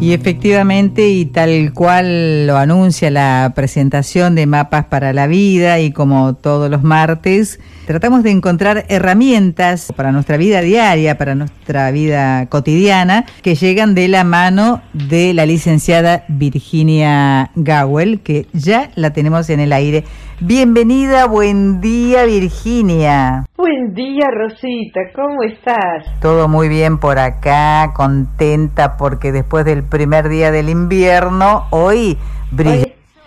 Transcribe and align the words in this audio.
Y 0.00 0.12
efectivamente, 0.12 1.08
y 1.08 1.24
tal 1.24 1.72
cual 1.74 2.46
lo 2.46 2.56
anuncia 2.56 3.10
la 3.10 3.52
presentación 3.56 4.36
de 4.36 4.46
Mapas 4.46 4.84
para 4.84 5.12
la 5.12 5.26
Vida, 5.26 5.80
y 5.80 5.90
como 5.90 6.34
todos 6.34 6.70
los 6.70 6.84
martes, 6.84 7.58
tratamos 7.84 8.22
de 8.22 8.30
encontrar 8.30 8.86
herramientas 8.88 9.92
para 9.96 10.12
nuestra 10.12 10.36
vida 10.36 10.60
diaria, 10.60 11.18
para 11.18 11.34
nuestra 11.34 11.90
vida 11.90 12.46
cotidiana, 12.46 13.26
que 13.42 13.56
llegan 13.56 13.96
de 13.96 14.06
la 14.06 14.22
mano 14.22 14.82
de 14.92 15.34
la 15.34 15.46
licenciada 15.46 16.24
Virginia 16.28 17.50
Gawel, 17.56 18.20
que 18.20 18.46
ya 18.52 18.92
la 18.94 19.12
tenemos 19.12 19.50
en 19.50 19.58
el 19.58 19.72
aire. 19.72 20.04
Bienvenida, 20.40 21.26
buen 21.26 21.80
día 21.80 22.24
Virginia. 22.24 23.42
Buen 23.56 23.92
día 23.92 24.28
Rosita, 24.30 25.00
¿cómo 25.12 25.42
estás? 25.42 26.20
Todo 26.22 26.46
muy 26.46 26.68
bien 26.68 26.98
por 26.98 27.18
acá, 27.18 27.92
contenta 27.92 28.96
porque 28.96 29.32
después 29.32 29.64
del 29.64 29.82
primer 29.88 30.28
día 30.28 30.52
del 30.52 30.68
invierno, 30.68 31.64
hoy 31.72 32.16
brilla. 32.52 32.84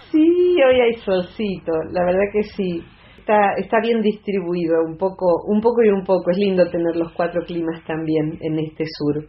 sí, 0.10 0.56
hoy 0.66 0.80
hay 0.80 0.94
solcito, 1.04 1.74
la 1.92 2.06
verdad 2.06 2.32
que 2.32 2.44
sí. 2.44 2.82
Está, 3.20 3.56
está 3.58 3.82
bien 3.82 4.02
distribuido, 4.02 4.82
un 4.88 4.98
poco, 4.98 5.44
un 5.48 5.60
poco 5.60 5.84
y 5.84 5.90
un 5.90 6.06
poco. 6.06 6.32
Es 6.32 6.38
lindo 6.38 6.70
tener 6.72 6.96
los 6.96 7.12
cuatro 7.12 7.42
climas 7.46 7.84
también 7.86 8.38
en 8.40 8.58
este 8.58 8.86
sur. 8.88 9.28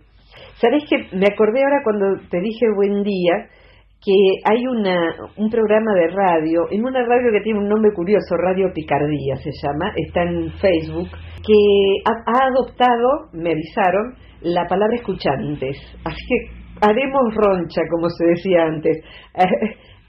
¿Sabes 0.55 0.85
que 0.89 1.17
me 1.17 1.27
acordé 1.27 1.65
ahora 1.65 1.83
cuando 1.83 2.07
te 2.31 2.41
dije 2.41 2.67
buen 2.77 3.03
día? 3.03 3.49
Que 4.05 4.15
hay 4.45 4.67
una, 4.67 5.15
un 5.37 5.49
programa 5.49 5.95
de 5.95 6.09
radio, 6.09 6.67
en 6.71 6.85
una 6.85 7.03
radio 7.03 7.31
que 7.33 7.41
tiene 7.45 7.61
un 7.61 7.69
nombre 7.69 7.93
curioso, 7.95 8.35
Radio 8.37 8.73
Picardía 8.75 9.37
se 9.37 9.51
llama, 9.63 9.93
está 9.95 10.23
en 10.23 10.51
Facebook, 10.55 11.09
que 11.47 12.03
ha, 12.05 12.47
adoptado, 12.49 13.31
me 13.33 13.53
avisaron, 13.53 14.15
la 14.41 14.67
palabra 14.67 14.97
escuchantes. 14.97 15.79
Así 16.05 16.19
que 16.29 16.37
haremos 16.81 17.33
roncha, 17.35 17.83
como 17.91 18.09
se 18.11 18.27
decía 18.27 18.65
antes. 18.65 19.05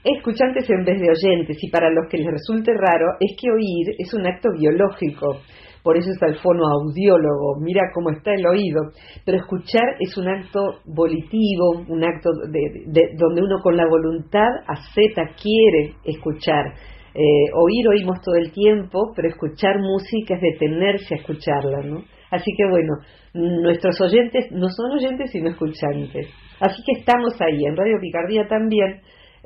escuchantes 0.04 0.68
en 0.68 0.84
vez 0.84 1.00
de 1.00 1.10
oyentes, 1.10 1.56
y 1.62 1.70
para 1.70 1.88
los 1.88 2.08
que 2.10 2.18
les 2.18 2.26
resulte 2.26 2.72
raro, 2.74 3.06
es 3.20 3.36
que 3.40 3.50
oír 3.50 3.94
es 3.96 4.12
un 4.12 4.26
acto 4.26 4.48
biológico 4.58 5.40
por 5.84 5.98
eso 5.98 6.10
está 6.10 6.26
el 6.26 6.36
fonoaudiólogo, 6.36 7.60
mira 7.60 7.82
cómo 7.92 8.08
está 8.08 8.32
el 8.32 8.46
oído, 8.46 8.80
pero 9.26 9.36
escuchar 9.36 9.84
es 10.00 10.16
un 10.16 10.26
acto 10.28 10.80
volitivo, 10.86 11.84
un 11.86 12.02
acto 12.02 12.30
de, 12.50 13.10
donde 13.18 13.42
uno 13.42 13.60
con 13.62 13.76
la 13.76 13.86
voluntad 13.86 14.48
acepta, 14.66 15.34
quiere 15.40 15.94
escuchar. 16.04 16.72
Eh, 17.14 17.52
oír 17.54 17.86
oímos 17.86 18.18
todo 18.22 18.34
el 18.36 18.50
tiempo, 18.50 19.12
pero 19.14 19.28
escuchar 19.28 19.78
música 19.78 20.36
es 20.36 20.40
detenerse 20.40 21.14
a 21.14 21.18
escucharla, 21.18 21.82
¿no? 21.82 22.02
Así 22.30 22.50
que 22.56 22.64
bueno, 22.68 22.94
nuestros 23.34 24.00
oyentes 24.00 24.50
no 24.52 24.68
son 24.70 24.92
oyentes 24.92 25.30
sino 25.32 25.50
escuchantes. 25.50 26.28
Así 26.60 26.82
que 26.82 27.00
estamos 27.00 27.38
ahí, 27.42 27.62
en 27.62 27.76
Radio 27.76 28.00
Picardía 28.00 28.48
también, 28.48 29.02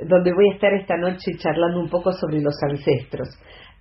donde 0.06 0.32
voy 0.32 0.50
a 0.50 0.55
estar 0.55 0.72
esta 0.72 0.97
noche 0.97 1.32
charlando 1.37 1.81
un 1.81 1.88
poco 1.88 2.12
sobre 2.12 2.41
los 2.41 2.55
ancestros. 2.62 3.28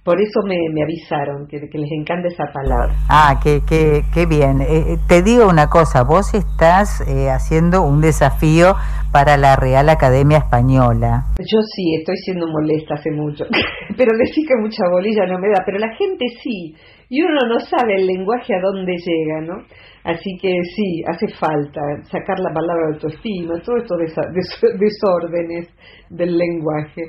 Por 0.03 0.21
eso 0.21 0.39
me, 0.45 0.55
avisaron 0.81 1.47
que, 1.47 1.59
les 1.59 1.91
encanta 1.91 2.29
esa 2.29 2.45
palabra. 2.53 2.95
Ah, 3.09 3.39
qué, 3.43 3.61
qué, 3.67 4.03
qué 4.13 4.25
bien. 4.25 4.61
Eh, 4.61 4.93
eh, 4.93 4.97
te 5.07 5.21
digo 5.21 5.47
una 5.49 5.67
cosa, 5.67 6.03
vos 6.03 6.33
estás 6.33 7.01
eh, 7.07 7.29
haciendo 7.29 7.81
un 7.81 7.99
desafío 7.99 8.75
para 9.11 9.35
la 9.35 9.57
Real 9.57 9.89
Academia 9.89 10.37
Española. 10.37 11.25
Yo 11.39 11.59
sí, 11.75 11.95
estoy 11.99 12.15
siendo 12.17 12.47
molesta 12.47 12.95
hace 12.95 13.11
mucho, 13.11 13.45
pero 13.97 14.17
decir 14.17 14.45
que 14.47 14.55
mucha 14.61 14.83
bolilla 14.89 15.25
no 15.25 15.39
me 15.39 15.49
da, 15.49 15.63
pero 15.65 15.77
la 15.77 15.93
gente 15.97 16.25
sí, 16.41 16.73
y 17.09 17.21
uno 17.21 17.41
no 17.47 17.59
sabe 17.59 17.95
el 17.95 18.07
lenguaje 18.07 18.53
a 18.55 18.61
dónde 18.61 18.93
llega, 18.93 19.41
¿no? 19.41 19.63
Así 20.03 20.37
que 20.41 20.49
sí, 20.75 21.03
hace 21.05 21.27
falta 21.37 21.81
sacar 22.03 22.39
la 22.39 22.53
palabra 22.53 22.93
autoestima, 22.93 23.59
todos 23.61 23.83
estos 23.83 24.25
desórdenes 24.79 25.67
del 26.09 26.37
lenguaje. 26.37 27.01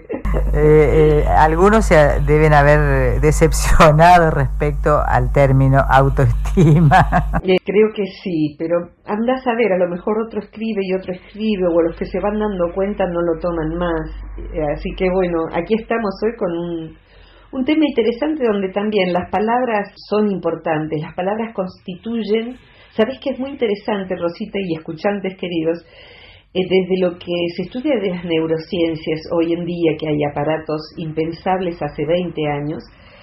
Eh, 0.53 1.23
eh, 1.23 1.25
algunos 1.27 1.87
se 1.87 1.95
deben 2.27 2.53
haber 2.53 3.21
decepcionado 3.21 4.31
respecto 4.31 4.99
al 5.07 5.33
término 5.33 5.79
autoestima. 5.89 6.29
Eh, 7.43 7.57
creo 7.65 7.89
que 7.95 8.05
sí, 8.23 8.57
pero 8.59 8.91
anda 9.07 9.35
a 9.35 9.43
saber, 9.43 9.73
a 9.73 9.79
lo 9.79 9.89
mejor 9.89 10.21
otro 10.27 10.41
escribe 10.41 10.81
y 10.83 10.93
otro 10.93 11.13
escribe, 11.13 11.67
o 11.67 11.83
los 11.83 11.97
que 11.97 12.05
se 12.05 12.19
van 12.21 12.39
dando 12.39 12.75
cuenta 12.75 13.05
no 13.07 13.21
lo 13.23 13.39
toman 13.41 13.79
más. 13.79 14.11
así 14.75 14.91
que 14.97 15.09
bueno, 15.11 15.45
aquí 15.53 15.75
estamos 15.75 16.11
hoy 16.25 16.37
con 16.37 16.51
un, 16.51 16.97
un 17.53 17.65
tema 17.65 17.85
interesante 17.87 18.45
donde 18.45 18.71
también 18.71 19.13
las 19.13 19.31
palabras 19.31 19.93
son 20.09 20.31
importantes, 20.31 21.01
las 21.01 21.15
palabras 21.15 21.55
constituyen 21.55 22.57
Sabes 22.99 23.21
que 23.21 23.31
es 23.31 23.39
muy 23.39 23.51
interesante, 23.51 24.17
Rosita 24.17 24.59
y 24.59 24.75
escuchantes 24.75 25.37
queridos, 25.37 25.87
eh, 26.53 26.63
desde 26.69 27.01
lo 27.01 27.17
que 27.17 27.33
se 27.55 27.63
estudia 27.63 27.95
de 28.03 28.11
las 28.11 28.25
neurociencias 28.25 29.21
hoy 29.31 29.53
en 29.53 29.65
día, 29.65 29.93
que 29.97 30.09
hay 30.09 30.19
aparatos 30.29 30.81
impensables 30.97 31.81
hace 31.81 32.05
20 32.05 32.43
años, 32.49 32.83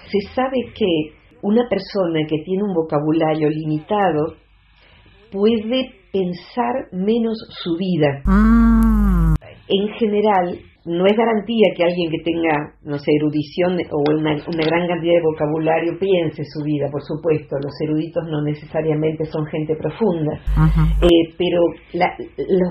se 0.09 0.33
sabe 0.33 0.71
que 0.73 0.87
una 1.41 1.67
persona 1.67 2.21
que 2.25 2.37
tiene 2.45 2.63
un 2.63 2.73
vocabulario 2.73 3.49
limitado 3.49 4.37
puede 5.29 5.91
pensar 6.09 6.87
menos 6.93 7.35
su 7.61 7.75
vida. 7.75 8.21
Mm. 8.23 9.35
En 9.67 9.93
general, 9.99 10.57
no 10.85 11.05
es 11.05 11.17
garantía 11.17 11.73
que 11.75 11.83
alguien 11.83 12.11
que 12.11 12.21
tenga, 12.23 12.77
no 12.83 12.99
sé, 12.99 13.11
erudición 13.17 13.73
o 13.91 14.03
una, 14.13 14.37
gran 14.37 14.87
cantidad 14.87 15.13
de 15.17 15.29
vocabulario 15.33 15.97
piense 15.99 16.43
su 16.45 16.63
vida, 16.63 16.87
por 16.91 17.01
supuesto. 17.01 17.57
Los 17.57 17.73
eruditos 17.81 18.23
no 18.29 18.41
necesariamente 18.43 19.25
son 19.25 19.45
gente 19.47 19.75
profunda, 19.75 20.33
eh, 21.01 21.33
pero 21.37 21.59
los 21.91 22.69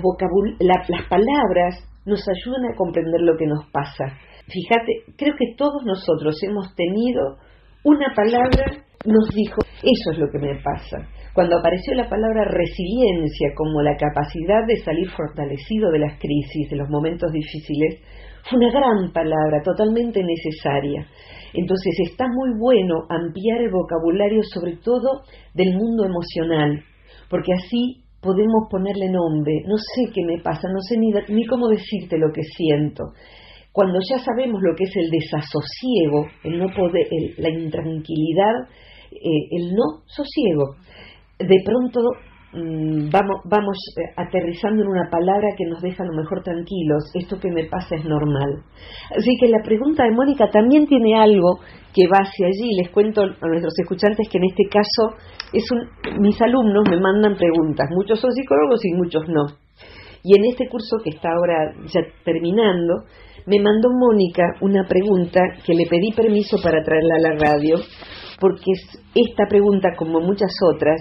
las 0.60 1.08
palabras 1.08 1.82
nos 2.06 2.22
ayudan 2.28 2.72
a 2.72 2.76
comprender 2.76 3.22
lo 3.22 3.36
que 3.36 3.46
nos 3.46 3.66
pasa. 3.70 4.06
Fíjate, 4.46 5.16
creo 5.16 5.34
que 5.36 5.54
todos 5.56 5.84
nosotros 5.84 6.36
hemos 6.42 6.74
tenido 6.74 7.38
una 7.82 8.14
palabra, 8.14 8.84
nos 9.04 9.28
dijo, 9.34 9.60
eso 9.82 10.12
es 10.12 10.18
lo 10.18 10.30
que 10.30 10.38
me 10.38 10.54
pasa 10.62 11.08
cuando 11.34 11.58
apareció 11.58 11.94
la 11.94 12.08
palabra 12.08 12.44
resiliencia 12.44 13.48
como 13.56 13.82
la 13.82 13.96
capacidad 13.96 14.64
de 14.68 14.76
salir 14.76 15.10
fortalecido 15.10 15.90
de 15.90 15.98
las 15.98 16.18
crisis, 16.20 16.70
de 16.70 16.76
los 16.76 16.88
momentos 16.88 17.32
difíciles, 17.32 18.00
fue 18.48 18.58
una 18.58 18.70
gran 18.70 19.12
palabra, 19.12 19.60
totalmente 19.64 20.22
necesaria. 20.22 21.06
Entonces 21.52 21.92
está 22.08 22.26
muy 22.28 22.56
bueno 22.56 23.02
ampliar 23.08 23.62
el 23.62 23.70
vocabulario, 23.70 24.42
sobre 24.44 24.76
todo 24.76 25.22
del 25.54 25.74
mundo 25.74 26.04
emocional, 26.04 26.84
porque 27.28 27.52
así 27.52 28.04
podemos 28.20 28.68
ponerle 28.70 29.10
nombre. 29.10 29.62
No 29.66 29.76
sé 29.76 30.12
qué 30.14 30.22
me 30.24 30.40
pasa, 30.40 30.68
no 30.68 30.80
sé 30.80 30.96
ni, 30.98 31.10
ni 31.34 31.46
cómo 31.46 31.68
decirte 31.68 32.16
lo 32.16 32.32
que 32.32 32.42
siento. 32.42 33.12
Cuando 33.72 33.98
ya 34.08 34.18
sabemos 34.18 34.62
lo 34.62 34.76
que 34.76 34.84
es 34.84 34.94
el 34.94 35.10
desasosiego, 35.10 36.26
el 36.44 36.58
no 36.58 36.66
poder, 36.76 37.08
la 37.38 37.50
intranquilidad, 37.50 38.70
eh, 39.10 39.48
el 39.50 39.74
no 39.74 40.06
sosiego, 40.06 40.76
de 41.38 41.56
pronto 41.64 42.00
mm, 42.52 43.10
vamos, 43.10 43.40
vamos 43.44 43.76
eh, 43.96 44.12
aterrizando 44.16 44.82
en 44.82 44.88
una 44.88 45.08
palabra 45.10 45.48
que 45.56 45.64
nos 45.66 45.82
deja 45.82 46.02
a 46.02 46.06
lo 46.06 46.14
mejor 46.14 46.42
tranquilos, 46.42 47.10
esto 47.14 47.38
que 47.38 47.50
me 47.50 47.64
pasa 47.64 47.96
es 47.96 48.04
normal. 48.04 48.62
Así 49.16 49.36
que 49.40 49.48
la 49.48 49.62
pregunta 49.64 50.04
de 50.04 50.12
Mónica 50.12 50.50
también 50.50 50.86
tiene 50.86 51.16
algo 51.16 51.60
que 51.94 52.06
va 52.06 52.22
hacia 52.22 52.46
allí. 52.46 52.70
Les 52.76 52.90
cuento 52.90 53.22
a 53.22 53.46
nuestros 53.48 53.78
escuchantes 53.78 54.28
que 54.28 54.38
en 54.38 54.44
este 54.44 54.64
caso 54.68 55.16
es 55.52 55.64
un, 55.70 56.20
mis 56.20 56.40
alumnos 56.40 56.84
me 56.88 57.00
mandan 57.00 57.36
preguntas, 57.36 57.88
muchos 57.90 58.20
son 58.20 58.32
psicólogos 58.32 58.84
y 58.84 58.92
muchos 58.94 59.28
no. 59.28 59.46
Y 60.26 60.38
en 60.38 60.46
este 60.46 60.68
curso 60.68 60.96
que 61.04 61.10
está 61.10 61.28
ahora 61.28 61.74
ya 61.92 62.00
terminando, 62.24 63.04
me 63.46 63.60
mandó 63.60 63.90
Mónica 63.92 64.42
una 64.62 64.88
pregunta 64.88 65.40
que 65.66 65.74
le 65.74 65.84
pedí 65.86 66.12
permiso 66.12 66.56
para 66.62 66.82
traerla 66.82 67.16
a 67.16 67.28
la 67.28 67.38
radio, 67.38 67.76
porque 68.40 68.72
esta 69.14 69.44
pregunta, 69.48 69.90
como 69.96 70.20
muchas 70.20 70.50
otras, 70.74 70.98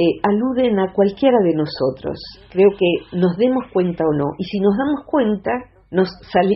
eh, 0.00 0.18
aluden 0.22 0.80
a 0.80 0.94
cualquiera 0.94 1.36
de 1.44 1.52
nosotros. 1.54 2.18
Creo 2.50 2.70
que 2.70 3.18
nos 3.18 3.36
demos 3.36 3.64
cuenta 3.70 4.02
o 4.04 4.16
no. 4.16 4.30
Y 4.38 4.44
si 4.44 4.58
nos 4.58 4.74
damos 4.74 5.04
cuenta, 5.04 5.50
nos 5.90 6.08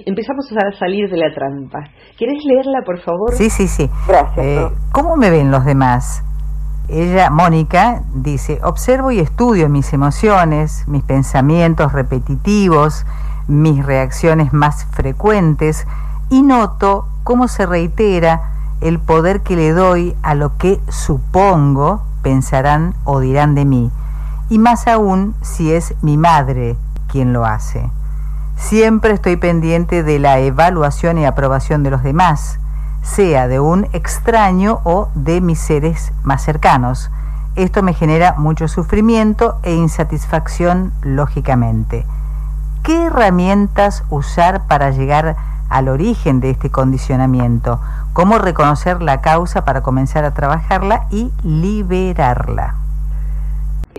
empezamos 0.06 0.46
a 0.52 0.79
salir 0.79 1.11
de 1.11 1.19
la 1.19 1.35
trampa. 1.35 1.81
¿Querés 2.19 2.43
leerla, 2.43 2.81
por 2.87 3.00
favor? 3.00 3.35
Sí, 3.35 3.50
sí, 3.50 3.69
sí. 3.69 3.91
Gracias. 4.08 4.46
Eh, 4.46 4.67
¿Cómo 4.93 5.17
me 5.17 5.29
ven 5.29 5.50
los 5.50 5.67
demás? 5.67 6.25
Ella, 6.88 7.29
Mónica, 7.29 8.02
dice, 8.14 8.61
observo 8.62 9.11
y 9.11 9.19
estudio 9.19 9.69
mis 9.69 9.93
emociones, 9.93 10.88
mis 10.88 11.02
pensamientos 11.02 11.93
repetitivos, 11.93 13.05
mis 13.46 13.85
reacciones 13.85 14.55
más 14.55 14.87
frecuentes 14.93 15.87
y 16.31 16.43
noto 16.43 17.08
cómo 17.25 17.49
se 17.49 17.67
reitera 17.67 18.52
el 18.81 19.00
poder 19.00 19.43
que 19.43 19.56
le 19.56 19.73
doy 19.73 20.14
a 20.23 20.35
lo 20.35 20.56
que 20.56 20.79
supongo 20.88 22.02
pensarán 22.24 22.94
o 23.04 23.20
dirán 23.20 23.54
de 23.54 23.64
mí, 23.64 23.92
y 24.48 24.58
más 24.58 24.88
aún 24.88 25.36
si 25.42 25.72
es 25.72 25.94
mi 26.02 26.16
madre 26.16 26.76
quien 27.06 27.32
lo 27.32 27.46
hace. 27.46 27.88
Siempre 28.56 29.12
estoy 29.12 29.36
pendiente 29.36 30.02
de 30.02 30.18
la 30.18 30.40
evaluación 30.40 31.18
y 31.18 31.26
aprobación 31.26 31.84
de 31.84 31.90
los 31.90 32.02
demás, 32.02 32.58
sea 33.02 33.46
de 33.46 33.60
un 33.60 33.86
extraño 33.92 34.80
o 34.84 35.08
de 35.14 35.40
mis 35.40 35.60
seres 35.60 36.12
más 36.24 36.42
cercanos. 36.42 37.10
Esto 37.54 37.82
me 37.82 37.94
genera 37.94 38.34
mucho 38.36 38.66
sufrimiento 38.66 39.58
e 39.62 39.74
insatisfacción 39.74 40.92
lógicamente. 41.02 42.06
¿Qué 42.82 43.06
herramientas 43.06 44.02
usar 44.10 44.66
para 44.66 44.90
llegar 44.90 45.36
al 45.74 45.88
origen 45.88 46.40
de 46.40 46.50
este 46.50 46.70
condicionamiento? 46.70 47.78
¿Cómo 48.12 48.38
reconocer 48.38 49.02
la 49.02 49.20
causa 49.20 49.64
para 49.64 49.82
comenzar 49.82 50.24
a 50.24 50.32
trabajarla 50.32 51.08
y 51.10 51.30
liberarla? 51.42 52.76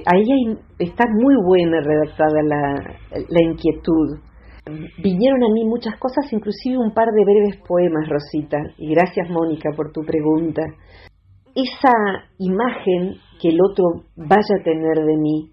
Ahí 0.06 0.58
está 0.80 1.06
muy 1.12 1.36
buena 1.44 1.82
redactada 1.82 2.42
la, 2.44 2.74
la 3.12 3.42
inquietud 3.42 4.20
Vinieron 4.98 5.44
a 5.44 5.54
mí 5.54 5.64
muchas 5.64 5.96
cosas, 6.00 6.26
inclusive 6.34 6.80
un 6.80 6.92
par 6.92 7.12
de 7.12 7.24
breves 7.24 7.62
poemas, 7.68 8.10
Rosita, 8.10 8.58
y 8.78 8.96
gracias 8.96 9.30
Mónica 9.30 9.70
por 9.76 9.92
tu 9.92 10.02
pregunta. 10.02 10.64
Esa 11.54 11.94
imagen 12.40 13.18
que 13.40 13.50
el 13.50 13.60
otro 13.62 14.06
vaya 14.16 14.56
a 14.60 14.64
tener 14.64 15.06
de 15.06 15.18
mí 15.18 15.52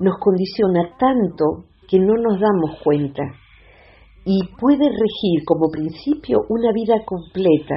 nos 0.00 0.18
condiciona 0.18 0.96
tanto 0.98 1.66
que 1.88 2.00
no 2.00 2.14
nos 2.14 2.40
damos 2.40 2.80
cuenta 2.82 3.22
y 4.30 4.40
puede 4.60 4.84
regir 4.84 5.42
como 5.46 5.70
principio 5.70 6.40
una 6.50 6.70
vida 6.74 7.02
completa. 7.06 7.76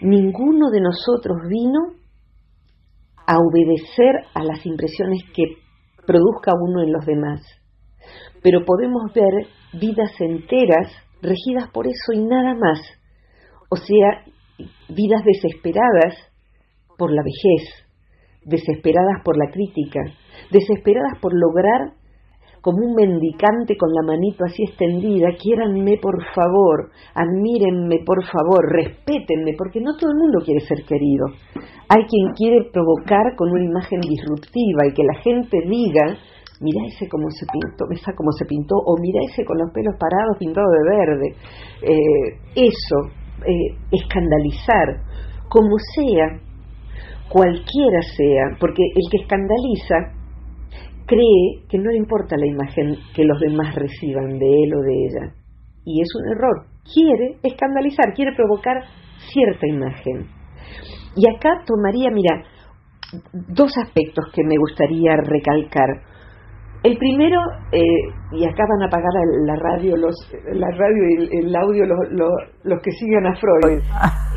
Ninguno 0.00 0.70
de 0.70 0.80
nosotros 0.80 1.38
vino 1.48 1.78
a 3.28 3.38
obedecer 3.38 4.26
a 4.34 4.42
las 4.42 4.66
impresiones 4.66 5.22
que 5.32 5.44
produzca 6.04 6.50
uno 6.60 6.82
en 6.82 6.92
los 6.92 7.06
demás, 7.06 7.42
pero 8.42 8.64
podemos 8.64 9.12
ver 9.14 9.46
vidas 9.80 10.10
enteras 10.18 10.90
regidas 11.22 11.70
por 11.72 11.86
eso 11.86 12.12
y 12.12 12.24
nada 12.24 12.56
más, 12.56 12.80
o 13.70 13.76
sea, 13.76 14.24
vidas 14.88 15.22
desesperadas 15.24 16.16
por 16.98 17.12
la 17.12 17.22
vejez, 17.22 17.70
desesperadas 18.44 19.22
por 19.24 19.38
la 19.38 19.52
crítica, 19.52 20.00
desesperadas 20.50 21.20
por 21.20 21.32
lograr 21.34 21.94
como 22.66 22.84
un 22.84 22.94
mendicante 22.96 23.76
con 23.78 23.94
la 23.94 24.02
manito 24.02 24.42
así 24.44 24.64
extendida, 24.64 25.28
quiéranme 25.38 25.98
por 26.02 26.18
favor, 26.34 26.90
admírenme 27.14 28.02
por 28.04 28.26
favor, 28.26 28.58
respétenme, 28.74 29.54
porque 29.56 29.78
no 29.80 29.94
todo 29.94 30.10
el 30.10 30.18
mundo 30.18 30.42
quiere 30.44 30.58
ser 30.66 30.82
querido. 30.82 31.30
Hay 31.86 32.02
quien 32.10 32.34
quiere 32.34 32.66
provocar 32.72 33.36
con 33.36 33.52
una 33.52 33.62
imagen 33.62 34.00
disruptiva 34.00 34.82
y 34.82 34.94
que 34.94 35.04
la 35.04 35.14
gente 35.22 35.62
diga 35.62 36.18
mira 36.58 36.82
ese 36.88 37.06
como 37.08 37.30
se 37.30 37.46
pintó, 37.46 37.84
esa 37.92 38.12
como 38.16 38.32
se 38.32 38.46
pintó, 38.46 38.74
o 38.74 38.98
mira 38.98 39.20
ese 39.30 39.44
con 39.44 39.58
los 39.58 39.70
pelos 39.70 39.94
parados 40.00 40.36
pintado 40.36 40.66
de 40.66 40.90
verde. 40.90 41.28
Eh, 41.86 42.66
eso, 42.66 42.98
eh, 43.46 43.78
escandalizar, 43.92 45.06
como 45.48 45.78
sea, 45.94 46.40
cualquiera 47.28 48.02
sea, 48.16 48.58
porque 48.58 48.82
el 48.82 49.06
que 49.08 49.22
escandaliza 49.22 50.25
cree 51.06 51.66
que 51.68 51.78
no 51.78 51.90
le 51.90 51.98
importa 51.98 52.36
la 52.36 52.46
imagen 52.46 52.96
que 53.14 53.24
los 53.24 53.40
demás 53.40 53.74
reciban 53.74 54.38
de 54.38 54.46
él 54.46 54.74
o 54.74 54.82
de 54.82 54.92
ella. 54.92 55.34
Y 55.84 56.00
es 56.02 56.08
un 56.16 56.32
error. 56.32 56.66
Quiere 56.92 57.38
escandalizar, 57.42 58.12
quiere 58.14 58.32
provocar 58.34 58.82
cierta 59.32 59.66
imagen. 59.66 60.26
Y 61.16 61.24
acá 61.34 61.62
tomaría, 61.66 62.10
mira, 62.10 62.42
dos 63.32 63.72
aspectos 63.78 64.24
que 64.34 64.42
me 64.44 64.56
gustaría 64.58 65.16
recalcar. 65.16 65.88
El 66.82 66.98
primero, 66.98 67.40
eh, 67.72 67.80
y 68.32 68.44
acá 68.44 68.64
van 68.68 68.82
a 68.82 68.86
apagar 68.86 69.10
la 69.46 69.56
radio, 69.56 69.96
los, 69.96 70.14
la 70.52 70.68
radio 70.70 71.08
y 71.08 71.38
el, 71.38 71.56
audio 71.56 71.84
los, 71.84 72.82
que 72.82 72.90
sigan 72.92 73.26
a 73.26 73.34
Freud, 73.34 73.80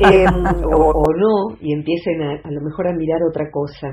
em, 0.00 0.64
o, 0.64 1.04
no, 1.16 1.56
y 1.60 1.74
empiecen 1.74 2.22
a, 2.22 2.32
a 2.32 2.50
lo 2.50 2.60
mejor 2.62 2.88
a 2.88 2.92
mirar 2.92 3.20
otra 3.28 3.50
cosa. 3.52 3.88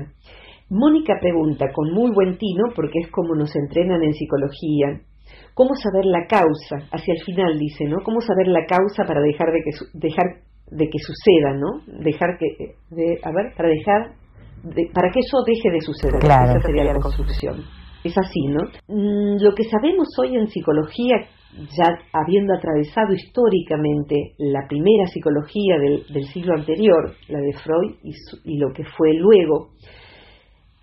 Mónica 0.70 1.14
pregunta 1.20 1.66
con 1.72 1.92
muy 1.92 2.10
buen 2.12 2.36
tino, 2.36 2.64
porque 2.74 3.00
es 3.00 3.10
como 3.10 3.34
nos 3.34 3.54
entrenan 3.56 4.02
en 4.02 4.12
psicología, 4.12 5.00
cómo 5.54 5.74
saber 5.74 6.04
la 6.04 6.26
causa, 6.26 6.88
hacia 6.92 7.14
el 7.14 7.22
final 7.24 7.58
dice, 7.58 7.84
¿no? 7.84 7.98
Cómo 8.04 8.20
saber 8.20 8.48
la 8.48 8.66
causa 8.66 9.04
para 9.06 9.20
dejar 9.20 9.48
de 9.52 9.60
que 9.64 9.70
dejar 9.94 10.26
de 10.70 10.88
que 10.90 10.98
suceda, 10.98 11.54
¿no? 11.54 11.80
Dejar 12.02 12.36
que 12.38 12.74
de, 12.90 13.18
a 13.22 13.32
ver, 13.32 13.54
para 13.56 13.68
dejar 13.68 14.18
para 14.92 15.10
que 15.10 15.20
eso 15.20 15.38
deje 15.46 15.70
de 15.70 15.80
suceder. 15.80 16.20
Esa 16.24 16.60
sería 16.60 16.84
la 16.84 16.98
construcción. 17.00 17.62
Es 18.04 18.16
así, 18.16 18.46
¿no? 18.46 18.64
Mm, 18.88 19.42
lo 19.42 19.54
que 19.54 19.64
sabemos 19.64 20.08
hoy 20.20 20.36
en 20.36 20.46
psicología, 20.48 21.16
ya 21.76 21.98
habiendo 22.12 22.54
atravesado 22.54 23.12
históricamente 23.12 24.34
la 24.38 24.66
primera 24.68 25.06
psicología 25.06 25.76
del, 25.78 26.24
siglo 26.26 26.54
anterior, 26.54 27.14
la 27.28 27.40
de 27.40 27.52
Freud, 27.52 27.96
y, 28.44 28.58
lo 28.58 28.72
que 28.72 28.84
fue 28.84 29.14
luego, 29.14 29.70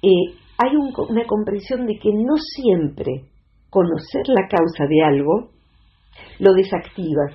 eh, 0.06 0.38
hay 0.58 0.76
una 0.76 1.26
comprensión 1.26 1.86
de 1.86 1.98
que 2.00 2.12
no 2.14 2.36
siempre 2.38 3.26
conocer 3.70 4.28
la 4.28 4.48
causa 4.48 4.86
de 4.88 5.02
algo 5.04 5.50
lo 6.40 6.54
desactiva. 6.54 7.26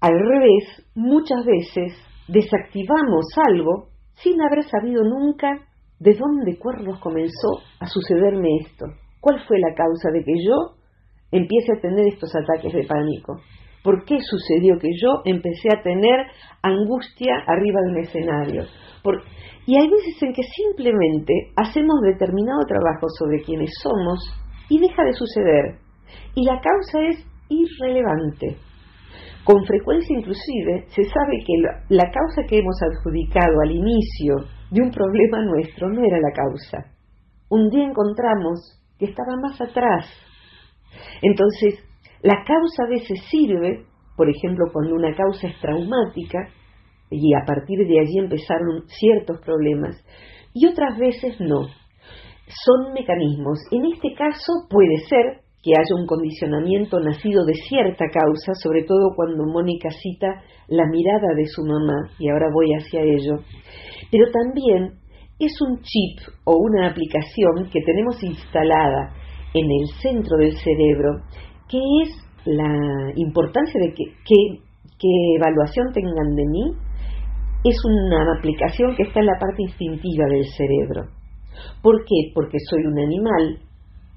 Al 0.00 0.18
revés, 0.18 0.86
muchas 0.94 1.44
veces 1.44 1.92
desactivamos 2.28 3.26
algo 3.48 3.88
sin 4.14 4.40
haber 4.40 4.64
sabido 4.64 5.02
nunca 5.02 5.66
¿De 6.02 6.14
dónde 6.14 6.58
cuernos 6.58 6.98
comenzó 6.98 7.62
a 7.78 7.86
sucederme 7.86 8.48
esto? 8.66 8.86
¿Cuál 9.20 9.38
fue 9.46 9.60
la 9.60 9.72
causa 9.72 10.10
de 10.10 10.24
que 10.24 10.32
yo 10.44 10.74
empiece 11.30 11.72
a 11.72 11.80
tener 11.80 12.08
estos 12.08 12.34
ataques 12.34 12.72
de 12.72 12.82
pánico? 12.82 13.40
¿Por 13.82 14.04
qué 14.04 14.18
sucedió 14.20 14.78
que 14.78 14.90
yo 15.00 15.22
empecé 15.24 15.68
a 15.74 15.82
tener 15.82 16.26
angustia 16.62 17.34
arriba 17.46 17.80
de 17.82 17.90
un 17.90 17.98
escenario? 17.98 18.64
Y 19.66 19.76
hay 19.76 19.88
veces 19.88 20.22
en 20.22 20.32
que 20.32 20.42
simplemente 20.42 21.32
hacemos 21.56 22.00
determinado 22.02 22.64
trabajo 22.66 23.06
sobre 23.18 23.42
quienes 23.42 23.70
somos 23.82 24.18
y 24.68 24.78
deja 24.80 25.04
de 25.04 25.12
suceder. 25.12 25.78
Y 26.34 26.44
la 26.44 26.60
causa 26.60 27.00
es 27.08 27.26
irrelevante. 27.48 28.56
Con 29.44 29.64
frecuencia 29.64 30.16
inclusive 30.16 30.86
se 30.88 31.04
sabe 31.04 31.42
que 31.44 31.94
la 31.94 32.10
causa 32.10 32.42
que 32.48 32.58
hemos 32.58 32.76
adjudicado 32.80 33.60
al 33.64 33.72
inicio 33.72 34.36
de 34.70 34.82
un 34.82 34.90
problema 34.90 35.44
nuestro 35.44 35.88
no 35.88 36.04
era 36.04 36.18
la 36.18 36.32
causa. 36.32 36.92
Un 37.48 37.68
día 37.68 37.84
encontramos 37.84 38.80
que 38.98 39.06
estaba 39.06 39.36
más 39.42 39.60
atrás. 39.60 40.06
Entonces, 41.22 41.84
la 42.22 42.44
causa 42.44 42.84
a 42.84 42.90
veces 42.90 43.20
sirve, 43.30 43.84
por 44.16 44.28
ejemplo, 44.28 44.66
cuando 44.72 44.94
una 44.94 45.14
causa 45.14 45.48
es 45.48 45.58
traumática, 45.60 46.38
y 47.10 47.34
a 47.34 47.44
partir 47.44 47.78
de 47.86 48.00
allí 48.00 48.18
empezaron 48.18 48.84
ciertos 48.86 49.40
problemas, 49.40 49.96
y 50.54 50.66
otras 50.66 50.98
veces 50.98 51.40
no. 51.40 51.66
Son 52.46 52.92
mecanismos. 52.92 53.58
En 53.70 53.86
este 53.86 54.14
caso 54.14 54.52
puede 54.68 54.98
ser 55.08 55.42
que 55.62 55.72
haya 55.72 55.94
un 56.00 56.06
condicionamiento 56.06 56.98
nacido 57.00 57.44
de 57.44 57.54
cierta 57.54 58.04
causa, 58.12 58.52
sobre 58.54 58.82
todo 58.82 59.14
cuando 59.14 59.44
Mónica 59.44 59.90
cita 59.90 60.42
la 60.68 60.86
mirada 60.86 61.34
de 61.36 61.46
su 61.46 61.62
mamá, 61.64 62.10
y 62.18 62.28
ahora 62.28 62.46
voy 62.52 62.72
hacia 62.74 63.02
ello, 63.02 63.44
pero 64.10 64.30
también 64.30 64.98
es 65.38 65.52
un 65.60 65.80
chip 65.80 66.18
o 66.44 66.56
una 66.56 66.88
aplicación 66.88 67.70
que 67.72 67.80
tenemos 67.84 68.22
instalada 68.22 69.14
en 69.54 69.64
el 69.64 69.88
centro 70.00 70.36
del 70.38 70.56
cerebro, 70.56 71.22
que 71.72 71.80
es 72.04 72.10
la 72.44 73.12
importancia 73.16 73.80
de 73.80 73.94
que, 73.94 74.04
que, 74.28 75.36
evaluación 75.38 75.90
tengan 75.94 76.36
de 76.36 76.44
mí, 76.44 76.76
es 77.64 77.76
una 77.84 78.36
aplicación 78.36 78.94
que 78.94 79.04
está 79.04 79.20
en 79.20 79.26
la 79.26 79.38
parte 79.40 79.62
instintiva 79.62 80.26
del 80.26 80.44
cerebro. 80.44 81.08
¿Por 81.82 82.04
qué? 82.04 82.30
Porque 82.34 82.58
soy 82.68 82.84
un 82.84 82.98
animal, 82.98 83.58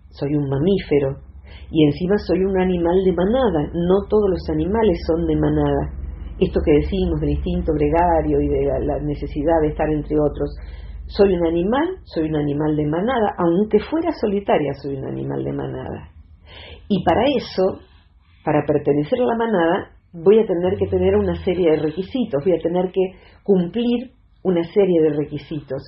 soy 0.09 0.35
un 0.35 0.49
mamífero, 0.49 1.21
y 1.71 1.85
encima 1.85 2.17
soy 2.17 2.43
un 2.43 2.59
animal 2.59 3.03
de 3.05 3.13
manada. 3.13 3.71
No 3.73 4.03
todos 4.09 4.29
los 4.29 4.49
animales 4.49 4.99
son 5.07 5.25
de 5.25 5.35
manada. 5.35 5.93
Esto 6.39 6.59
que 6.59 6.73
decimos 6.81 7.21
del 7.21 7.29
instinto 7.29 7.71
gregario 7.73 8.41
y 8.41 8.49
de 8.49 8.85
la 8.85 8.99
necesidad 8.99 9.61
de 9.61 9.69
estar 9.69 9.89
entre 9.89 10.17
otros. 10.19 10.49
Soy 11.07 11.33
un 11.33 11.45
animal, 11.45 11.87
soy 12.03 12.27
un 12.27 12.35
animal 12.35 12.75
de 12.75 12.85
manada, 12.85 13.33
aunque 13.37 13.79
fuera 13.79 14.11
solitaria, 14.19 14.73
soy 14.81 14.97
un 14.97 15.05
animal 15.05 15.43
de 15.43 15.53
manada. 15.53 16.14
Y 16.87 17.03
para 17.03 17.21
eso, 17.25 17.79
para 18.43 18.65
pertenecer 18.65 19.19
a 19.19 19.25
la 19.25 19.35
manada, 19.35 19.91
voy 20.13 20.39
a 20.39 20.45
tener 20.45 20.77
que 20.77 20.87
tener 20.87 21.15
una 21.15 21.35
serie 21.43 21.71
de 21.71 21.77
requisitos, 21.77 22.43
voy 22.43 22.53
a 22.53 22.61
tener 22.61 22.91
que 22.91 23.01
cumplir 23.43 24.11
una 24.43 24.63
serie 24.63 25.01
de 25.01 25.09
requisitos. 25.09 25.81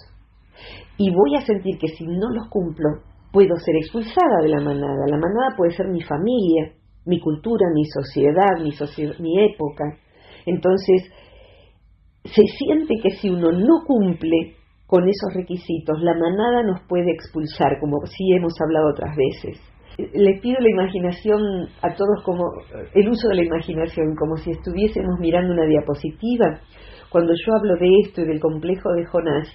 Y 0.97 1.11
voy 1.11 1.35
a 1.35 1.45
sentir 1.45 1.77
que 1.77 1.87
si 1.89 2.05
no 2.05 2.29
los 2.31 2.49
cumplo, 2.49 2.89
puedo 3.31 3.55
ser 3.57 3.75
expulsada 3.75 4.41
de 4.41 4.49
la 4.49 4.61
manada. 4.61 5.05
La 5.07 5.17
manada 5.17 5.55
puede 5.55 5.71
ser 5.71 5.87
mi 5.87 6.01
familia, 6.01 6.73
mi 7.05 7.19
cultura, 7.19 7.67
mi 7.73 7.85
sociedad, 7.85 8.59
mi, 8.59 9.39
época. 9.39 9.85
Entonces, 10.45 11.11
se 12.23 12.43
siente 12.43 12.95
que 13.01 13.11
si 13.11 13.29
uno 13.29 13.51
no 13.51 13.85
cumple 13.85 14.55
con 14.87 15.03
esos 15.07 15.33
requisitos, 15.33 16.01
la 16.01 16.13
manada 16.13 16.63
nos 16.63 16.81
puede 16.87 17.11
expulsar, 17.11 17.79
como 17.79 17.97
sí 18.05 18.33
hemos 18.35 18.53
hablado 18.59 18.89
otras 18.91 19.15
veces. 19.15 19.61
Les 19.97 20.39
pido 20.41 20.59
la 20.59 20.69
imaginación 20.69 21.41
a 21.81 21.95
todos 21.95 22.23
como 22.23 22.43
el 22.93 23.09
uso 23.09 23.29
de 23.29 23.35
la 23.35 23.43
imaginación, 23.43 24.15
como 24.15 24.37
si 24.37 24.51
estuviésemos 24.51 25.19
mirando 25.19 25.53
una 25.53 25.65
diapositiva. 25.65 26.59
Cuando 27.09 27.33
yo 27.33 27.53
hablo 27.55 27.73
de 27.79 27.89
esto 28.03 28.21
y 28.21 28.27
del 28.27 28.39
complejo 28.39 28.93
de 28.93 29.05
Jonás, 29.05 29.47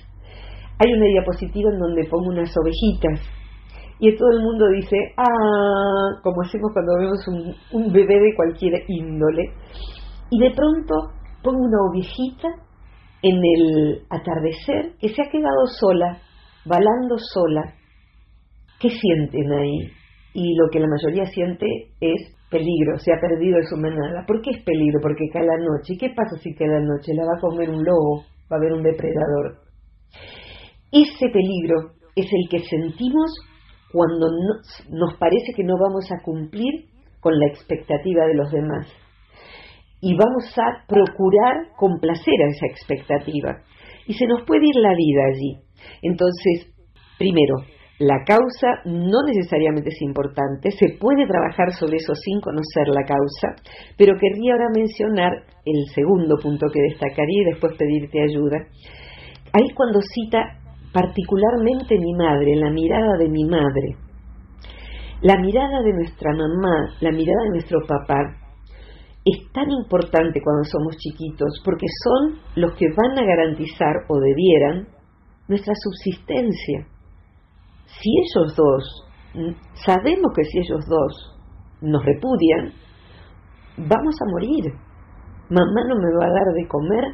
hay 0.79 0.93
una 0.93 1.07
diapositiva 1.07 1.71
en 1.71 1.79
donde 1.79 2.09
pongo 2.09 2.31
unas 2.31 2.53
ovejitas 2.57 3.21
y 4.05 4.17
todo 4.17 4.31
el 4.33 4.43
mundo 4.43 4.69
dice, 4.71 4.97
ah, 5.17 6.21
como 6.25 6.43
hacemos 6.43 6.73
cuando 6.73 6.93
vemos 6.99 7.21
un, 7.29 7.55
un 7.81 7.93
bebé 7.93 8.19
de 8.19 8.35
cualquier 8.35 8.83
índole. 8.89 9.53
Y 10.29 10.41
de 10.41 10.51
pronto 10.51 11.13
pongo 11.41 11.61
una 11.61 11.79
ovejita 11.89 12.49
en 13.23 13.37
el 13.37 14.03
atardecer 14.11 14.97
que 14.99 15.09
se 15.09 15.23
ha 15.23 15.31
quedado 15.31 15.67
sola, 15.79 16.19
balando 16.65 17.17
sola. 17.17 17.75
¿Qué 18.81 18.91
sienten 18.91 19.53
ahí? 19.53 20.02
Y 20.35 20.55
lo 20.57 20.69
que 20.71 20.81
la 20.81 20.89
mayoría 20.89 21.27
siente 21.27 21.67
es 22.01 22.35
peligro, 22.51 22.99
se 22.99 23.13
ha 23.13 23.21
perdido 23.21 23.59
su 23.69 23.77
manada. 23.77 24.25
¿Por 24.27 24.41
qué 24.43 24.51
es 24.51 24.65
peligro? 24.65 25.01
Porque 25.01 25.29
cae 25.33 25.45
la 25.45 25.59
noche. 25.59 25.95
¿Y 25.95 25.99
qué 25.99 26.11
pasa 26.15 26.37
si 26.43 26.55
cae 26.55 26.69
la 26.69 26.81
noche? 26.81 27.15
La 27.15 27.25
va 27.25 27.37
a 27.37 27.41
comer 27.41 27.71
un 27.71 27.85
lobo, 27.85 28.25
va 28.51 28.57
a 28.57 28.61
haber 28.61 28.73
un 28.73 28.83
depredador. 28.83 29.61
Ese 30.91 31.29
peligro 31.29 31.93
es 32.17 32.27
el 32.27 32.49
que 32.51 32.61
sentimos 32.61 33.33
cuando 33.93 34.27
nos 34.91 35.17
parece 35.19 35.53
que 35.55 35.65
no 35.65 35.75
vamos 35.79 36.11
a 36.13 36.23
cumplir 36.23 36.87
con 37.21 37.39
la 37.39 37.47
expectativa 37.47 38.27
de 38.27 38.35
los 38.35 38.51
demás 38.51 38.89
y 40.03 40.17
vamos 40.17 40.45
a 40.59 40.85
procurar 40.89 41.69
complacer 41.77 42.35
a 42.43 42.51
esa 42.51 42.67
expectativa. 42.67 43.63
Y 44.07 44.15
se 44.15 44.27
nos 44.27 44.43
puede 44.45 44.67
ir 44.67 44.75
la 44.75 44.95
vida 44.97 45.23
allí. 45.33 45.59
Entonces, 46.03 46.75
primero, 47.19 47.55
la 48.03 48.25
causa 48.27 48.83
no 48.85 49.23
necesariamente 49.25 49.91
es 49.91 50.03
importante, 50.03 50.73
se 50.73 50.99
puede 50.99 51.25
trabajar 51.25 51.73
sobre 51.73 51.99
eso 51.99 52.15
sin 52.17 52.41
conocer 52.41 52.89
la 52.89 53.05
causa, 53.07 53.55
pero 53.97 54.19
querría 54.19 54.55
ahora 54.55 54.75
mencionar 54.75 55.31
el 55.65 55.87
segundo 55.95 56.35
punto 56.43 56.67
que 56.73 56.83
destacaría 56.91 57.43
y 57.43 57.51
después 57.53 57.77
pedirte 57.79 58.19
ayuda. 58.21 58.59
Ahí 59.53 59.71
cuando 59.77 60.01
cita 60.03 60.59
particularmente 60.93 61.97
mi 61.97 62.13
madre, 62.15 62.57
la 62.57 62.71
mirada 62.71 63.17
de 63.19 63.29
mi 63.29 63.45
madre, 63.45 63.95
la 65.23 65.39
mirada 65.39 65.81
de 65.83 65.93
nuestra 65.93 66.33
mamá, 66.33 66.97
la 67.01 67.13
mirada 67.13 67.45
de 67.45 67.51
nuestro 67.51 67.87
papá, 67.87 68.19
es 69.25 69.53
tan 69.53 69.71
importante 69.71 70.41
cuando 70.43 70.65
somos 70.65 70.97
chiquitos 70.97 71.63
porque 71.65 71.87
son 72.03 72.41
los 72.57 72.75
que 72.75 72.87
van 72.97 73.17
a 73.17 73.25
garantizar 73.25 73.95
o 74.09 74.19
debieran 74.19 74.89
nuestra 75.47 75.75
subsistencia. 75.77 76.89
Si 78.01 78.11
ellos 78.11 78.57
dos, 78.57 79.13
sabemos 79.87 80.33
que 80.35 80.45
si 80.45 80.59
ellos 80.59 80.85
dos 80.89 81.41
nos 81.81 82.05
repudian, 82.05 82.73
vamos 83.77 84.15
a 84.21 84.31
morir. 84.31 84.73
Mamá 85.51 85.81
no 85.89 85.97
me 85.97 86.13
va 86.19 86.27
a 86.27 86.33
dar 86.33 86.55
de 86.55 86.67
comer, 86.69 87.05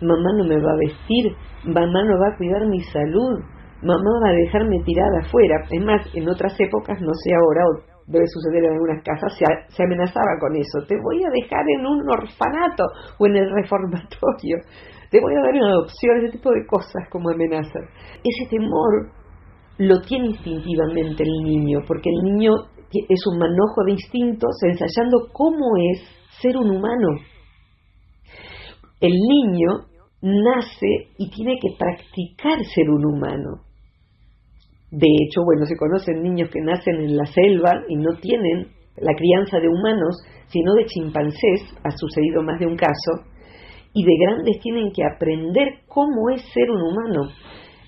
mamá 0.00 0.32
no 0.36 0.44
me 0.44 0.60
va 0.60 0.72
a 0.72 0.78
vestir, 0.78 1.36
mamá 1.64 2.02
no 2.04 2.18
va 2.18 2.34
a 2.34 2.36
cuidar 2.36 2.66
mi 2.66 2.80
salud, 2.80 3.38
mamá 3.82 4.10
va 4.24 4.30
a 4.30 4.32
dejarme 4.32 4.82
tirada 4.84 5.20
afuera. 5.22 5.56
Es 5.70 5.84
más, 5.84 6.02
en 6.14 6.28
otras 6.28 6.58
épocas, 6.58 7.00
no 7.00 7.12
sé 7.14 7.30
ahora, 7.34 7.62
debe 8.06 8.26
suceder 8.26 8.64
en 8.64 8.72
algunas 8.72 9.02
casas, 9.02 9.32
se, 9.38 9.82
amenazaba 9.82 10.38
con 10.40 10.56
eso. 10.56 10.84
Te 10.88 10.96
voy 11.00 11.22
a 11.24 11.30
dejar 11.30 11.64
en 11.78 11.86
un 11.86 12.02
orfanato 12.10 12.84
o 13.18 13.26
en 13.26 13.36
el 13.36 13.50
reformatorio. 13.50 14.58
Te 15.10 15.20
voy 15.20 15.34
a 15.34 15.42
dar 15.42 15.54
una 15.54 15.68
adopción, 15.68 16.18
ese 16.18 16.32
tipo 16.32 16.50
de 16.50 16.66
cosas 16.66 17.08
como 17.10 17.30
amenazas. 17.30 17.84
Ese 18.24 18.50
temor 18.50 19.12
lo 19.78 20.00
tiene 20.02 20.26
instintivamente 20.28 21.24
el 21.24 21.42
niño, 21.42 21.80
porque 21.86 22.10
el 22.10 22.22
niño 22.22 22.52
es 22.92 23.26
un 23.26 23.38
manojo 23.38 23.84
de 23.84 23.92
instintos 23.92 24.50
ensayando 24.62 25.28
cómo 25.32 25.76
es 25.92 26.02
ser 26.40 26.56
un 26.56 26.70
humano. 26.70 27.08
El 29.00 29.12
niño 29.12 29.86
nace 30.22 31.10
y 31.18 31.30
tiene 31.30 31.58
que 31.60 31.76
practicar 31.78 32.64
ser 32.64 32.88
un 32.88 33.04
humano. 33.04 33.62
De 34.90 35.08
hecho, 35.08 35.42
bueno, 35.44 35.66
se 35.66 35.76
conocen 35.76 36.22
niños 36.22 36.50
que 36.50 36.60
nacen 36.60 37.00
en 37.00 37.16
la 37.16 37.26
selva 37.26 37.82
y 37.88 37.96
no 37.96 38.16
tienen 38.20 38.68
la 38.96 39.12
crianza 39.14 39.58
de 39.58 39.68
humanos, 39.68 40.16
sino 40.46 40.72
de 40.74 40.86
chimpancés, 40.86 41.62
ha 41.82 41.90
sucedido 41.90 42.42
más 42.42 42.60
de 42.60 42.66
un 42.66 42.76
caso, 42.76 43.26
y 43.92 44.04
de 44.04 44.12
grandes 44.24 44.60
tienen 44.60 44.92
que 44.92 45.02
aprender 45.04 45.80
cómo 45.88 46.30
es 46.30 46.42
ser 46.52 46.70
un 46.70 46.80
humano. 46.80 47.28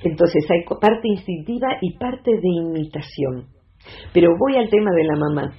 Entonces 0.03 0.45
hay 0.51 0.65
parte 0.81 1.09
instintiva 1.09 1.69
y 1.81 1.97
parte 1.99 2.31
de 2.31 2.49
imitación. 2.49 3.47
Pero 4.13 4.31
voy 4.39 4.57
al 4.57 4.69
tema 4.69 4.91
de 4.93 5.05
la 5.05 5.17
mamá. 5.17 5.53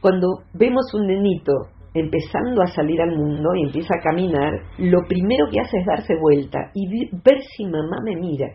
Cuando 0.00 0.26
vemos 0.54 0.92
un 0.94 1.06
nenito 1.06 1.52
empezando 1.94 2.62
a 2.62 2.66
salir 2.66 3.00
al 3.00 3.16
mundo 3.16 3.50
y 3.54 3.66
empieza 3.66 3.94
a 3.94 4.02
caminar, 4.02 4.52
lo 4.78 5.02
primero 5.06 5.46
que 5.50 5.60
hace 5.60 5.78
es 5.78 5.86
darse 5.86 6.14
vuelta 6.20 6.58
y 6.74 7.06
ver 7.24 7.42
si 7.56 7.64
mamá 7.64 7.98
me 8.04 8.16
mira 8.16 8.48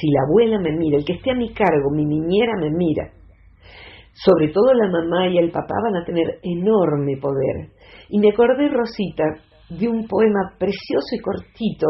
si 0.00 0.06
la 0.12 0.22
abuela 0.22 0.58
me 0.60 0.72
mira, 0.76 0.98
el 0.98 1.04
que 1.04 1.14
esté 1.14 1.32
a 1.32 1.34
mi 1.34 1.52
cargo, 1.52 1.90
mi 1.90 2.04
niñera 2.04 2.52
me 2.60 2.70
mira, 2.70 3.10
sobre 4.12 4.48
todo 4.48 4.72
la 4.74 4.88
mamá 4.88 5.28
y 5.28 5.38
el 5.38 5.50
papá 5.50 5.74
van 5.82 5.96
a 5.96 6.04
tener 6.04 6.38
enorme 6.42 7.16
poder. 7.20 7.70
Y 8.08 8.18
me 8.18 8.30
acordé, 8.30 8.68
Rosita, 8.68 9.24
de 9.70 9.88
un 9.88 10.06
poema 10.06 10.54
precioso 10.58 11.14
y 11.14 11.18
cortito 11.18 11.86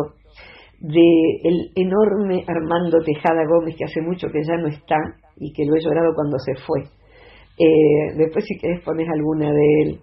de 0.80 1.40
el 1.44 1.72
enorme 1.74 2.44
Armando 2.46 2.98
Tejada 3.04 3.44
Gómez, 3.48 3.74
que 3.76 3.84
hace 3.84 4.00
mucho 4.00 4.28
que 4.28 4.42
ya 4.42 4.56
no 4.56 4.68
está 4.68 4.96
y 5.36 5.52
que 5.52 5.64
lo 5.64 5.76
he 5.76 5.84
llorado 5.84 6.14
cuando 6.14 6.38
se 6.38 6.54
fue. 6.66 6.82
Eh, 7.58 8.14
después 8.16 8.44
si 8.44 8.56
querés 8.58 8.82
pones 8.84 9.08
alguna 9.08 9.50
de 9.50 9.82
él. 9.82 10.00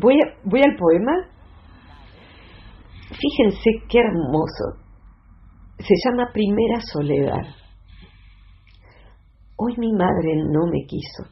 Voy, 0.00 0.18
voy 0.44 0.60
al 0.62 0.76
poema. 0.76 1.12
Fíjense 3.10 3.70
qué 3.90 3.98
hermoso 3.98 4.82
se 5.82 5.94
llama 6.04 6.30
Primera 6.32 6.80
Soledad. 6.80 7.54
Hoy 9.56 9.74
mi 9.78 9.92
madre 9.92 10.36
no 10.36 10.66
me 10.66 10.86
quiso. 10.86 11.24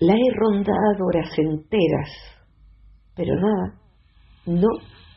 La 0.00 0.14
he 0.14 0.30
rondado 0.34 1.06
horas 1.06 1.36
enteras, 1.38 2.10
pero 3.16 3.34
nada, 3.34 3.80
no 4.46 4.68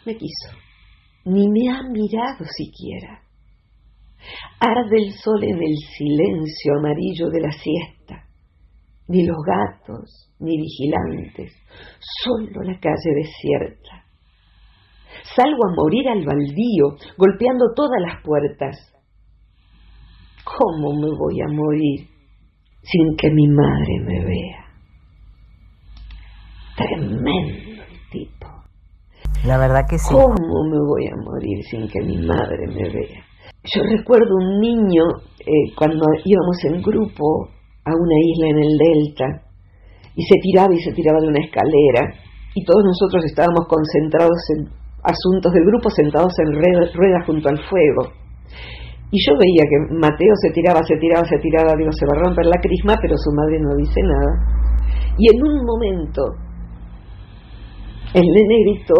me 0.06 0.16
quiso, 0.16 0.58
ni 1.26 1.48
me 1.50 1.70
ha 1.70 1.84
mirado 1.84 2.46
siquiera. 2.56 3.22
Arde 4.60 4.98
el 4.98 5.14
sol 5.14 5.44
en 5.44 5.62
el 5.62 5.76
silencio 5.98 6.74
amarillo 6.78 7.30
de 7.30 7.42
la 7.42 7.52
siesta, 7.52 8.28
ni 9.08 9.26
los 9.26 9.38
gatos, 9.46 10.32
ni 10.40 10.58
vigilantes, 10.58 11.54
solo 12.24 12.62
la 12.64 12.80
calle 12.80 13.16
desierta 13.16 14.02
Salgo 15.36 15.66
a 15.66 15.76
morir 15.76 16.08
al 16.10 16.26
baldío, 16.26 16.98
golpeando 17.18 17.74
todas 17.76 18.02
las 18.02 18.24
puertas. 18.24 18.76
¿Cómo 20.44 20.94
me 21.00 21.10
voy 21.18 21.42
a 21.42 21.48
morir 21.48 22.08
sin 22.82 23.16
que 23.16 23.30
mi 23.32 23.48
madre 23.48 24.00
me 24.06 24.26
vea? 24.26 24.66
Tremendo. 26.76 27.61
La 29.46 29.58
verdad 29.58 29.82
que 29.90 29.98
sí. 29.98 30.14
¿Cómo 30.14 30.64
me 30.70 30.80
voy 30.86 31.08
a 31.08 31.16
morir 31.18 31.64
sin 31.70 31.88
que 31.90 32.02
mi 32.02 32.18
madre 32.26 32.68
me 32.68 32.90
vea? 32.90 33.26
Yo 33.64 33.82
recuerdo 33.84 34.36
un 34.38 34.60
niño 34.60 35.04
eh, 35.40 35.74
cuando 35.78 36.06
íbamos 36.26 36.58
en 36.66 36.82
grupo 36.82 37.50
a 37.86 37.92
una 37.94 38.18
isla 38.22 38.48
en 38.50 38.58
el 38.58 38.78
delta 38.78 39.26
y 40.16 40.24
se 40.24 40.36
tiraba 40.42 40.74
y 40.74 40.80
se 40.80 40.94
tiraba 40.94 41.20
de 41.22 41.28
una 41.28 41.40
escalera 41.40 42.14
y 42.54 42.64
todos 42.66 42.84
nosotros 42.84 43.26
estábamos 43.26 43.66
concentrados 43.68 44.38
en 44.58 44.70
asuntos 45.04 45.54
del 45.54 45.66
grupo 45.66 45.90
sentados 45.90 46.34
en 46.38 46.54
ruedas 46.94 47.26
junto 47.26 47.50
al 47.50 47.58
fuego. 47.66 48.14
Y 49.12 49.18
yo 49.28 49.34
veía 49.38 49.66
que 49.68 49.96
Mateo 49.96 50.34
se 50.42 50.52
tiraba, 50.52 50.82
se 50.84 50.96
tiraba, 50.98 51.26
se 51.28 51.38
tiraba, 51.40 51.76
digo, 51.76 51.92
se 51.92 52.06
va 52.06 52.14
a 52.16 52.24
romper 52.24 52.46
la 52.46 52.62
crisma, 52.62 52.96
pero 53.02 53.18
su 53.18 53.32
madre 53.36 53.60
no 53.60 53.76
dice 53.76 54.00
nada. 54.04 54.32
Y 55.18 55.36
en 55.36 55.44
un 55.44 55.66
momento, 55.66 56.22
el 58.14 58.24
nene 58.24 58.56
gritó, 58.64 58.96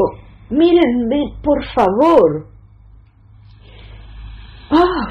mírenme, 0.52 1.40
por 1.44 1.64
favor. 1.74 2.48
¡Ah! 4.70 5.08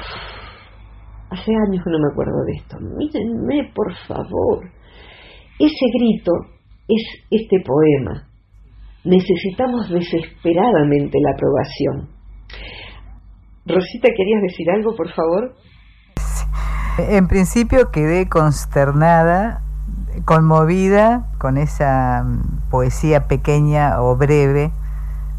Hace 1.29 1.51
años 1.67 1.83
que 1.83 1.91
no 1.91 1.99
me 1.99 2.11
acuerdo 2.11 2.43
de 2.45 2.53
esto. 2.53 2.77
Mírenme, 2.79 3.71
por 3.73 3.93
favor. 4.07 4.65
Ese 5.59 5.85
grito 5.93 6.31
es 6.87 7.03
este 7.29 7.57
poema 7.65 8.31
necesitamos 9.03 9.89
desesperadamente 9.89 11.17
la 11.21 11.31
aprobación. 11.31 12.09
Rosita, 13.65 14.09
¿querías 14.15 14.41
decir 14.41 14.69
algo, 14.69 14.95
por 14.95 15.09
favor? 15.13 15.55
En 16.97 17.27
principio 17.27 17.89
quedé 17.91 18.27
consternada, 18.27 19.63
conmovida 20.25 21.31
con 21.39 21.57
esa 21.57 22.23
mm, 22.23 22.69
poesía 22.69 23.27
pequeña 23.27 24.01
o 24.01 24.15
breve 24.17 24.71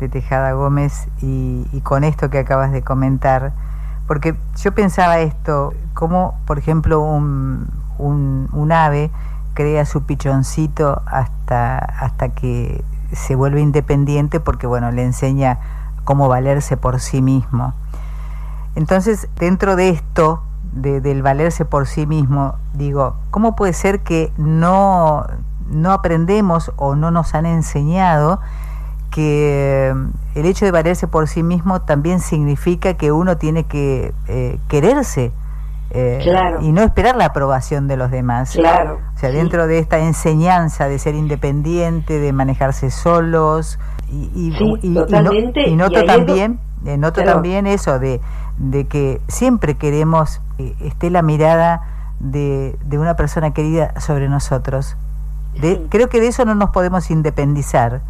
de 0.02 0.08
Tejada 0.08 0.52
Gómez 0.52 1.08
y, 1.22 1.80
con 1.84 2.02
esto 2.02 2.28
que 2.28 2.38
acabas 2.38 2.72
de 2.72 2.82
comentar, 2.82 3.52
porque 4.08 4.34
yo 4.56 4.74
pensaba 4.74 5.20
esto, 5.20 5.72
como 5.94 6.34
por 6.44 6.58
ejemplo 6.58 7.00
un, 7.00 7.68
un, 7.98 8.72
ave 8.72 9.10
crea 9.54 9.86
su 9.86 10.02
pichoncito 10.02 11.02
hasta, 11.06 11.78
hasta 11.78 12.30
que 12.30 12.84
se 13.12 13.36
vuelve 13.36 13.60
independiente 13.60 14.40
porque 14.40 14.66
bueno, 14.66 14.90
le 14.90 15.04
enseña 15.04 15.58
cómo 16.02 16.28
valerse 16.28 16.76
por 16.76 16.98
sí 16.98 17.22
mismo. 17.22 17.72
Entonces, 18.74 19.28
dentro 19.38 19.76
de 19.76 19.90
esto, 19.90 20.42
del 20.72 21.22
valerse 21.22 21.64
por 21.64 21.86
sí 21.86 22.06
mismo, 22.06 22.56
digo, 22.74 23.14
¿cómo 23.30 23.54
puede 23.54 23.72
ser 23.72 24.00
que 24.00 24.32
no, 24.36 25.26
no 25.70 25.92
aprendemos 25.92 26.72
o 26.76 26.96
no 26.96 27.12
nos 27.12 27.34
han 27.34 27.46
enseñado 27.46 28.40
que 29.14 29.92
mm, 29.94 30.38
el 30.38 30.46
hecho 30.46 30.64
de 30.64 30.70
valerse 30.70 31.06
por 31.06 31.28
sí 31.28 31.42
mismo 31.42 31.82
también 31.82 32.20
significa 32.20 32.94
que 32.94 33.12
uno 33.12 33.36
tiene 33.36 33.64
que 33.64 34.12
eh, 34.26 34.58
quererse 34.68 35.30
eh, 35.90 36.24
y 36.62 36.72
no 36.72 36.82
esperar 36.82 37.16
la 37.16 37.26
aprobación 37.26 37.86
de 37.86 37.96
los 37.96 38.10
demás. 38.10 38.52
Claro. 38.52 38.98
O 39.14 39.18
sea, 39.18 39.30
dentro 39.30 39.66
de 39.66 39.78
esta 39.78 39.98
enseñanza 39.98 40.88
de 40.88 40.98
ser 40.98 41.14
independiente, 41.14 42.18
de 42.18 42.32
manejarse 42.32 42.90
solos 42.90 43.78
y, 44.10 44.30
y, 44.34 44.78
y, 44.82 45.76
noto 45.76 46.04
también, 46.04 46.58
eh, 46.84 46.96
noto 46.96 47.22
también 47.22 47.66
eso 47.66 47.98
de 47.98 48.20
de 48.58 48.86
que 48.86 49.20
siempre 49.28 49.74
queremos 49.74 50.40
eh, 50.58 50.74
esté 50.80 51.10
la 51.10 51.22
mirada 51.22 51.82
de, 52.20 52.76
de, 52.84 52.98
una 52.98 53.16
persona 53.16 53.52
querida 53.52 53.98
sobre 54.00 54.28
nosotros. 54.28 54.96
De, 55.60 55.84
Creo 55.88 56.08
que 56.08 56.20
de 56.20 56.28
eso 56.28 56.44
no 56.44 56.54
nos 56.54 56.70
podemos 56.70 57.10
independizar. 57.10 58.00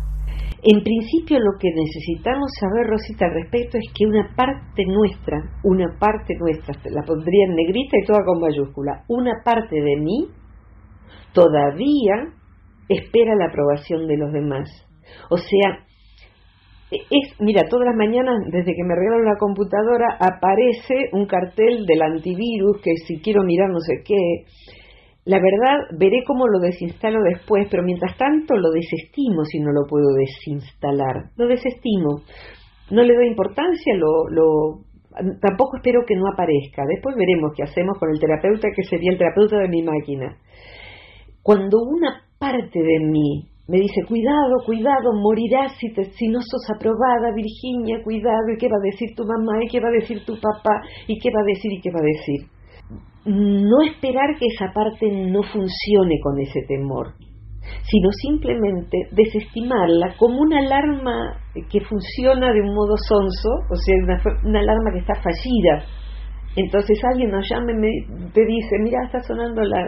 En 0.65 0.81
principio 0.85 1.41
lo 1.41 1.59
que 1.59 1.71
necesitamos 1.75 2.51
saber, 2.61 2.87
Rosita, 2.87 3.27
al 3.27 3.35
respecto 3.35 3.79
es 3.79 3.93
que 3.93 4.07
una 4.07 4.33
parte 4.37 4.85
nuestra, 4.87 5.59
una 5.65 5.99
parte 5.99 6.35
nuestra, 6.39 6.75
la 6.85 7.03
pondría 7.03 7.47
en 7.49 7.57
negrita 7.57 7.97
y 8.01 8.07
toda 8.07 8.25
con 8.25 8.41
mayúscula, 8.41 9.03
una 9.09 9.43
parte 9.45 9.75
de 9.75 9.97
mí 9.97 10.29
todavía 11.33 12.31
espera 12.89 13.35
la 13.35 13.47
aprobación 13.47 14.07
de 14.07 14.17
los 14.17 14.33
demás. 14.33 14.71
O 15.31 15.37
sea, 15.37 15.85
es, 16.93 17.41
mira, 17.41 17.63
todas 17.69 17.87
las 17.87 17.97
mañanas, 17.97 18.37
desde 18.53 18.77
que 18.77 18.85
me 18.85 18.95
regalaron 18.95 19.25
la 19.25 19.39
computadora, 19.39 20.17
aparece 20.21 21.11
un 21.13 21.27
cartel 21.27 21.87
del 21.87 22.03
antivirus 22.03 22.81
que 22.83 22.93
si 23.07 23.21
quiero 23.21 23.43
mirar 23.43 23.71
no 23.71 23.81
sé 23.81 24.03
qué. 24.05 24.45
La 25.25 25.39
verdad, 25.39 25.87
veré 25.99 26.25
cómo 26.27 26.49
lo 26.49 26.59
desinstalo 26.59 27.23
después, 27.23 27.69
pero 27.71 27.85
mientras 27.85 28.17
tanto 28.17 28.57
lo 28.57 28.71
desestimo 28.71 29.45
si 29.45 29.61
no 29.61 29.71
lo 29.71 29.87
puedo 29.89 30.15
desinstalar. 30.15 31.31
Lo 31.37 31.47
desestimo. 31.47 32.23
No 32.91 33.03
le 33.03 33.15
doy 33.15 33.29
importancia, 33.29 33.95
lo, 33.97 34.29
lo, 34.29 34.85
tampoco 35.41 35.77
espero 35.77 36.01
que 36.07 36.17
no 36.17 36.25
aparezca. 36.33 36.83
Después 36.87 37.15
veremos 37.17 37.53
qué 37.57 37.63
hacemos 37.63 37.99
con 37.99 38.11
el 38.11 38.19
terapeuta, 38.19 38.69
que 38.75 38.83
sería 38.83 39.13
el 39.13 39.19
terapeuta 39.19 39.59
de 39.59 39.69
mi 39.69 39.83
máquina. 39.83 40.37
Cuando 41.43 41.79
una 41.83 42.23
parte 42.39 42.81
de 42.81 43.07
mí 43.07 43.49
me 43.69 43.79
dice, 43.79 44.03
cuidado, 44.09 44.59
cuidado, 44.67 45.13
morirás 45.15 45.73
si, 45.79 45.89
si 45.89 46.29
no 46.29 46.41
sos 46.41 46.67
aprobada, 46.75 47.33
Virginia, 47.35 48.03
cuidado, 48.03 48.51
¿y 48.53 48.59
qué 48.59 48.67
va 48.69 48.77
a 48.77 48.91
decir 48.91 49.15
tu 49.15 49.25
mamá? 49.25 49.63
¿Y 49.63 49.69
qué 49.69 49.81
va 49.81 49.89
a 49.89 49.93
decir 49.93 50.25
tu 50.25 50.35
papá? 50.35 50.83
¿Y 51.07 51.19
qué 51.19 51.31
va 51.31 51.41
a 51.41 51.47
decir? 51.47 51.73
¿Y 51.73 51.81
qué 51.81 51.91
va 51.91 52.01
a 52.01 52.03
decir? 52.03 52.62
No 53.25 53.83
esperar 53.83 54.37
que 54.39 54.47
esa 54.47 54.73
parte 54.73 55.07
no 55.11 55.43
funcione 55.43 56.19
con 56.23 56.41
ese 56.41 56.63
temor, 56.67 57.15
sino 57.85 58.11
simplemente 58.11 58.99
desestimarla 59.13 60.15
como 60.19 60.41
una 60.41 60.59
alarma 60.59 61.39
que 61.71 61.81
funciona 61.81 62.53
de 62.53 62.61
un 62.61 62.75
modo 62.75 62.97
sonso, 62.97 63.49
o 63.71 63.77
sea, 63.77 63.95
una, 64.03 64.21
una 64.45 64.61
alarma 64.61 64.93
que 64.93 64.99
está 64.99 65.15
fallida, 65.15 65.87
entonces 66.55 67.01
alguien 67.11 67.31
nos 67.31 67.49
llama 67.49 67.73
y 67.73 67.75
me, 67.77 68.31
te 68.33 68.45
dice, 68.45 68.77
mira, 68.81 68.99
está 69.07 69.21
sonando 69.21 69.63
la, 69.63 69.87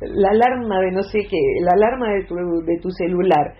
la 0.00 0.30
alarma 0.30 0.80
de 0.80 0.90
no 0.90 1.02
sé 1.02 1.20
qué, 1.30 1.38
la 1.60 1.72
alarma 1.74 2.12
de 2.14 2.24
tu, 2.24 2.34
de 2.34 2.78
tu 2.80 2.90
celular. 2.90 3.54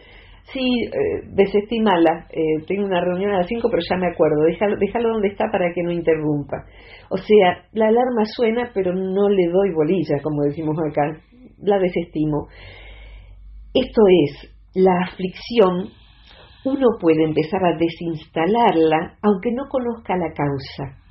Sí, 0.52 0.60
eh, 0.60 1.28
desestimala, 1.32 2.26
eh, 2.30 2.64
tengo 2.66 2.84
una 2.84 3.00
reunión 3.00 3.32
a 3.32 3.38
las 3.38 3.46
5, 3.46 3.68
pero 3.70 3.82
ya 3.88 3.96
me 3.96 4.08
acuerdo, 4.12 4.42
déjalo, 4.44 4.76
déjalo 4.76 5.10
donde 5.10 5.28
está 5.28 5.46
para 5.50 5.72
que 5.72 5.82
no 5.82 5.92
interrumpa. 5.92 6.64
O 7.10 7.16
sea, 7.16 7.64
la 7.72 7.88
alarma 7.88 8.24
suena, 8.24 8.70
pero 8.74 8.92
no 8.92 9.28
le 9.28 9.46
doy 9.46 9.72
bolilla, 9.74 10.20
como 10.22 10.42
decimos 10.42 10.76
acá, 10.78 11.02
la 11.58 11.78
desestimo. 11.78 12.48
Esto 13.72 14.02
es, 14.24 14.54
la 14.74 14.92
aflicción, 15.06 15.88
uno 16.64 16.86
puede 17.00 17.24
empezar 17.24 17.60
a 17.64 17.76
desinstalarla 17.78 19.16
aunque 19.22 19.50
no 19.52 19.68
conozca 19.68 20.16
la 20.16 20.32
causa 20.32 21.02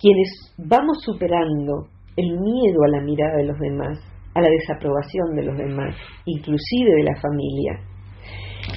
quienes 0.00 0.54
vamos 0.58 0.98
superando 1.04 1.86
el 2.16 2.38
miedo 2.38 2.82
a 2.84 2.88
la 2.88 3.00
mirada 3.02 3.36
de 3.36 3.44
los 3.44 3.58
demás, 3.58 3.98
a 4.34 4.40
la 4.40 4.48
desaprobación 4.48 5.34
de 5.34 5.44
los 5.44 5.56
demás, 5.56 5.94
inclusive 6.26 6.90
de 6.96 7.04
la 7.04 7.20
familia, 7.20 7.78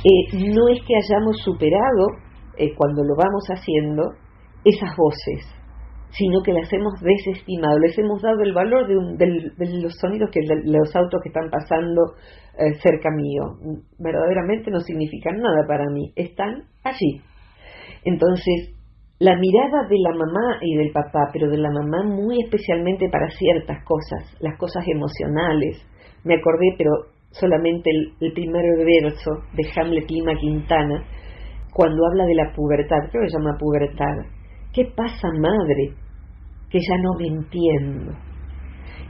eh, 0.04 0.52
no 0.54 0.68
es 0.70 0.80
que 0.86 0.96
hayamos 0.96 1.38
superado, 1.44 2.08
eh, 2.58 2.74
cuando 2.76 3.04
lo 3.04 3.16
vamos 3.16 3.46
haciendo, 3.50 4.04
esas 4.64 4.96
voces, 4.98 5.46
sino 6.10 6.42
que 6.42 6.54
las 6.54 6.72
hemos 6.72 6.94
desestimado, 7.02 7.78
les 7.80 7.98
hemos 7.98 8.22
dado 8.22 8.42
el 8.42 8.54
valor 8.54 8.88
de, 8.88 9.82
los 9.82 9.94
sonidos 10.00 10.30
que 10.32 10.40
los 10.64 10.96
autos 10.96 11.22
que 11.22 11.30
están 11.30 11.50
pasando 11.50 12.16
eh, 12.58 12.74
cerca 12.82 13.10
mío. 13.12 13.84
Verdaderamente 14.00 14.72
no 14.72 14.80
significan 14.80 15.38
nada 15.38 15.68
para 15.68 15.86
mí, 15.92 16.12
están 16.16 16.64
allí. 16.84 17.22
Entonces, 18.06 18.76
la 19.20 19.36
mirada 19.38 19.88
de 19.88 19.98
la 20.00 20.12
mamá 20.12 20.60
y 20.62 20.78
del 20.78 20.92
papá, 20.92 21.30
pero 21.32 21.50
de 21.50 21.58
la 21.58 21.72
mamá 21.72 22.04
muy 22.04 22.42
especialmente 22.44 23.10
para 23.10 23.30
ciertas 23.30 23.84
cosas, 23.86 24.36
las 24.40 24.58
cosas 24.58 24.84
emocionales. 24.88 25.86
Me 26.24 26.36
acordé, 26.36 26.76
pero 26.78 27.15
solamente 27.40 27.90
el, 28.20 28.34
primer 28.34 28.64
verso 28.78 29.32
de 29.54 29.64
Hamlet 29.76 30.10
Lima 30.10 30.36
Quintana, 30.36 31.04
cuando 31.74 32.06
habla 32.08 32.26
de 32.26 32.36
la 32.36 32.54
pubertad, 32.54 33.10
creo 33.12 33.24
que 33.24 33.30
se 33.30 33.38
llama 33.38 33.58
pubertad. 33.60 34.16
¿Qué 34.74 34.86
pasa, 34.96 35.28
madre? 35.40 35.94
Que 36.70 36.80
ya 36.80 36.98
no 37.02 37.14
me 37.20 37.28
entiendo. 37.28 38.12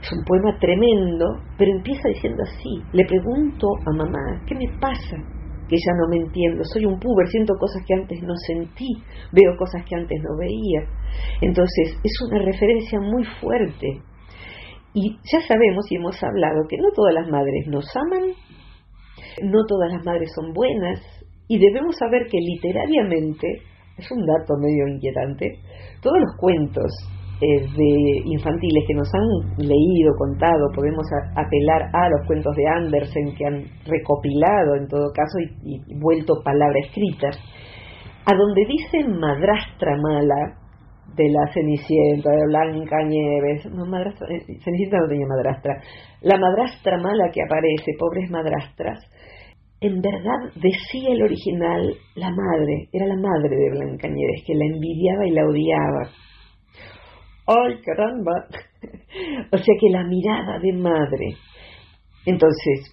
Es 0.00 0.12
un 0.12 0.24
poema 0.24 0.58
tremendo, 0.58 1.26
pero 1.56 1.70
empieza 1.72 2.08
diciendo 2.08 2.42
así. 2.42 2.82
Le 2.92 3.04
pregunto 3.04 3.66
a 3.86 3.92
mamá, 3.92 4.42
¿qué 4.46 4.54
me 4.54 4.68
pasa? 4.80 5.16
que 5.68 5.76
ya 5.76 5.92
no 5.98 6.08
me 6.08 6.16
entiendo, 6.24 6.62
soy 6.64 6.84
un 6.84 6.98
puber, 6.98 7.26
siento 7.26 7.54
cosas 7.58 7.82
que 7.86 7.94
antes 7.94 8.22
no 8.22 8.34
sentí, 8.46 8.86
veo 9.32 9.56
cosas 9.58 9.84
que 9.84 9.96
antes 9.96 10.16
no 10.22 10.38
veía. 10.38 10.86
Entonces, 11.40 11.98
es 12.02 12.12
una 12.28 12.38
referencia 12.38 13.00
muy 13.00 13.24
fuerte. 13.40 14.00
Y 14.96 15.12
ya 15.30 15.40
sabemos 15.46 15.84
y 15.90 15.96
hemos 15.96 16.16
hablado 16.24 16.64
que 16.70 16.78
no 16.78 16.88
todas 16.96 17.12
las 17.12 17.28
madres 17.28 17.68
nos 17.68 17.84
aman, 17.94 18.32
no 19.42 19.66
todas 19.68 19.92
las 19.92 20.02
madres 20.06 20.32
son 20.34 20.54
buenas, 20.54 20.98
y 21.48 21.58
debemos 21.58 21.96
saber 21.98 22.24
que 22.30 22.38
literariamente, 22.40 23.60
es 23.98 24.10
un 24.10 24.24
dato 24.24 24.56
medio 24.56 24.88
inquietante, 24.88 25.60
todos 26.00 26.16
los 26.16 26.32
cuentos 26.40 26.88
eh, 27.42 27.60
infantiles 28.24 28.84
que 28.88 28.94
nos 28.94 29.12
han 29.12 29.68
leído, 29.68 30.16
contado, 30.16 30.72
podemos 30.74 31.04
apelar 31.36 31.90
a 31.92 32.08
los 32.08 32.26
cuentos 32.26 32.56
de 32.56 32.64
Andersen 32.66 33.34
que 33.36 33.44
han 33.44 33.64
recopilado 33.84 34.76
en 34.80 34.88
todo 34.88 35.12
caso 35.12 35.36
y, 35.62 35.76
vuelto 36.00 36.40
palabra 36.42 36.80
escrita, 36.80 37.28
a 38.24 38.34
donde 38.34 38.64
dice 38.64 39.06
madrastra 39.06 39.92
mala 40.00 40.56
de 41.14 41.28
la 41.30 41.52
Cenicienta, 41.52 42.30
de 42.30 42.46
Blanca 42.46 43.02
Nieves, 43.04 43.66
no, 43.72 43.86
madrastra, 43.86 44.26
eh, 44.28 44.44
Cenicienta 44.62 44.98
no 44.98 45.08
tenía 45.08 45.26
madrastra, 45.26 45.80
la 46.22 46.38
madrastra 46.38 46.98
mala 46.98 47.30
que 47.32 47.42
aparece, 47.42 47.92
pobres 47.98 48.30
madrastras, 48.30 48.98
en 49.80 50.00
verdad 50.00 50.52
decía 50.54 51.12
el 51.12 51.22
original 51.22 51.94
la 52.16 52.30
madre, 52.30 52.88
era 52.92 53.06
la 53.06 53.16
madre 53.16 53.56
de 53.56 53.70
Blanca 53.70 54.08
Nieves, 54.08 54.42
que 54.46 54.54
la 54.54 54.64
envidiaba 54.64 55.26
y 55.26 55.30
la 55.30 55.44
odiaba 55.46 56.10
¡ay 57.46 57.80
caramba! 57.82 58.46
o 59.52 59.56
sea 59.56 59.74
que 59.80 59.88
la 59.90 60.04
mirada 60.04 60.58
de 60.58 60.72
madre. 60.72 61.36
Entonces, 62.26 62.92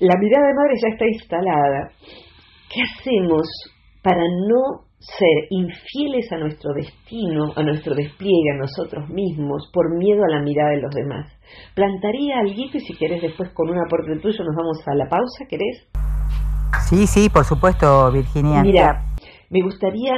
la 0.00 0.14
mirada 0.20 0.48
de 0.48 0.54
madre 0.54 0.74
ya 0.82 0.88
está 0.88 1.06
instalada. 1.06 1.90
¿Qué 2.72 2.82
hacemos 2.82 3.46
para 4.04 4.20
no 4.20 4.84
ser 4.98 5.48
infieles 5.48 6.30
a 6.30 6.36
nuestro 6.36 6.74
destino, 6.74 7.52
a 7.56 7.62
nuestro 7.62 7.94
despliegue, 7.94 8.50
a 8.52 8.58
nosotros 8.58 9.08
mismos, 9.08 9.70
por 9.72 9.96
miedo 9.96 10.22
a 10.24 10.30
la 10.30 10.42
mirada 10.42 10.72
de 10.72 10.82
los 10.82 10.94
demás? 10.94 11.32
Plantaría 11.74 12.38
algo 12.40 12.52
y 12.52 12.80
si 12.80 12.94
querés 12.98 13.22
después 13.22 13.48
con 13.54 13.70
un 13.70 13.78
aporte 13.78 14.20
tuyo 14.20 14.44
nos 14.44 14.54
vamos 14.54 14.78
a 14.86 14.94
la 14.94 15.08
pausa, 15.08 15.46
¿querés? 15.48 15.88
Sí, 16.90 17.06
sí, 17.06 17.30
por 17.30 17.44
supuesto, 17.44 18.12
Virginia. 18.12 18.62
Mira, 18.62 19.06
me 19.48 19.62
gustaría 19.62 20.12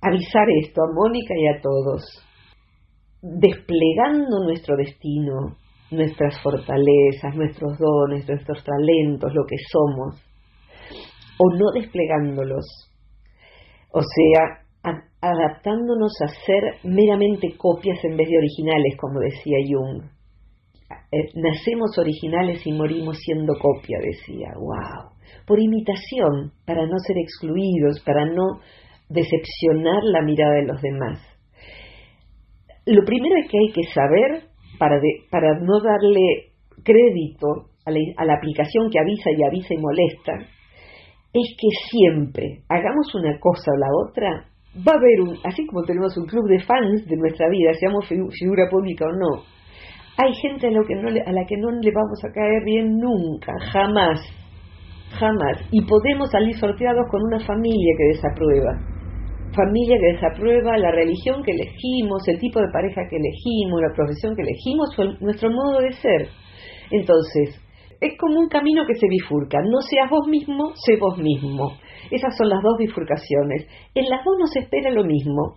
avisar 0.00 0.46
esto 0.62 0.82
a 0.82 0.94
Mónica 0.94 1.34
y 1.36 1.48
a 1.48 1.60
todos. 1.60 2.04
Desplegando 3.20 4.44
nuestro 4.44 4.76
destino, 4.76 5.56
nuestras 5.90 6.40
fortalezas, 6.40 7.34
nuestros 7.34 7.76
dones, 7.78 8.28
nuestros 8.28 8.62
talentos, 8.62 9.34
lo 9.34 9.44
que 9.44 9.56
somos, 9.72 10.22
o 11.38 11.50
no 11.54 11.70
desplegándolos. 11.74 12.64
O 13.92 14.00
sea, 14.00 14.66
adaptándonos 15.20 16.12
a 16.22 16.28
ser 16.44 16.62
meramente 16.84 17.56
copias 17.56 17.98
en 18.04 18.16
vez 18.16 18.28
de 18.28 18.38
originales, 18.38 18.96
como 18.98 19.20
decía 19.20 19.58
Jung. 19.68 20.02
Eh, 21.10 21.30
nacemos 21.34 21.98
originales 21.98 22.64
y 22.66 22.72
morimos 22.72 23.18
siendo 23.18 23.54
copia, 23.54 23.98
decía. 24.00 24.52
¡Wow! 24.54 25.12
Por 25.46 25.60
imitación, 25.60 26.52
para 26.64 26.86
no 26.86 26.98
ser 26.98 27.16
excluidos, 27.18 28.02
para 28.04 28.26
no 28.26 28.60
decepcionar 29.08 30.02
la 30.04 30.22
mirada 30.22 30.54
de 30.54 30.66
los 30.66 30.80
demás. 30.80 31.20
Lo 32.86 33.04
primero 33.04 33.36
es 33.42 33.50
que 33.50 33.58
hay 33.58 33.72
que 33.72 33.92
saber, 33.92 34.44
para, 34.78 35.00
para 35.30 35.58
no 35.60 35.80
darle 35.80 36.52
crédito 36.84 37.70
a 37.84 37.90
la, 37.90 37.98
a 38.16 38.24
la 38.24 38.34
aplicación 38.34 38.90
que 38.90 39.00
avisa 39.00 39.30
y 39.36 39.42
avisa 39.42 39.74
y 39.74 39.78
molesta, 39.78 40.55
es 41.40 41.56
que 41.58 41.68
siempre 41.90 42.62
hagamos 42.68 43.14
una 43.14 43.38
cosa 43.38 43.72
o 43.72 43.78
la 43.78 43.88
otra, 44.08 44.48
va 44.86 44.92
a 44.92 44.96
haber 44.96 45.20
un, 45.20 45.38
así 45.44 45.66
como 45.66 45.84
tenemos 45.84 46.16
un 46.16 46.26
club 46.26 46.48
de 46.48 46.60
fans 46.60 47.06
de 47.06 47.16
nuestra 47.16 47.48
vida, 47.48 47.72
seamos 47.74 48.06
figura 48.06 48.68
pública 48.70 49.06
o 49.06 49.12
no, 49.12 49.42
hay 50.18 50.32
gente 50.34 50.68
a, 50.68 50.70
la 50.70 51.44
que 51.46 51.56
no 51.56 51.70
le 51.70 51.92
vamos 51.92 52.24
a 52.24 52.32
caer 52.32 52.64
bien 52.64 52.96
nunca, 52.96 53.52
jamás, 53.72 54.20
jamás. 55.10 55.60
Y 55.70 55.84
podemos 55.84 56.30
salir 56.30 56.56
sorteados 56.56 57.04
con 57.10 57.20
una 57.22 57.40
familia 57.40 57.94
que 57.98 58.16
desaprueba 58.16 58.96
familia 59.56 59.96
que 59.98 60.12
desaprueba 60.12 60.76
la 60.76 60.92
religión 60.92 61.42
que 61.42 61.52
elegimos, 61.52 62.28
el 62.28 62.38
tipo 62.38 62.60
de 62.60 62.68
pareja 62.72 63.02
que 63.08 63.16
elegimos, 63.16 63.80
la 63.80 63.94
profesión 63.94 64.36
que 64.36 64.42
elegimos, 64.42 65.20
nuestro 65.20 65.50
modo 65.50 65.80
de 65.80 65.92
ser. 65.92 66.28
Entonces, 66.90 67.60
es 68.00 68.18
como 68.18 68.40
un 68.40 68.48
camino 68.48 68.84
que 68.86 68.94
se 68.94 69.06
bifurca. 69.08 69.58
No 69.62 69.80
seas 69.80 70.10
vos 70.10 70.26
mismo, 70.28 70.72
sé 70.74 70.96
vos 70.96 71.18
mismo. 71.18 71.72
Esas 72.10 72.36
son 72.36 72.48
las 72.48 72.62
dos 72.62 72.76
bifurcaciones. 72.78 73.66
En 73.94 74.08
las 74.08 74.24
dos 74.24 74.36
nos 74.38 74.56
espera 74.56 74.90
lo 74.90 75.04
mismo. 75.04 75.56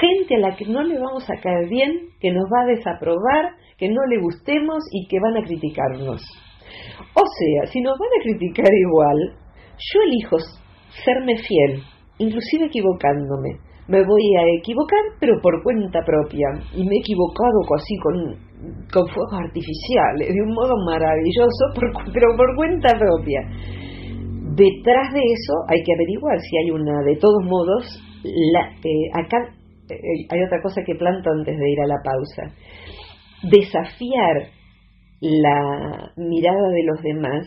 Gente 0.00 0.36
a 0.36 0.38
la 0.38 0.56
que 0.56 0.66
no 0.66 0.82
le 0.82 0.98
vamos 0.98 1.24
a 1.30 1.40
caer 1.40 1.68
bien, 1.68 2.10
que 2.20 2.32
nos 2.32 2.44
va 2.44 2.62
a 2.62 2.74
desaprobar, 2.74 3.54
que 3.78 3.88
no 3.88 4.04
le 4.08 4.20
gustemos 4.20 4.84
y 4.92 5.06
que 5.08 5.18
van 5.20 5.36
a 5.36 5.46
criticarnos. 5.46 6.22
O 7.14 7.24
sea, 7.24 7.72
si 7.72 7.80
nos 7.80 7.98
van 7.98 8.08
a 8.18 8.22
criticar 8.22 8.72
igual, 8.72 9.36
yo 9.78 10.00
elijo 10.02 10.36
serme 11.04 11.36
fiel, 11.36 11.82
inclusive 12.18 12.66
equivocándome. 12.66 13.60
Me 13.86 14.04
voy 14.04 14.36
a 14.36 14.58
equivocar, 14.58 15.00
pero 15.18 15.40
por 15.40 15.62
cuenta 15.62 16.04
propia. 16.04 16.48
Y 16.74 16.84
me 16.84 16.96
he 16.96 16.98
equivocado 16.98 17.60
así 17.74 17.96
con, 18.02 18.47
con 18.92 19.06
fuegos 19.08 19.34
artificiales, 19.34 20.34
de 20.34 20.42
un 20.42 20.54
modo 20.54 20.74
maravilloso, 20.84 21.72
pero 22.12 22.36
por 22.36 22.56
cuenta 22.56 22.98
propia. 22.98 23.40
Detrás 24.54 25.12
de 25.12 25.20
eso 25.20 25.54
hay 25.68 25.82
que 25.84 25.92
averiguar 25.94 26.38
si 26.40 26.56
hay 26.58 26.70
una, 26.70 27.02
de 27.04 27.16
todos 27.16 27.44
modos, 27.44 27.84
la, 28.24 28.70
eh, 28.82 29.10
acá 29.14 29.54
eh, 29.88 30.26
hay 30.30 30.42
otra 30.42 30.60
cosa 30.62 30.82
que 30.84 30.96
planto 30.96 31.30
antes 31.30 31.56
de 31.56 31.70
ir 31.70 31.80
a 31.80 31.86
la 31.86 32.02
pausa. 32.02 32.54
Desafiar 33.42 34.50
la 35.20 36.12
mirada 36.16 36.68
de 36.70 36.82
los 36.84 37.02
demás 37.02 37.46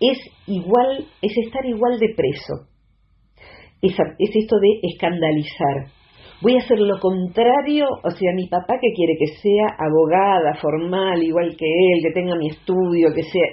es 0.00 0.18
igual, 0.46 1.06
es 1.20 1.32
estar 1.36 1.64
igual 1.66 1.98
de 1.98 2.14
preso 2.16 2.74
es, 3.84 4.34
esto 4.34 4.56
de 4.58 4.80
escandalizar. 4.82 5.92
Voy 6.42 6.54
a 6.56 6.58
hacer 6.58 6.78
lo 6.78 6.98
contrario, 7.00 7.86
o 8.02 8.10
sea, 8.10 8.32
mi 8.34 8.48
papá 8.48 8.74
que 8.80 8.92
quiere 8.94 9.14
que 9.18 9.38
sea 9.40 9.66
abogada, 9.78 10.54
formal, 10.60 11.22
igual 11.22 11.56
que 11.56 11.66
él, 11.66 12.02
que 12.02 12.12
tenga 12.12 12.36
mi 12.36 12.48
estudio, 12.48 13.12
que 13.14 13.22
sea... 13.22 13.48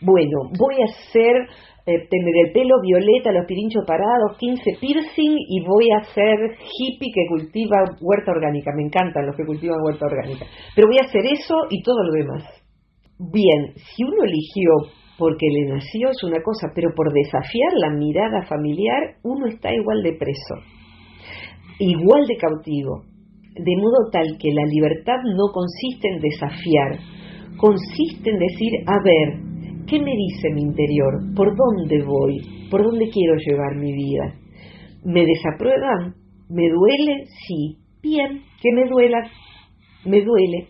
Bueno, 0.00 0.50
voy 0.58 0.74
a 0.82 0.86
hacer, 0.86 1.46
eh, 1.86 2.08
tener 2.10 2.34
el 2.46 2.52
pelo 2.52 2.80
violeta, 2.82 3.30
los 3.30 3.46
pirinchos 3.46 3.84
parados, 3.86 4.36
15 4.38 4.78
piercing 4.80 5.36
y 5.48 5.60
voy 5.64 5.90
a 5.92 6.02
ser 6.12 6.58
hippie 6.58 7.12
que 7.14 7.26
cultiva 7.28 7.84
huerta 8.00 8.32
orgánica. 8.32 8.72
Me 8.74 8.82
encantan 8.82 9.26
los 9.26 9.36
que 9.36 9.46
cultivan 9.46 9.78
huerta 9.80 10.06
orgánica. 10.06 10.46
Pero 10.74 10.88
voy 10.88 10.96
a 11.00 11.06
hacer 11.06 11.22
eso 11.26 11.54
y 11.70 11.82
todo 11.82 12.02
lo 12.02 12.12
demás. 12.12 12.42
Bien, 13.18 13.74
si 13.76 14.02
uno 14.02 14.24
eligió 14.24 14.90
porque 15.18 15.46
le 15.46 15.74
nació 15.74 16.08
es 16.10 16.24
una 16.24 16.42
cosa, 16.42 16.72
pero 16.74 16.88
por 16.96 17.12
desafiar 17.12 17.72
la 17.74 17.90
mirada 17.90 18.42
familiar 18.46 19.16
uno 19.22 19.46
está 19.46 19.72
igual 19.72 20.02
de 20.02 20.14
preso, 20.14 20.54
igual 21.78 22.26
de 22.26 22.36
cautivo, 22.36 23.02
de 23.54 23.76
modo 23.76 24.10
tal 24.10 24.36
que 24.38 24.52
la 24.52 24.64
libertad 24.64 25.18
no 25.24 25.52
consiste 25.52 26.08
en 26.08 26.20
desafiar, 26.20 26.98
consiste 27.56 28.30
en 28.30 28.38
decir, 28.38 28.72
a 28.86 28.96
ver, 29.04 29.84
¿qué 29.86 29.98
me 29.98 30.12
dice 30.12 30.50
mi 30.54 30.62
interior? 30.62 31.34
¿Por 31.34 31.54
dónde 31.56 32.02
voy? 32.02 32.68
¿Por 32.70 32.82
dónde 32.82 33.08
quiero 33.10 33.34
llevar 33.36 33.76
mi 33.76 33.92
vida? 33.92 34.34
¿Me 35.04 35.24
desaprueban? 35.24 36.14
¿Me 36.48 36.68
duele? 36.68 37.26
Sí. 37.46 37.78
Bien, 38.02 38.42
que 38.60 38.72
me 38.72 38.88
duela, 38.88 39.18
me 40.04 40.22
duele. 40.22 40.68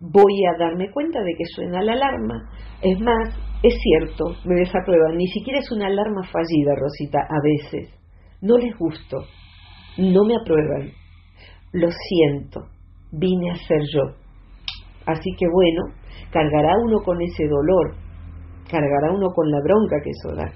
Voy 0.00 0.44
a 0.46 0.58
darme 0.58 0.90
cuenta 0.90 1.20
de 1.22 1.34
que 1.36 1.44
suena 1.44 1.82
la 1.82 1.92
alarma. 1.92 2.50
Es 2.82 2.98
más, 3.00 3.34
es 3.62 3.74
cierto, 3.82 4.36
me 4.46 4.56
desaprueban, 4.56 5.16
ni 5.16 5.26
siquiera 5.26 5.58
es 5.58 5.70
una 5.72 5.86
alarma 5.86 6.22
fallida, 6.22 6.74
Rosita, 6.74 7.18
a 7.18 7.40
veces. 7.42 7.94
No 8.40 8.56
les 8.56 8.76
gusto, 8.78 9.24
no 9.98 10.24
me 10.24 10.34
aprueban. 10.36 10.92
Lo 11.72 11.88
siento, 11.90 12.68
vine 13.12 13.50
a 13.50 13.56
ser 13.56 13.80
yo. 13.92 14.02
Así 15.06 15.30
que 15.38 15.46
bueno, 15.50 15.82
cargará 16.30 16.74
uno 16.84 16.98
con 17.04 17.20
ese 17.20 17.46
dolor, 17.46 17.94
cargará 18.70 19.12
uno 19.12 19.28
con 19.34 19.50
la 19.50 19.58
bronca 19.62 19.96
que 20.02 20.10
eso 20.10 20.34
da, 20.34 20.50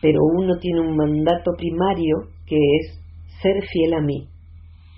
pero 0.00 0.18
uno 0.34 0.58
tiene 0.60 0.80
un 0.80 0.96
mandato 0.96 1.52
primario 1.56 2.16
que 2.46 2.56
es 2.56 3.00
ser 3.42 3.62
fiel 3.70 3.94
a 3.94 4.00
mí. 4.00 4.28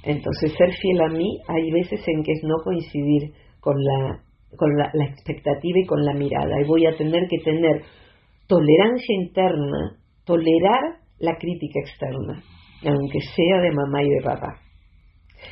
Entonces, 0.04 0.54
ser 0.56 0.72
fiel 0.72 1.00
a 1.02 1.08
mí 1.08 1.38
hay 1.48 1.70
veces 1.72 2.00
en 2.06 2.22
que 2.22 2.32
es 2.32 2.40
no 2.44 2.56
coincidir 2.64 3.32
con 3.60 3.76
la 3.76 4.22
con 4.56 4.70
la, 4.76 4.90
expectativa 5.04 5.78
y 5.78 5.86
con 5.86 6.04
la 6.04 6.14
mirada. 6.14 6.60
Y 6.60 6.66
voy 6.66 6.86
a 6.86 6.96
tener 6.96 7.26
que 7.28 7.38
tener 7.44 7.82
tolerancia 8.46 9.14
interna, 9.14 9.98
tolerar 10.24 11.00
la 11.18 11.36
crítica 11.36 11.80
externa, 11.80 12.42
aunque 12.84 13.20
sea 13.20 13.60
de 13.60 13.72
mamá 13.72 14.02
y 14.02 14.10
de 14.10 14.22
papá. 14.22 14.56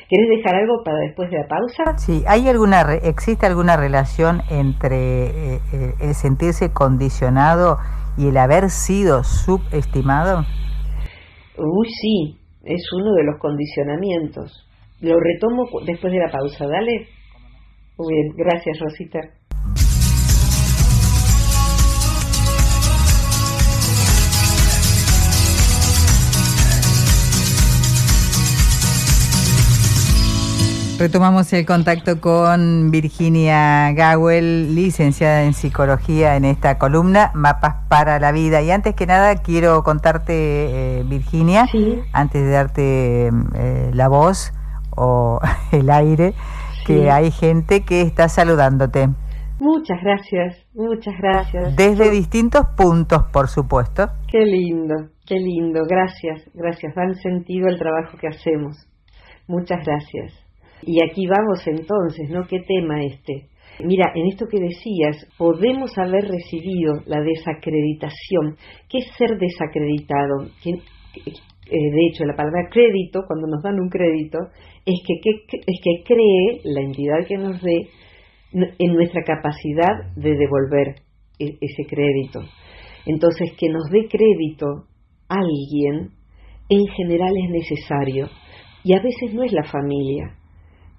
¿Quieres 0.09 0.29
dejar 0.37 0.55
algo 0.55 0.83
para 0.83 0.99
después 0.99 1.29
de 1.29 1.37
la 1.37 1.47
pausa? 1.47 1.97
Sí, 1.97 2.23
¿hay 2.27 2.47
alguna, 2.47 2.81
existe 3.03 3.45
alguna 3.45 3.75
relación 3.75 4.41
entre 4.49 5.27
eh, 5.27 5.59
eh, 5.73 5.93
el 5.99 6.13
sentirse 6.13 6.71
condicionado 6.71 7.77
y 8.17 8.29
el 8.29 8.37
haber 8.37 8.69
sido 8.69 9.23
subestimado? 9.23 10.45
Uy, 11.57 11.87
sí, 11.89 12.37
es 12.63 12.81
uno 12.93 13.13
de 13.13 13.23
los 13.23 13.39
condicionamientos. 13.39 14.67
Lo 15.01 15.19
retomo 15.19 15.65
después 15.85 16.13
de 16.13 16.19
la 16.19 16.31
pausa, 16.31 16.65
dale. 16.67 17.07
Muy 17.97 18.13
bien, 18.13 18.33
gracias 18.37 18.79
Rosita. 18.79 19.19
Retomamos 30.99 31.53
el 31.53 31.63
contacto 31.67 32.19
con 32.19 32.89
Virginia 32.89 33.91
Gawel, 33.91 34.73
licenciada 34.73 35.43
en 35.43 35.53
psicología 35.53 36.35
en 36.37 36.43
esta 36.43 36.79
columna, 36.79 37.29
Mapas 37.35 37.75
para 37.87 38.19
la 38.19 38.31
Vida. 38.31 38.63
Y 38.63 38.71
antes 38.71 38.95
que 38.95 39.05
nada 39.05 39.35
quiero 39.35 39.83
contarte, 39.83 40.33
eh, 40.33 41.03
Virginia, 41.03 41.67
antes 42.13 42.43
de 42.43 42.49
darte 42.49 43.27
eh, 43.27 43.91
la 43.93 44.07
voz 44.07 44.53
o 44.95 45.39
el 45.71 45.91
aire, 45.91 46.33
que 46.83 47.11
hay 47.11 47.29
gente 47.29 47.85
que 47.85 48.01
está 48.01 48.27
saludándote. 48.27 49.07
Muchas 49.59 50.01
gracias, 50.01 50.65
muchas 50.73 51.13
gracias. 51.19 51.75
Desde 51.75 52.09
distintos 52.09 52.65
puntos, 52.75 53.21
por 53.31 53.49
supuesto. 53.49 54.09
Qué 54.27 54.39
lindo, 54.39 55.09
qué 55.27 55.35
lindo. 55.35 55.81
Gracias, 55.87 56.49
gracias. 56.55 56.95
Dan 56.95 57.13
sentido 57.13 57.67
el 57.67 57.77
trabajo 57.77 58.17
que 58.17 58.29
hacemos. 58.29 58.87
Muchas 59.47 59.85
gracias. 59.85 60.46
Y 60.83 61.03
aquí 61.03 61.25
vamos 61.27 61.65
entonces, 61.65 62.29
¿no? 62.29 62.45
¿Qué 62.47 62.59
tema 62.59 63.03
este? 63.03 63.47
Mira, 63.83 64.11
en 64.15 64.27
esto 64.27 64.45
que 64.49 64.59
decías, 64.59 65.27
podemos 65.37 65.95
haber 65.97 66.27
recibido 66.27 66.93
la 67.05 67.21
desacreditación. 67.21 68.57
¿Qué 68.89 68.99
es 68.99 69.11
ser 69.17 69.37
desacreditado? 69.37 70.49
Eh, 70.65 71.91
de 71.91 72.07
hecho, 72.09 72.25
la 72.25 72.35
palabra 72.35 72.69
crédito, 72.71 73.21
cuando 73.27 73.47
nos 73.47 73.61
dan 73.61 73.79
un 73.79 73.89
crédito, 73.89 74.39
es 74.85 74.99
que, 75.05 75.13
es 75.51 75.79
que 75.83 76.03
cree 76.05 76.61
la 76.63 76.81
entidad 76.81 77.27
que 77.27 77.37
nos 77.37 77.61
dé 77.61 77.89
en 78.53 78.93
nuestra 78.93 79.21
capacidad 79.23 80.13
de 80.15 80.35
devolver 80.35 80.95
e, 81.39 81.57
ese 81.61 81.85
crédito. 81.87 82.39
Entonces, 83.05 83.51
que 83.59 83.69
nos 83.69 83.89
dé 83.91 84.07
crédito 84.07 84.87
alguien 85.27 86.11
en 86.69 86.87
general 86.87 87.33
es 87.43 87.49
necesario 87.49 88.29
y 88.83 88.93
a 88.93 89.01
veces 89.01 89.33
no 89.33 89.43
es 89.43 89.51
la 89.51 89.63
familia, 89.63 90.37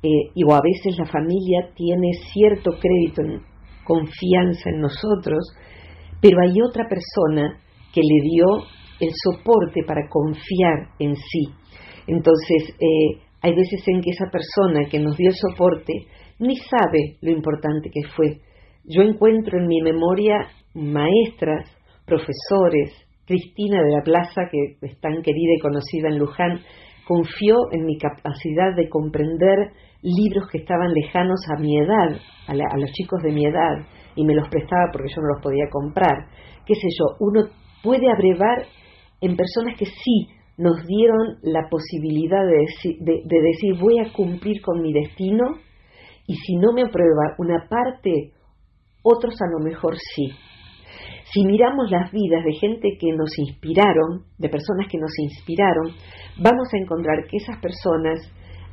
eh, 0.02 0.30
y 0.34 0.44
o 0.44 0.54
a 0.54 0.60
veces 0.62 0.98
la 0.98 1.06
familia 1.06 1.70
tiene 1.74 2.12
cierto 2.32 2.72
crédito, 2.78 3.22
en 3.22 3.42
confianza 3.84 4.70
en 4.70 4.80
nosotros, 4.80 5.38
pero 6.20 6.38
hay 6.42 6.54
otra 6.60 6.84
persona 6.88 7.60
que 7.92 8.00
le 8.00 8.30
dio 8.30 8.46
el 9.00 9.10
soporte 9.14 9.82
para 9.86 10.08
confiar 10.08 10.90
en 10.98 11.14
sí. 11.16 11.48
Entonces, 12.06 12.74
eh, 12.80 13.20
hay 13.40 13.54
veces 13.54 13.82
en 13.86 14.00
que 14.00 14.10
esa 14.10 14.26
persona 14.30 14.88
que 14.90 14.98
nos 14.98 15.16
dio 15.16 15.30
el 15.30 15.36
soporte 15.36 15.92
ni 16.38 16.56
sabe 16.56 17.18
lo 17.20 17.30
importante 17.30 17.90
que 17.90 18.08
fue. 18.14 18.40
Yo 18.84 19.02
encuentro 19.02 19.58
en 19.58 19.66
mi 19.66 19.80
memoria 19.82 20.48
maestras, 20.74 21.70
profesores, 22.06 22.92
Cristina 23.26 23.82
de 23.82 23.92
la 23.92 24.02
Plaza, 24.02 24.42
que 24.50 24.86
es 24.86 25.00
tan 25.00 25.22
querida 25.22 25.52
y 25.56 25.60
conocida 25.60 26.08
en 26.08 26.18
Luján, 26.18 26.60
confió 27.08 27.56
en 27.72 27.86
mi 27.86 27.96
capacidad 27.96 28.76
de 28.76 28.90
comprender 28.90 29.72
libros 30.02 30.46
que 30.52 30.58
estaban 30.58 30.92
lejanos 30.92 31.40
a 31.48 31.58
mi 31.58 31.78
edad, 31.78 32.20
a, 32.46 32.76
los 32.76 32.92
chicos 32.92 33.22
de 33.22 33.32
mi 33.32 33.46
edad, 33.46 33.78
y 34.14 34.26
me 34.26 34.34
los 34.34 34.46
prestaba 34.50 34.90
porque 34.92 35.08
yo 35.08 35.22
no 35.22 35.28
los 35.28 35.42
podía 35.42 35.64
comprar. 35.70 36.28
Qué 36.66 36.74
sé 36.74 36.88
yo, 36.98 37.16
uno 37.20 37.48
puede 37.82 38.12
abrevar 38.12 38.66
en 39.22 39.36
personas 39.36 39.78
que 39.78 39.86
sí 39.86 40.28
nos 40.58 40.84
dieron 40.86 41.38
la 41.42 41.68
posibilidad 41.70 42.44
de 42.44 42.66
de 43.00 43.40
decir 43.40 43.80
voy 43.80 44.00
a 44.00 44.12
cumplir 44.12 44.60
con 44.60 44.82
mi 44.82 44.92
destino 44.92 45.46
y 46.26 46.34
si 46.34 46.56
no 46.56 46.72
me 46.74 46.82
aprueba 46.82 47.36
una 47.38 47.66
parte, 47.70 48.32
otros 49.02 49.34
a 49.40 49.50
lo 49.50 49.64
mejor 49.64 49.94
sí. 49.96 50.28
Si 51.32 51.44
miramos 51.44 51.90
las 51.90 52.10
vidas 52.10 52.42
de 52.44 52.52
gente 52.54 52.96
que 52.98 53.12
nos 53.12 53.30
inspiraron, 53.38 54.24
de 54.38 54.48
personas 54.48 54.86
que 54.90 54.98
nos 54.98 55.12
inspiraron, 55.18 55.92
vamos 56.38 56.68
a 56.72 56.78
encontrar 56.78 57.26
que 57.28 57.36
esas 57.36 57.60
personas 57.60 58.18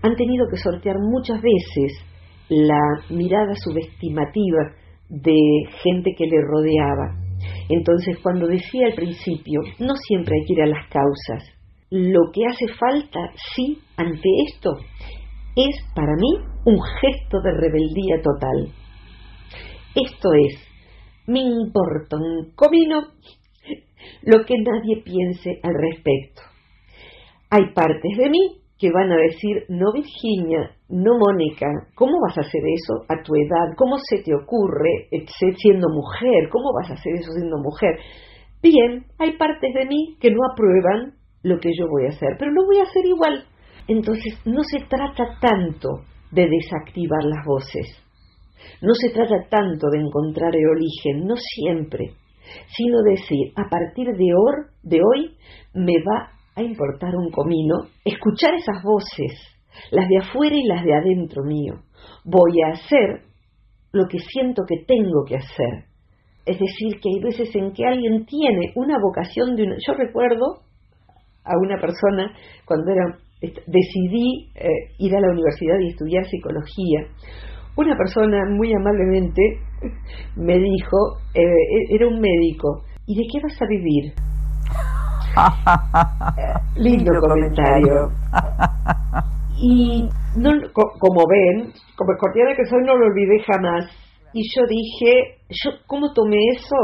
han 0.02 0.16
tenido 0.16 0.46
que 0.50 0.58
sortear 0.58 0.96
muchas 1.00 1.42
veces 1.42 2.00
la 2.48 2.80
mirada 3.10 3.54
subestimativa 3.56 4.72
de 5.10 5.36
gente 5.84 6.12
que 6.18 6.28
le 6.28 6.42
rodeaba. 6.42 7.26
Entonces, 7.70 8.18
cuando 8.22 8.48
decía 8.48 8.88
al 8.88 8.94
principio, 8.94 9.62
no 9.80 9.96
siempre 9.96 10.36
hay 10.36 10.46
que 10.46 10.54
ir 10.54 10.62
a 10.62 10.68
las 10.68 10.88
causas. 10.90 11.52
Lo 11.90 12.32
que 12.34 12.46
hace 12.46 12.68
falta, 12.80 13.20
sí, 13.56 13.80
ante 13.98 14.30
esto, 14.48 14.72
es 15.56 15.76
para 15.96 16.14
mí 16.16 16.30
un 16.66 16.80
gesto 17.02 17.42
de 17.42 17.52
rebeldía 17.52 18.22
total. 18.22 18.74
Esto 19.96 20.30
es, 20.34 20.75
me 21.28 21.40
importa 21.40 22.18
un 22.18 22.52
comino 22.56 23.02
lo 24.24 24.46
que 24.46 24.56
nadie 24.58 25.02
piense 25.04 25.60
al 25.64 25.74
respecto. 25.74 26.42
Hay 27.50 27.74
partes 27.74 28.18
de 28.18 28.30
mí 28.30 28.62
que 28.78 28.92
van 28.92 29.12
a 29.12 29.18
decir, 29.18 29.64
no 29.70 29.94
Virginia, 29.94 30.72
no 30.90 31.18
Mónica, 31.18 31.68
¿cómo 31.96 32.14
vas 32.28 32.38
a 32.38 32.42
hacer 32.42 32.62
eso 32.66 33.06
a 33.08 33.24
tu 33.24 33.34
edad? 33.36 33.74
¿Cómo 33.78 33.98
se 33.98 34.22
te 34.22 34.36
ocurre 34.36 35.08
siendo 35.58 35.88
mujer? 35.90 36.50
¿Cómo 36.52 36.74
vas 36.74 36.92
a 36.92 36.96
hacer 36.96 37.14
eso 37.16 37.32
siendo 37.32 37.58
mujer? 37.58 37.98
Bien, 38.62 39.06
hay 39.18 39.38
partes 39.38 39.74
de 39.74 39.86
mí 39.86 40.18
que 40.20 40.32
no 40.32 40.40
aprueban 40.52 41.14
lo 41.44 41.60
que 41.60 41.70
yo 41.78 41.88
voy 41.88 42.06
a 42.06 42.10
hacer, 42.10 42.30
pero 42.38 42.52
lo 42.52 42.66
voy 42.66 42.80
a 42.80 42.84
hacer 42.84 43.06
igual. 43.06 43.46
Entonces, 43.88 44.34
no 44.46 44.62
se 44.64 44.80
trata 44.88 45.38
tanto 45.40 46.02
de 46.32 46.48
desactivar 46.48 47.24
las 47.24 47.46
voces, 47.46 48.05
no 48.82 48.94
se 48.94 49.10
trata 49.10 49.48
tanto 49.50 49.88
de 49.90 50.00
encontrar 50.00 50.56
el 50.56 50.68
origen, 50.70 51.26
no 51.26 51.36
siempre, 51.38 52.14
sino 52.68 53.02
decir, 53.04 53.52
a 53.56 53.70
partir 53.70 54.08
de, 54.08 55.00
hoy 55.04 55.36
me 55.74 55.94
va 56.04 56.32
a 56.56 56.62
importar 56.62 57.16
un 57.16 57.32
comino 57.32 57.88
escuchar 58.04 58.54
esas 58.54 58.82
voces, 58.84 59.34
las 59.92 60.08
de 60.08 60.18
afuera 60.18 60.56
y 60.56 60.64
las 60.64 60.84
de 60.84 60.94
adentro 60.94 61.44
mío. 61.44 61.82
Voy 62.24 62.62
a 62.62 62.74
hacer 62.74 63.24
lo 63.92 64.08
que 64.08 64.20
siento 64.20 64.64
que 64.68 64.84
tengo 64.86 65.24
que 65.28 65.36
hacer. 65.36 65.86
Es 66.46 66.60
decir, 66.60 67.00
que 67.02 67.10
hay 67.10 67.20
veces 67.24 67.56
en 67.56 67.74
que 67.74 67.86
alguien 67.86 68.26
tiene 68.26 68.72
una 68.76 68.98
vocación 69.02 69.56
de 69.56 69.64
una... 69.64 69.76
Yo 69.86 69.94
recuerdo 69.94 70.62
a 71.44 71.54
una 71.58 71.80
persona 71.80 72.32
cuando 72.66 72.92
era 72.92 73.18
decidí 73.42 74.50
eh, 74.56 74.70
ir 74.98 75.16
a 75.16 75.20
la 75.20 75.32
universidad 75.32 75.78
y 75.82 75.90
estudiar 75.90 76.26
psicología 76.26 77.08
una 77.78 77.96
persona 77.98 78.46
muy 78.50 78.74
amablemente 78.74 79.42
me 80.36 80.58
dijo, 80.58 81.20
eh, 81.34 81.42
e-, 81.42 81.96
era 81.96 82.08
un 82.08 82.20
médico, 82.20 82.84
¿y 83.06 83.16
de 83.16 83.24
qué 83.32 83.40
vas 83.42 83.62
a 83.62 83.66
vivir? 83.68 84.14
Lindo 86.78 87.12
comentario. 87.20 88.10
Y 89.58 90.10
no, 90.38 90.52
como 90.74 91.24
ven, 91.30 91.72
como 91.96 92.18
cordial 92.18 92.56
que 92.56 92.66
soy, 92.66 92.84
no 92.84 92.96
lo 92.96 93.06
olvidé 93.06 93.40
jamás. 93.46 93.86
Y 94.34 94.44
yo 94.54 94.66
dije, 94.68 95.38
yo 95.50 95.72
¿cómo 95.88 96.14
tomé 96.14 96.38
eso? 96.56 96.76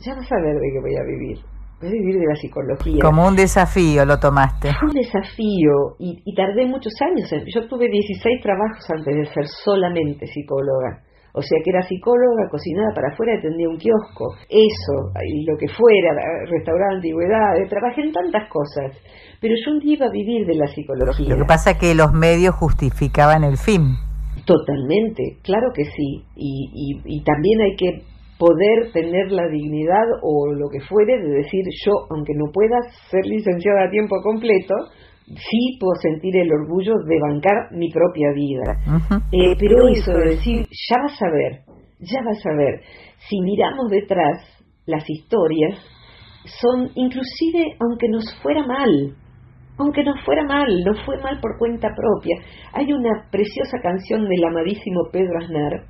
Ya 0.00 0.14
vas 0.14 0.30
a 0.30 0.40
ver 0.40 0.54
de 0.54 0.70
qué 0.72 0.80
voy 0.80 0.96
a 0.96 1.04
vivir 1.04 1.57
vivir 1.80 2.18
de 2.18 2.26
la 2.26 2.34
psicología. 2.34 2.98
Como 3.02 3.26
un 3.26 3.36
desafío 3.36 4.04
lo 4.04 4.18
tomaste. 4.18 4.72
Fue 4.78 4.88
un 4.88 4.94
desafío 4.94 5.96
y, 5.98 6.22
y, 6.24 6.34
tardé 6.34 6.66
muchos 6.66 6.92
años. 7.00 7.30
Yo 7.54 7.68
tuve 7.68 7.88
16 7.88 8.42
trabajos 8.42 8.84
antes 8.90 9.14
de 9.14 9.24
ser 9.26 9.46
solamente 9.46 10.26
psicóloga. 10.26 11.04
O 11.38 11.42
sea 11.42 11.58
que 11.62 11.70
era 11.70 11.82
psicóloga, 11.82 12.48
cocinada 12.50 12.92
para 12.94 13.12
afuera, 13.12 13.38
atendía 13.38 13.68
un 13.68 13.78
kiosco. 13.78 14.34
Eso, 14.48 15.12
y 15.24 15.44
lo 15.44 15.56
que 15.56 15.68
fuera, 15.68 16.10
restaurar 16.50 16.94
antigüedades, 16.96 17.68
trabajé 17.68 18.02
en 18.02 18.12
tantas 18.12 18.48
cosas. 18.50 18.96
Pero 19.40 19.54
yo 19.54 19.72
un 19.72 19.78
día 19.78 19.94
iba 19.94 20.06
a 20.06 20.10
vivir 20.10 20.46
de 20.46 20.56
la 20.56 20.66
psicología. 20.66 21.28
Lo 21.28 21.36
que 21.36 21.44
pasa 21.46 21.72
es 21.72 21.78
que 21.78 21.94
los 21.94 22.12
medios 22.12 22.56
justificaban 22.56 23.44
el 23.44 23.56
fin. 23.56 23.94
Totalmente, 24.46 25.38
claro 25.44 25.68
que 25.74 25.84
sí. 25.84 26.24
Y, 26.34 26.70
y, 26.74 27.18
y 27.18 27.22
también 27.22 27.60
hay 27.60 27.76
que 27.76 28.02
poder 28.38 28.92
tener 28.92 29.32
la 29.32 29.48
dignidad 29.48 30.06
o 30.22 30.52
lo 30.52 30.68
que 30.68 30.80
fuere 30.80 31.18
de 31.18 31.28
decir 31.28 31.64
yo, 31.84 31.92
aunque 32.10 32.34
no 32.34 32.50
pueda 32.52 32.76
ser 33.10 33.26
licenciada 33.26 33.84
a 33.84 33.90
tiempo 33.90 34.16
completo, 34.22 34.74
sí 35.26 35.76
puedo 35.80 35.94
sentir 36.00 36.36
el 36.36 36.50
orgullo 36.52 36.94
de 37.06 37.18
bancar 37.20 37.72
mi 37.72 37.90
propia 37.90 38.32
vida. 38.32 39.20
Eh, 39.32 39.56
pero 39.58 39.88
eso 39.88 40.12
de 40.12 40.36
decir, 40.36 40.66
ya 40.88 40.96
vas 41.02 41.20
a 41.20 41.30
ver, 41.30 41.60
ya 41.98 42.22
vas 42.24 42.44
a 42.46 42.56
ver, 42.56 42.80
si 43.28 43.40
miramos 43.40 43.90
detrás 43.90 44.38
las 44.86 45.04
historias, 45.08 45.78
son 46.60 46.90
inclusive, 46.94 47.76
aunque 47.80 48.08
nos 48.08 48.24
fuera 48.40 48.64
mal, 48.66 49.16
aunque 49.78 50.02
nos 50.02 50.20
fuera 50.24 50.44
mal, 50.44 50.66
no 50.84 50.94
fue 51.04 51.18
mal 51.18 51.40
por 51.40 51.58
cuenta 51.58 51.88
propia. 51.94 52.36
Hay 52.72 52.92
una 52.92 53.28
preciosa 53.30 53.78
canción 53.82 54.28
del 54.28 54.44
amadísimo 54.44 55.08
Pedro 55.12 55.38
Aznar, 55.38 55.86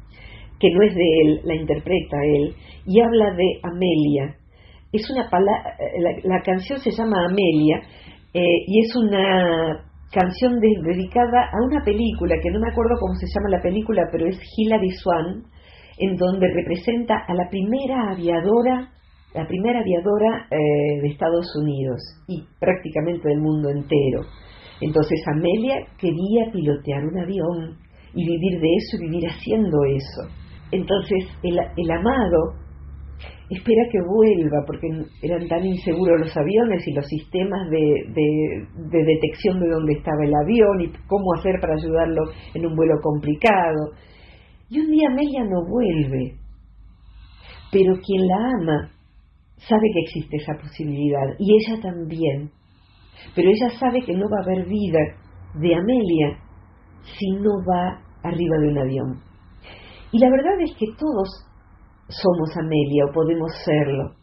que 0.60 0.70
no 0.70 0.82
es 0.82 0.94
de 0.94 1.20
él, 1.22 1.40
la 1.44 1.54
interpreta 1.54 2.16
él, 2.24 2.54
y 2.86 3.00
habla 3.00 3.34
de 3.34 3.60
Amelia. 3.62 4.36
Es 4.92 5.08
una 5.10 5.28
la, 6.24 6.42
canción 6.42 6.78
se 6.78 6.90
llama 6.90 7.26
Amelia 7.26 7.82
eh, 8.32 8.40
y 8.66 8.80
es 8.80 8.96
una 8.96 9.84
canción 10.10 10.58
dedicada 10.60 11.50
a 11.52 11.62
una 11.66 11.84
película 11.84 12.36
que 12.42 12.50
no 12.50 12.60
me 12.60 12.70
acuerdo 12.70 12.96
cómo 12.98 13.14
se 13.14 13.26
llama 13.26 13.50
la 13.50 13.62
película, 13.62 14.08
pero 14.10 14.26
es 14.26 14.40
Hilary 14.56 14.90
Swan, 14.92 15.44
en 15.98 16.16
donde 16.16 16.48
representa 16.48 17.14
a 17.26 17.34
la 17.34 17.48
primera 17.50 18.12
aviadora, 18.12 18.90
la 19.34 19.46
primera 19.46 19.80
aviadora 19.80 20.46
eh, 20.50 21.00
de 21.02 21.08
Estados 21.08 21.54
Unidos 21.60 22.00
y 22.26 22.44
prácticamente 22.58 23.28
del 23.28 23.40
mundo 23.40 23.68
entero. 23.68 24.22
Entonces 24.80 25.20
Amelia 25.26 25.86
quería 25.98 26.50
pilotear 26.52 27.04
un 27.04 27.18
avión 27.18 27.76
y 28.14 28.24
vivir 28.24 28.60
de 28.60 28.68
eso 28.76 28.96
y 28.96 29.06
vivir 29.06 29.28
haciendo 29.28 29.76
eso. 29.84 30.47
Entonces 30.70 31.24
el, 31.42 31.90
amado 31.90 32.54
espera 33.48 33.82
que 33.90 33.98
vuelva 34.06 34.64
porque 34.66 34.86
eran 35.22 35.48
tan 35.48 35.64
inseguros 35.64 36.20
los 36.20 36.36
aviones 36.36 36.86
y 36.86 36.92
los 36.92 37.06
sistemas 37.06 37.70
de, 37.70 38.66
detección 38.90 39.60
de 39.60 39.68
dónde 39.68 39.94
estaba 39.94 40.24
el 40.24 40.34
avión 40.34 40.80
y 40.82 40.92
cómo 41.06 41.34
hacer 41.38 41.54
para 41.60 41.74
ayudarlo 41.74 42.24
en 42.54 42.66
un 42.66 42.76
vuelo 42.76 42.94
complicado. 43.02 43.92
Y 44.68 44.80
un 44.80 44.90
día 44.90 45.08
Amelia 45.10 45.44
no 45.44 45.64
vuelve, 45.66 46.34
pero 47.72 47.94
quien 48.04 48.26
la 48.26 48.36
ama 48.60 48.90
sabe 49.56 49.88
que 49.94 50.00
existe 50.00 50.36
esa 50.36 50.54
posibilidad 50.60 51.34
y 51.38 51.56
ella 51.56 51.80
también. 51.80 52.50
Pero 53.34 53.48
ella 53.48 53.70
sabe 53.80 54.00
que 54.02 54.12
no 54.12 54.26
va 54.28 54.38
a 54.40 54.44
haber 54.44 54.68
vida 54.68 55.00
de 55.54 55.74
Amelia 55.74 56.38
si 57.02 57.30
no 57.32 57.50
va 57.66 58.00
arriba 58.22 58.58
de 58.58 58.68
un 58.68 58.78
avión. 58.78 59.27
Y 60.12 60.18
la 60.18 60.30
verdad 60.30 60.60
es 60.60 60.74
que 60.76 60.86
todos 60.98 61.28
somos 62.08 62.56
Amelia 62.56 63.04
o 63.08 63.12
podemos 63.12 63.52
serlo. 63.64 64.14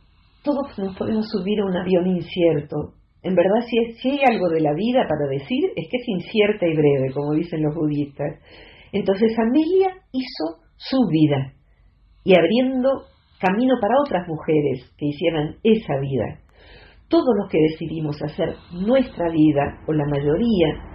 Todos 0.43 0.77
nos 0.77 0.97
podemos 0.97 1.27
subir 1.29 1.59
a 1.59 1.65
un 1.65 1.75
avión 1.77 2.07
incierto. 2.07 2.93
En 3.21 3.35
verdad, 3.35 3.61
si, 3.67 3.93
si 4.01 4.09
hay 4.11 4.19
algo 4.35 4.49
de 4.49 4.61
la 4.61 4.73
vida 4.73 5.05
para 5.07 5.27
decir, 5.29 5.63
es 5.75 5.87
que 5.89 5.97
es 5.97 6.07
incierta 6.07 6.67
y 6.67 6.75
breve, 6.75 7.13
como 7.13 7.33
dicen 7.33 7.63
los 7.63 7.73
budistas. 7.73 8.39
Entonces 8.91 9.31
Amelia 9.39 9.89
hizo 10.11 10.61
su 10.77 10.97
vida 11.09 11.53
y 12.23 12.37
abriendo 12.37 12.89
camino 13.39 13.75
para 13.81 13.99
otras 14.01 14.27
mujeres 14.27 14.91
que 14.97 15.07
hicieran 15.07 15.55
esa 15.63 15.99
vida. 15.99 16.39
todos 17.07 17.35
los 17.37 17.49
que 17.51 17.59
decidimos 17.59 18.21
hacer 18.23 18.55
nuestra 18.71 19.29
vida, 19.29 19.79
o 19.87 19.93
la 19.93 20.05
mayoría, 20.05 20.94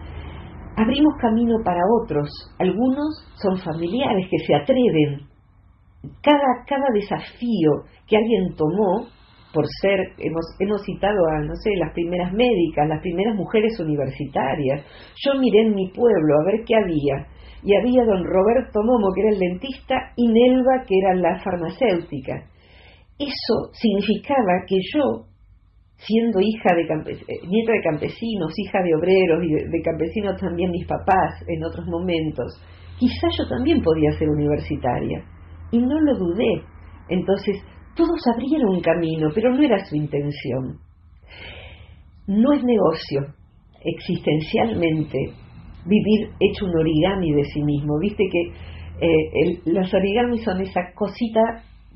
abrimos 0.81 1.14
camino 1.21 1.57
para 1.64 1.81
otros. 2.03 2.29
Algunos 2.59 3.09
son 3.37 3.59
familiares 3.59 4.27
que 4.31 4.38
se 4.38 4.55
atreven. 4.55 5.29
Cada, 6.23 6.64
cada 6.66 6.87
desafío 6.95 7.85
que 8.07 8.16
alguien 8.16 8.55
tomó, 8.57 9.07
por 9.53 9.66
ser, 9.81 9.99
hemos, 10.19 10.47
hemos 10.61 10.83
citado 10.83 11.19
a, 11.33 11.40
no 11.40 11.55
sé, 11.57 11.71
las 11.77 11.93
primeras 11.93 12.33
médicas, 12.33 12.88
las 12.88 13.03
primeras 13.03 13.37
mujeres 13.37 13.79
universitarias. 13.81 14.87
Yo 15.25 15.38
miré 15.38 15.66
en 15.66 15.75
mi 15.75 15.90
pueblo 15.90 16.35
a 16.40 16.45
ver 16.47 16.64
qué 16.64 16.75
había. 16.77 17.27
Y 17.62 17.77
había 17.77 18.05
don 18.05 18.25
Roberto 18.25 18.81
Momo, 18.83 19.12
que 19.14 19.21
era 19.21 19.31
el 19.33 19.38
dentista, 19.38 20.12
y 20.16 20.29
Nelva, 20.29 20.85
que 20.87 20.95
era 20.97 21.14
la 21.14 21.43
farmacéutica. 21.43 22.49
Eso 23.19 23.69
significaba 23.73 24.64
que 24.66 24.77
yo 24.95 25.30
siendo 26.07 26.41
hija 26.41 26.75
de 26.75 26.83
eh, 26.83 27.41
nieta 27.47 27.73
de 27.73 27.83
campesinos, 27.83 28.53
hija 28.57 28.83
de 28.83 28.95
obreros 28.95 29.45
y 29.45 29.53
de, 29.53 29.83
campesinos 29.83 30.41
también 30.41 30.71
mis 30.71 30.87
papás 30.87 31.45
en 31.47 31.63
otros 31.65 31.87
momentos, 31.87 32.61
quizás 32.99 33.31
yo 33.39 33.47
también 33.49 33.83
podía 33.83 34.11
ser 34.13 34.29
universitaria. 34.29 35.25
Y 35.73 35.79
no 35.79 36.01
lo 36.01 36.17
dudé. 36.17 36.63
Entonces, 37.09 37.63
todos 37.95 38.19
abrieron 38.35 38.77
un 38.77 38.81
camino, 38.81 39.29
pero 39.35 39.53
no 39.55 39.63
era 39.63 39.85
su 39.85 39.95
intención. 39.95 40.79
No 42.27 42.53
es 42.53 42.65
negocio, 42.65 43.35
existencialmente, 43.85 45.19
vivir 45.85 46.31
hecho 46.41 46.67
un 46.67 46.79
origami 46.79 47.33
de 47.35 47.45
sí 47.45 47.63
mismo. 47.63 47.99
Viste 48.01 48.25
que 48.31 49.07
eh, 49.07 49.61
los 49.67 49.93
origamis 49.93 50.45
son 50.45 50.61
esa 50.61 50.93
cosita 50.95 51.41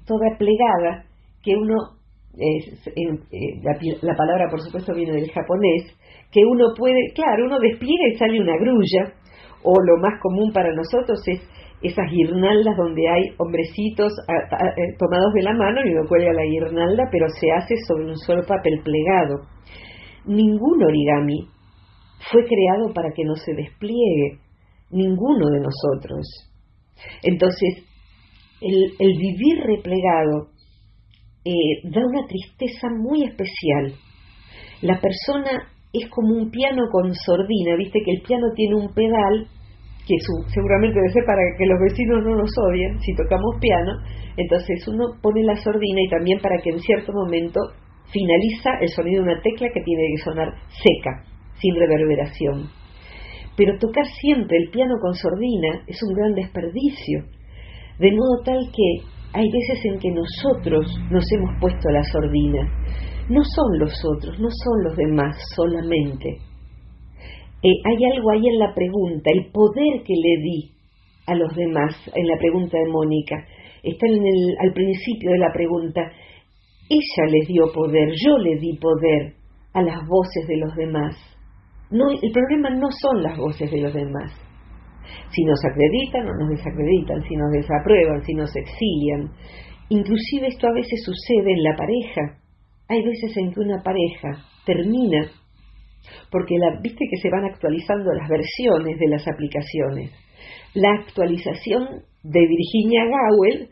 toda 0.07 0.37
plegada 0.39 1.05
que 1.43 1.57
uno 1.57 1.75
eh, 2.37 3.61
la, 3.63 4.17
palabra 4.17 4.49
por 4.51 4.61
supuesto 4.61 4.93
viene 4.95 5.13
del 5.13 5.31
japonés, 5.31 5.97
que 6.33 6.41
uno 6.45 6.75
puede, 6.77 7.13
claro, 7.15 7.47
uno 7.47 7.61
despliega 7.61 8.09
y 8.13 8.17
sale 8.17 8.41
una 8.41 8.57
grulla, 8.59 9.15
o 9.63 9.73
lo 9.73 9.97
más 10.03 10.21
común 10.21 10.53
para 10.53 10.75
nosotros 10.75 11.21
es 11.27 11.41
esas 11.83 12.11
guirnaldas 12.11 12.77
donde 12.77 13.03
hay 13.09 13.23
hombrecitos 13.39 14.13
eh, 14.29 14.97
tomados 14.99 15.33
de 15.35 15.43
la 15.43 15.53
mano 15.53 15.81
y 15.85 15.91
uno 15.91 16.09
cuelga 16.09 16.33
la 16.33 16.45
guirnalda, 16.45 17.05
pero 17.11 17.27
se 17.29 17.53
hace 17.53 17.75
sobre 17.87 18.07
un 18.07 18.17
solo 18.17 18.43
papel 18.47 18.81
plegado. 18.83 19.47
Ningún 20.27 20.83
origami 20.83 21.49
fue 22.31 22.43
creado 22.45 22.93
para 22.95 23.11
que 23.15 23.25
no 23.25 23.37
se 23.37 23.55
despliegue, 23.55 24.39
ninguno 24.91 25.51
de 25.51 25.61
nosotros. 25.61 26.27
Entonces, 27.23 27.85
el 28.61 29.19
vivir 29.19 29.63
replegado 29.67 30.54
eh, 31.45 31.81
da 31.85 32.01
una 32.01 32.27
tristeza 32.27 32.89
muy 32.91 33.25
especial. 33.25 33.93
La 34.83 35.01
persona 35.01 35.69
es 35.93 36.09
como 36.11 36.35
un 36.35 36.51
piano 36.51 36.85
con 36.91 37.15
sordina, 37.15 37.77
viste 37.77 38.01
que 38.05 38.13
el 38.13 38.23
piano 38.23 38.47
tiene 38.55 38.75
un 38.75 38.93
pedal 38.93 39.47
que 40.07 40.17
seguramente 40.53 41.01
debe 41.01 41.13
ser 41.13 41.25
para 41.25 41.41
que 41.57 41.65
los 41.65 41.81
vecinos 41.81 42.23
no 42.25 42.37
nos 42.37 42.51
odien 42.69 43.01
si 43.01 43.15
tocamos 43.15 43.57
piano, 43.61 43.93
entonces 44.37 44.87
uno 44.89 45.17
pone 45.23 45.43
la 45.45 45.57
sordina 45.57 46.01
y 46.03 46.11
también 46.11 46.41
para 46.41 46.61
que 46.61 46.71
en 46.71 46.81
cierto 46.81 47.13
momento 47.13 47.61
finaliza 48.13 48.79
el 48.81 48.89
sonido 48.89 49.23
de 49.23 49.33
una 49.33 49.41
tecla 49.41 49.69
que 49.73 49.81
tiene 49.81 50.03
que 50.17 50.23
sonar 50.23 50.49
seca, 50.69 51.25
sin 51.61 51.75
reverberación. 51.75 52.69
Pero 53.57 53.79
tocar 53.79 54.05
siempre 54.21 54.59
el 54.59 54.71
piano 54.71 54.97
con 55.01 55.15
sordina 55.15 55.85
es 55.87 56.03
un 56.03 56.15
gran 56.15 56.35
desperdicio, 56.35 57.25
de 57.99 58.11
modo 58.13 58.43
tal 58.45 58.71
que 58.75 59.14
hay 59.35 59.51
veces 59.51 59.85
en 59.85 59.99
que 59.99 60.11
nosotros 60.13 60.87
nos 61.11 61.25
hemos 61.33 61.61
puesto 61.61 61.91
la 61.91 62.05
sordina. 62.05 62.63
No 63.29 63.43
son 63.43 63.79
los 63.81 63.93
otros, 64.05 64.39
no 64.39 64.49
son 64.49 64.85
los 64.85 64.97
demás 64.97 65.37
solamente. 65.57 66.39
Eh, 67.63 67.77
hay 67.85 68.05
algo 68.15 68.31
ahí 68.31 68.47
en 68.47 68.59
la 68.61 68.73
pregunta, 68.73 69.31
el 69.35 69.51
poder 69.51 70.03
que 70.05 70.15
le 70.15 70.41
di 70.41 70.71
a 71.27 71.35
los 71.35 71.53
demás, 71.57 71.97
en 72.15 72.29
la 72.29 72.39
pregunta 72.39 72.79
de 72.79 72.93
Mónica. 72.93 73.37
Está 73.83 74.07
en 74.07 74.25
el, 74.25 74.57
al 74.61 74.73
principio 74.73 75.33
de 75.33 75.39
la 75.39 75.53
pregunta. 75.53 76.03
Ella 76.89 77.33
les 77.33 77.49
dio 77.49 77.73
poder, 77.73 78.11
yo 78.25 78.39
le 78.39 78.57
di 78.61 78.79
poder 78.79 79.35
a 79.73 79.83
las 79.83 80.07
voces 80.07 80.47
de 80.47 80.59
los 80.59 80.77
demás. 80.77 81.17
No, 81.91 82.09
el 82.11 82.31
problema 82.31 82.71
no 82.71 82.89
son 82.91 83.23
las 83.23 83.37
voces 83.37 83.69
de 83.69 83.81
los 83.81 83.93
demás. 83.93 84.44
Si 85.31 85.45
nos 85.45 85.61
acreditan 85.65 86.29
o 86.29 86.35
nos 86.35 86.51
desacreditan, 86.51 87.23
si 87.29 87.37
nos 87.37 87.51
desaprueban, 87.53 88.23
si 88.25 88.35
nos 88.35 88.55
exilian. 88.55 89.31
Inclusive 89.89 90.49
esto 90.49 90.69
a 90.69 90.75
veces 90.75 91.03
sucede 91.05 91.53
en 91.53 91.63
la 91.63 91.77
pareja. 91.77 92.39
Hay 92.89 93.03
veces 93.03 93.37
en 93.37 93.53
que 93.53 93.61
una 93.61 93.83
pareja 93.83 94.45
termina 94.67 95.31
porque 96.31 96.57
viste 96.83 97.05
que 97.11 97.17
se 97.17 97.31
van 97.31 97.45
actualizando 97.45 98.13
las 98.13 98.29
versiones 98.29 98.99
de 98.99 99.09
las 99.09 99.27
aplicaciones. 99.27 100.13
La 100.75 100.93
actualización 100.93 102.03
de 102.23 102.41
Virginia 102.41 103.05
Gowell 103.05 103.69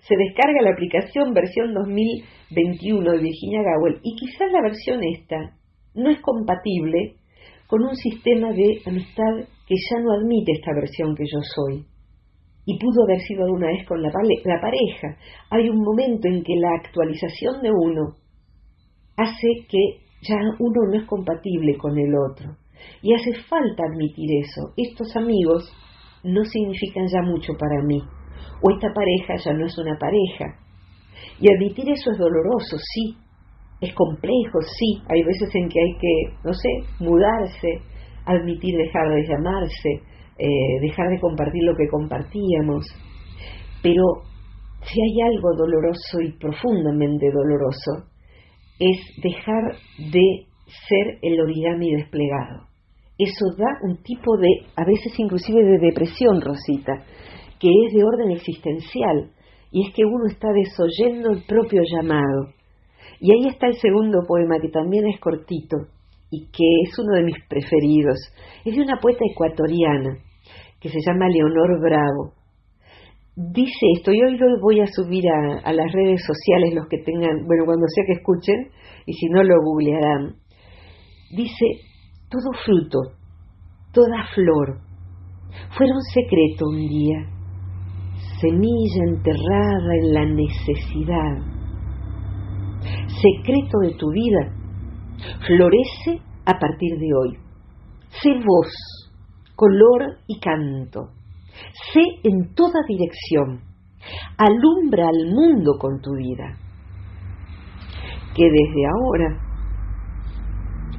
se 0.00 0.16
descarga 0.16 0.62
la 0.62 0.72
aplicación 0.72 1.32
versión 1.32 1.72
2021 1.74 3.12
de 3.12 3.18
Virginia 3.18 3.62
Gowell 3.62 4.00
y 4.02 4.16
quizás 4.16 4.50
la 4.52 4.62
versión 4.62 5.00
esta 5.04 5.56
no 5.94 6.10
es 6.10 6.20
compatible 6.20 7.14
con 7.66 7.82
un 7.82 7.94
sistema 7.94 8.52
de 8.52 8.80
amistad 8.86 9.48
que 9.70 9.76
ya 9.88 10.02
no 10.02 10.10
admite 10.14 10.50
esta 10.50 10.72
versión 10.74 11.14
que 11.14 11.22
yo 11.30 11.38
soy. 11.54 11.86
Y 12.66 12.76
pudo 12.76 13.04
haber 13.04 13.20
sido 13.20 13.44
alguna 13.44 13.68
vez 13.68 13.86
con 13.86 14.02
la, 14.02 14.10
la 14.10 14.60
pareja. 14.60 15.16
Hay 15.48 15.68
un 15.68 15.78
momento 15.78 16.26
en 16.26 16.42
que 16.42 16.56
la 16.56 16.74
actualización 16.82 17.62
de 17.62 17.70
uno 17.70 18.16
hace 19.16 19.48
que 19.68 20.02
ya 20.22 20.34
uno 20.58 20.80
no 20.90 20.98
es 20.98 21.06
compatible 21.06 21.76
con 21.78 21.96
el 21.96 22.12
otro. 22.16 22.56
Y 23.00 23.14
hace 23.14 23.32
falta 23.48 23.84
admitir 23.84 24.28
eso. 24.42 24.74
Estos 24.76 25.14
amigos 25.14 25.72
no 26.24 26.44
significan 26.44 27.06
ya 27.06 27.22
mucho 27.22 27.52
para 27.56 27.80
mí. 27.84 28.02
O 28.62 28.70
esta 28.72 28.88
pareja 28.92 29.36
ya 29.36 29.52
no 29.52 29.66
es 29.66 29.78
una 29.78 29.96
pareja. 30.00 30.58
Y 31.38 31.46
admitir 31.48 31.88
eso 31.88 32.10
es 32.10 32.18
doloroso, 32.18 32.76
sí. 32.76 33.14
Es 33.80 33.94
complejo, 33.94 34.58
sí. 34.62 35.00
Hay 35.08 35.22
veces 35.22 35.54
en 35.54 35.68
que 35.68 35.78
hay 35.78 35.92
que, 35.94 36.36
no 36.44 36.52
sé, 36.52 37.04
mudarse, 37.04 37.89
admitir 38.34 38.76
dejar 38.76 39.08
de 39.10 39.26
llamarse, 39.26 39.90
eh, 40.38 40.80
dejar 40.80 41.08
de 41.10 41.20
compartir 41.20 41.62
lo 41.64 41.76
que 41.76 41.88
compartíamos. 41.88 42.86
Pero 43.82 44.02
si 44.82 45.00
hay 45.00 45.34
algo 45.34 45.54
doloroso 45.56 46.20
y 46.22 46.32
profundamente 46.38 47.30
doloroso, 47.30 48.08
es 48.78 48.98
dejar 49.22 49.76
de 50.12 50.46
ser 50.88 51.18
el 51.22 51.40
origami 51.40 51.94
desplegado. 51.96 52.68
Eso 53.18 53.54
da 53.58 53.78
un 53.82 54.02
tipo 54.02 54.36
de, 54.38 54.48
a 54.76 54.84
veces 54.84 55.12
inclusive 55.18 55.62
de 55.62 55.78
depresión, 55.78 56.40
Rosita, 56.40 57.04
que 57.58 57.68
es 57.68 57.92
de 57.92 58.02
orden 58.02 58.30
existencial, 58.30 59.30
y 59.70 59.86
es 59.86 59.94
que 59.94 60.04
uno 60.04 60.26
está 60.26 60.48
desoyendo 60.52 61.30
el 61.30 61.44
propio 61.44 61.82
llamado. 61.84 62.54
Y 63.20 63.32
ahí 63.32 63.48
está 63.48 63.66
el 63.66 63.76
segundo 63.76 64.20
poema, 64.26 64.56
que 64.62 64.70
también 64.70 65.06
es 65.06 65.20
cortito, 65.20 65.76
y 66.30 66.46
que 66.46 66.64
es 66.84 66.98
uno 66.98 67.16
de 67.16 67.24
mis 67.24 67.36
preferidos. 67.48 68.18
Es 68.64 68.74
de 68.74 68.82
una 68.82 68.98
poeta 69.00 69.24
ecuatoriana 69.30 70.16
que 70.80 70.88
se 70.88 71.00
llama 71.04 71.28
Leonor 71.28 71.80
Bravo. 71.80 72.34
Dice 73.34 73.86
esto, 73.96 74.12
y 74.12 74.22
hoy 74.22 74.36
lo 74.36 74.60
voy 74.60 74.80
a 74.80 74.86
subir 74.86 75.24
a, 75.64 75.72
las 75.72 75.92
redes 75.92 76.20
sociales, 76.24 76.74
los 76.74 76.88
que 76.88 76.98
tengan, 76.98 77.46
bueno, 77.46 77.64
cuando 77.64 77.86
sea 77.88 78.04
que 78.06 78.18
escuchen, 78.20 78.70
y 79.06 79.12
si 79.12 79.26
no 79.28 79.42
lo 79.42 79.54
googlearán. 79.62 80.34
Dice, 81.30 81.66
todo 82.28 82.52
fruto, 82.64 82.98
toda 83.92 84.26
flor, 84.34 84.80
fuera 85.76 85.94
un 85.94 86.02
secreto 86.12 86.66
un 86.68 86.88
día, 86.88 87.18
semilla 88.40 89.04
enterrada 89.06 89.94
en 90.02 90.12
la 90.12 90.24
necesidad, 90.26 91.36
secreto 93.06 93.78
de 93.82 93.94
tu 93.96 94.10
vida, 94.10 94.60
Florece 95.46 96.22
a 96.50 96.58
partir 96.58 96.98
de 96.98 97.08
hoy. 97.14 97.38
Sé 98.08 98.30
voz, 98.44 98.72
color 99.54 100.18
y 100.26 100.40
canto. 100.40 101.10
Sé 101.92 102.00
en 102.24 102.54
toda 102.54 102.80
dirección. 102.88 103.60
Alumbra 104.36 105.08
al 105.08 105.32
mundo 105.32 105.78
con 105.78 106.00
tu 106.00 106.14
vida. 106.16 106.56
Que 108.34 108.44
desde 108.44 108.86
ahora 108.86 109.38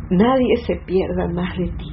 nadie 0.09 0.55
se 0.65 0.75
pierda 0.85 1.27
más 1.27 1.57
de 1.57 1.65
ti. 1.65 1.89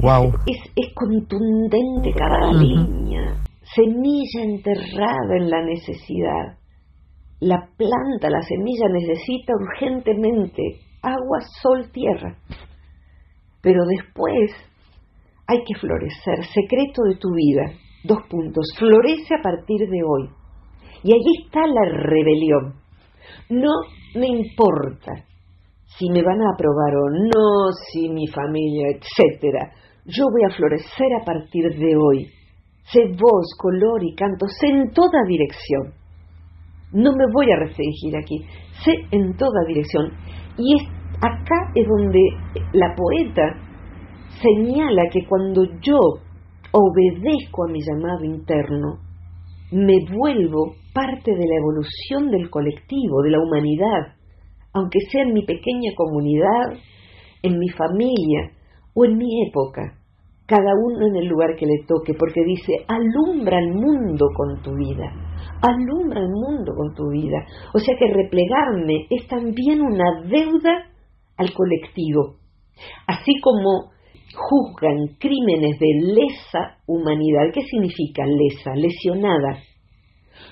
Wow. 0.00 0.32
Es, 0.46 0.58
es 0.74 0.94
contundente 0.94 2.12
cada 2.16 2.52
línea, 2.52 3.36
semilla 3.62 4.42
enterrada 4.42 5.36
en 5.36 5.48
la 5.48 5.64
necesidad 5.64 6.61
la 7.42 7.58
planta, 7.76 8.30
la 8.30 8.40
semilla 8.42 8.86
necesita 8.88 9.52
urgentemente 9.52 10.62
agua, 11.02 11.40
sol, 11.60 11.90
tierra. 11.90 12.36
Pero 13.60 13.82
después 13.84 14.52
hay 15.48 15.58
que 15.66 15.74
florecer. 15.74 16.44
Secreto 16.54 17.02
de 17.02 17.16
tu 17.16 17.30
vida. 17.34 17.72
Dos 18.04 18.18
puntos. 18.30 18.64
Florece 18.78 19.34
a 19.34 19.42
partir 19.42 19.88
de 19.88 20.02
hoy. 20.04 20.30
Y 21.02 21.12
allí 21.12 21.44
está 21.44 21.66
la 21.66 21.84
rebelión. 21.90 22.74
No 23.50 23.72
me 24.14 24.28
importa 24.28 25.12
si 25.98 26.08
me 26.10 26.22
van 26.22 26.40
a 26.42 26.54
aprobar 26.54 26.94
o 26.94 27.10
no, 27.10 27.72
si 27.90 28.08
mi 28.08 28.28
familia, 28.28 28.86
etcétera. 28.88 29.72
Yo 30.04 30.26
voy 30.30 30.42
a 30.48 30.54
florecer 30.54 31.12
a 31.20 31.24
partir 31.24 31.76
de 31.76 31.96
hoy. 31.96 32.30
Sé 32.84 33.00
voz, 33.08 33.56
color 33.58 34.04
y 34.04 34.14
canto, 34.14 34.46
sé 34.46 34.68
en 34.68 34.92
toda 34.92 35.24
dirección. 35.26 36.01
No 36.92 37.10
me 37.12 37.24
voy 37.32 37.46
a 37.50 37.58
restringir 37.58 38.16
aquí, 38.16 38.44
sé 38.84 38.92
en 39.10 39.36
toda 39.36 39.64
dirección. 39.66 40.12
Y 40.58 40.76
es, 40.76 40.82
acá 41.16 41.72
es 41.74 41.86
donde 41.88 42.20
la 42.72 42.94
poeta 42.94 43.56
señala 44.42 45.02
que 45.10 45.26
cuando 45.26 45.64
yo 45.80 45.98
obedezco 46.72 47.64
a 47.64 47.70
mi 47.70 47.80
llamado 47.80 48.24
interno, 48.24 48.98
me 49.70 49.94
vuelvo 50.14 50.74
parte 50.92 51.30
de 51.30 51.46
la 51.46 51.56
evolución 51.56 52.30
del 52.30 52.50
colectivo, 52.50 53.22
de 53.22 53.30
la 53.30 53.40
humanidad, 53.40 54.16
aunque 54.74 55.00
sea 55.10 55.22
en 55.22 55.32
mi 55.32 55.44
pequeña 55.44 55.92
comunidad, 55.96 56.78
en 57.42 57.58
mi 57.58 57.68
familia 57.70 58.52
o 58.94 59.04
en 59.04 59.16
mi 59.16 59.46
época, 59.48 59.98
cada 60.46 60.72
uno 60.74 61.06
en 61.06 61.16
el 61.16 61.26
lugar 61.26 61.56
que 61.56 61.66
le 61.66 61.84
toque, 61.86 62.14
porque 62.14 62.42
dice, 62.44 62.84
alumbra 62.88 63.58
el 63.58 63.72
mundo 63.72 64.26
con 64.34 64.62
tu 64.62 64.74
vida, 64.74 65.10
alumbra 65.62 66.20
el 66.20 66.30
mundo 66.30 66.72
con 66.76 66.94
tu 66.94 67.10
vida. 67.10 67.44
O 67.74 67.78
sea 67.78 67.94
que 67.98 68.12
replegarme 68.12 69.06
es 69.10 69.26
también 69.28 69.80
una 69.80 70.22
deuda 70.22 70.90
al 71.36 71.52
colectivo, 71.52 72.36
así 73.06 73.40
como 73.40 73.92
juzgan 74.34 75.16
crímenes 75.18 75.78
de 75.78 76.14
lesa 76.14 76.78
humanidad. 76.86 77.52
¿Qué 77.52 77.62
significa 77.62 78.24
lesa? 78.26 78.74
Lesionada. 78.74 79.58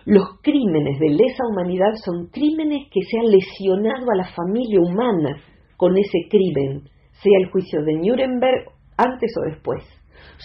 Los 0.06 0.40
crímenes 0.42 0.98
de 0.98 1.08
lesa 1.08 1.44
humanidad 1.50 1.92
son 2.04 2.28
crímenes 2.28 2.88
que 2.90 3.02
se 3.02 3.18
han 3.18 3.30
lesionado 3.30 4.06
a 4.12 4.16
la 4.16 4.32
familia 4.34 4.80
humana 4.80 5.42
con 5.76 5.96
ese 5.96 6.28
crimen, 6.28 6.84
sea 7.22 7.38
el 7.40 7.50
juicio 7.50 7.82
de 7.82 7.94
Nuremberg 7.94 8.70
antes 8.96 9.32
o 9.38 9.50
después. 9.50 9.82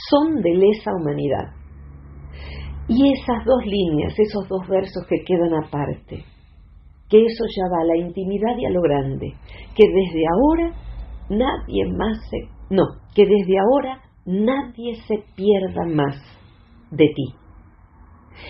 Son 0.09 0.41
de 0.41 0.53
lesa 0.55 0.91
humanidad. 0.93 1.64
Y 2.87 3.13
esas 3.13 3.43
dos 3.45 3.65
líneas, 3.65 4.13
esos 4.17 4.47
dos 4.47 4.67
versos 4.67 5.05
que 5.09 5.23
quedan 5.25 5.63
aparte, 5.63 6.23
que 7.09 7.17
eso 7.17 7.43
ya 7.55 7.63
va 7.71 7.81
a 7.81 7.85
la 7.85 7.97
intimidad 7.97 8.57
y 8.57 8.65
a 8.65 8.69
lo 8.69 8.81
grande, 8.81 9.33
que 9.75 9.83
desde 9.87 10.23
ahora 10.33 10.73
nadie 11.29 11.85
más 11.97 12.17
se 12.29 12.55
no, 12.69 12.83
que 13.13 13.25
desde 13.25 13.59
ahora 13.59 14.01
nadie 14.25 14.95
se 15.07 15.23
pierda 15.35 15.85
más 15.85 16.15
de 16.91 17.05
ti. 17.05 17.35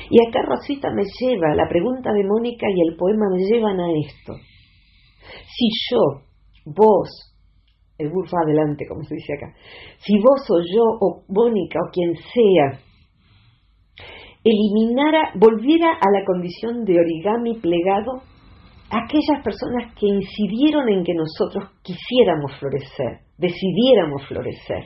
Y 0.10 0.18
acá 0.28 0.42
Rosita 0.48 0.90
me 0.92 1.04
lleva, 1.20 1.56
la 1.56 1.68
pregunta 1.68 2.12
de 2.12 2.24
Mónica 2.24 2.66
y 2.74 2.90
el 2.90 2.98
poema 2.98 3.26
me 3.32 3.40
llevan 3.40 3.80
a 3.80 3.88
esto. 3.92 4.34
Si 5.48 5.68
yo, 5.90 6.22
vos, 6.66 7.36
el 7.98 8.10
burro 8.10 8.38
adelante, 8.44 8.86
como 8.88 9.04
se 9.04 9.16
dice 9.16 9.34
acá, 9.34 9.54
si 10.00 10.18
vos 10.20 10.42
o 10.50 10.60
yo 10.60 10.84
o 11.02 11.24
Mónica 11.28 11.80
o 11.86 11.92
quien 11.92 12.16
sea, 12.16 12.80
eliminara, 14.46 15.32
volviera 15.36 15.90
a 15.94 16.12
la 16.14 16.24
condición 16.24 16.86
de 16.86 17.00
origami 17.00 17.56
plegado, 17.60 18.22
aquellas 18.92 19.44
personas 19.44 19.96
que 20.00 20.06
incidieron 20.06 20.88
en 20.90 21.04
que 21.04 21.16
nosotros 21.16 21.72
quisiéramos 21.82 22.56
florecer, 22.60 23.26
decidiéramos 23.40 24.28
florecer. 24.28 24.86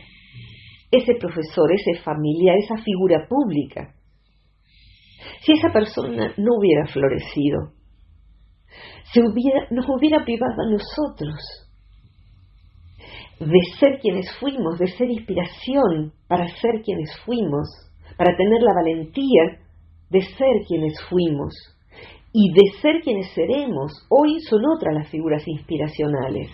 Ese 0.90 1.14
profesor, 1.20 1.70
ese 1.74 2.02
familiar, 2.02 2.56
esa 2.58 2.82
figura 2.82 3.28
pública. 3.28 3.94
Si 5.42 5.52
esa 5.52 5.70
persona 5.74 6.34
no 6.38 6.58
hubiera 6.58 6.88
florecido, 6.88 7.74
se 9.12 9.22
hubiera, 9.22 9.68
nos 9.72 9.86
hubiera 9.90 10.24
privado 10.24 10.54
a 10.54 10.72
nosotros 10.72 11.36
de 13.40 13.60
ser 13.78 14.00
quienes 14.00 14.32
fuimos, 14.40 14.80
de 14.80 14.88
ser 14.88 15.10
inspiración 15.10 16.14
para 16.28 16.48
ser 16.48 16.82
quienes 16.84 17.10
fuimos, 17.26 17.89
para 18.20 18.36
tener 18.36 18.62
la 18.62 18.74
valentía 18.74 19.62
de 20.10 20.22
ser 20.22 20.66
quienes 20.68 20.94
fuimos 21.10 21.54
y 22.34 22.52
de 22.52 22.80
ser 22.82 23.00
quienes 23.02 23.32
seremos. 23.34 23.94
Hoy 24.10 24.42
son 24.42 24.60
otras 24.76 24.94
las 24.94 25.10
figuras 25.10 25.42
inspiracionales. 25.48 26.50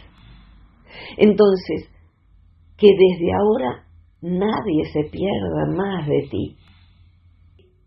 Entonces, 1.17 1.89
que 2.77 2.85
desde 2.87 3.33
ahora 3.33 3.83
nadie 4.21 4.85
se 4.93 5.09
pierda 5.09 5.65
más 5.75 6.07
de 6.07 6.27
ti. 6.29 6.55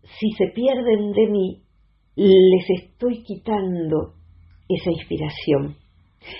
Si 0.01 0.29
se 0.37 0.47
pierden 0.47 1.13
de 1.13 1.27
mí, 1.29 1.63
les 2.17 2.81
estoy 2.81 3.23
quitando 3.23 4.15
esa 4.67 4.91
inspiración. 4.91 5.77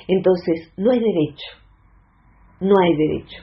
Entonces, 0.09 0.73
no 0.75 0.91
hay 0.91 0.99
derecho, 0.99 1.47
no 2.59 2.75
hay 2.83 2.97
derecho. 2.97 3.41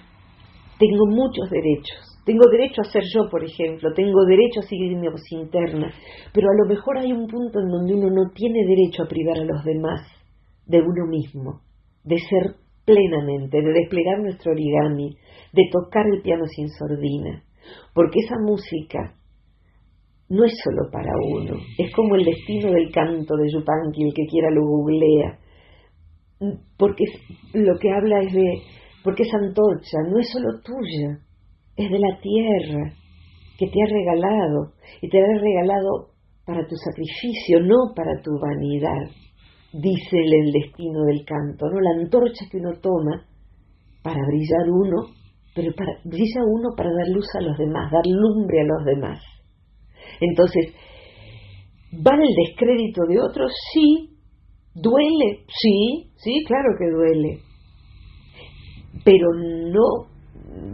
Tengo 0.79 1.07
muchos 1.07 1.49
derechos. 1.49 2.16
Tengo 2.27 2.43
derecho 2.51 2.81
a 2.81 2.91
ser 2.91 3.05
yo, 3.15 3.31
por 3.31 3.45
ejemplo, 3.45 3.95
tengo 3.95 4.25
derecho 4.27 4.59
a 4.59 4.69
seguir 4.69 4.97
mi 4.97 5.07
voz 5.07 5.23
interna, 5.31 5.95
pero 6.35 6.49
a 6.51 6.57
lo 6.59 6.69
mejor 6.69 6.99
hay 6.99 7.13
un 7.13 7.29
punto 7.29 7.61
en 7.61 7.69
donde 7.69 7.95
uno 7.95 8.11
no 8.11 8.33
tiene 8.35 8.67
derecho 8.67 9.05
a 9.05 9.09
privar 9.09 9.39
a 9.39 9.45
los 9.45 9.65
demás 9.65 10.01
de 10.67 10.81
uno 10.81 11.07
mismo, 11.09 11.61
de 12.03 12.19
ser 12.19 12.57
plenamente, 12.85 13.63
de 13.63 13.73
desplegar 13.73 14.19
nuestro 14.19 14.51
origami, 14.51 15.17
de 15.53 15.63
tocar 15.71 16.05
el 16.13 16.21
piano 16.23 16.47
sin 16.47 16.69
sordina, 16.69 17.45
porque 17.95 18.19
esa 18.19 18.35
música 18.45 19.15
no 20.29 20.45
es 20.45 20.53
solo 20.65 20.91
para 20.91 21.13
uno, 21.31 21.55
es 21.79 21.95
como 21.95 22.17
el 22.17 22.25
destino 22.25 22.73
del 22.73 22.91
canto 22.91 23.37
de 23.37 23.53
Yupanqui, 23.53 24.03
el 24.03 24.13
que 24.13 24.27
quiera 24.27 24.51
lo 24.51 24.63
googlea, 24.63 25.39
porque 26.77 27.05
lo 27.55 27.79
que 27.79 27.93
habla 27.93 28.21
es 28.23 28.33
de, 28.33 28.63
porque 29.05 29.23
esa 29.23 29.37
antorcha 29.39 29.99
no 30.11 30.19
es 30.19 30.29
solo 30.33 30.61
tuya, 30.65 31.21
es 31.77 31.91
de 31.91 31.99
la 31.99 32.19
tierra 32.21 32.93
que 33.59 33.67
te 33.67 33.83
ha 33.83 33.87
regalado 33.87 34.73
y 35.01 35.09
te 35.09 35.19
ha 35.19 35.39
regalado 35.41 36.11
para 36.45 36.67
tu 36.67 36.77
sacrificio, 36.77 37.61
no 37.61 37.95
para 37.95 38.21
tu 38.23 38.31
vanidad 38.41 39.11
dice 39.73 40.17
el 40.19 40.53
destino 40.53 41.05
del 41.05 41.25
canto, 41.25 41.67
¿no? 41.69 41.81
La 41.81 42.03
antorcha 42.03 42.47
que 42.51 42.59
uno 42.59 42.73
toma 42.81 43.27
para 44.03 44.21
brillar 44.27 44.71
uno, 44.71 45.13
pero 45.55 45.73
para, 45.75 45.93
brilla 46.05 46.41
uno 46.47 46.71
para 46.77 46.91
dar 46.91 47.09
luz 47.09 47.27
a 47.35 47.41
los 47.43 47.59
demás, 47.59 47.91
dar 47.91 48.07
lumbre 48.07 48.61
a 48.61 48.65
los 48.65 48.85
demás. 48.85 49.21
Entonces, 50.21 50.75
¿vale 51.93 52.23
el 52.23 52.35
descrédito 52.47 53.03
de 53.09 53.21
otros? 53.21 53.53
Sí. 53.73 54.13
¿Duele? 54.75 55.45
Sí, 55.49 56.11
sí, 56.17 56.45
claro 56.47 56.69
que 56.79 56.91
duele. 56.91 57.41
Pero 59.05 59.29
no 59.73 60.16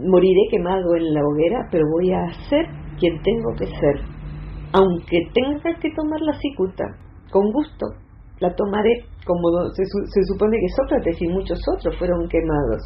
moriré 0.05 0.41
quemado 0.51 0.95
en 0.95 1.13
la 1.13 1.21
hoguera, 1.21 1.67
pero 1.71 1.85
voy 1.91 2.11
a 2.11 2.33
ser 2.49 2.65
quien 2.99 3.21
tengo 3.21 3.53
que 3.57 3.67
ser. 3.67 4.01
Aunque 4.73 5.19
tenga 5.33 5.79
que 5.79 5.91
tomar 5.95 6.19
la 6.21 6.37
cicuta, 6.39 6.83
con 7.31 7.51
gusto, 7.51 7.85
la 8.39 8.53
tomaré 8.55 9.05
como 9.25 9.49
se, 9.73 10.23
supone 10.23 10.57
que 10.59 10.67
Sócrates 10.75 11.21
y 11.21 11.27
muchos 11.27 11.59
otros 11.77 11.97
fueron 11.97 12.27
quemados. 12.27 12.81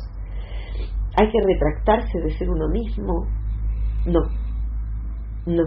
¿Hay 1.20 1.32
que 1.32 1.40
retractarse 1.46 2.20
de 2.20 2.30
ser 2.38 2.50
uno 2.50 2.68
mismo? 2.70 3.26
No, 4.06 4.20
no. 5.48 5.64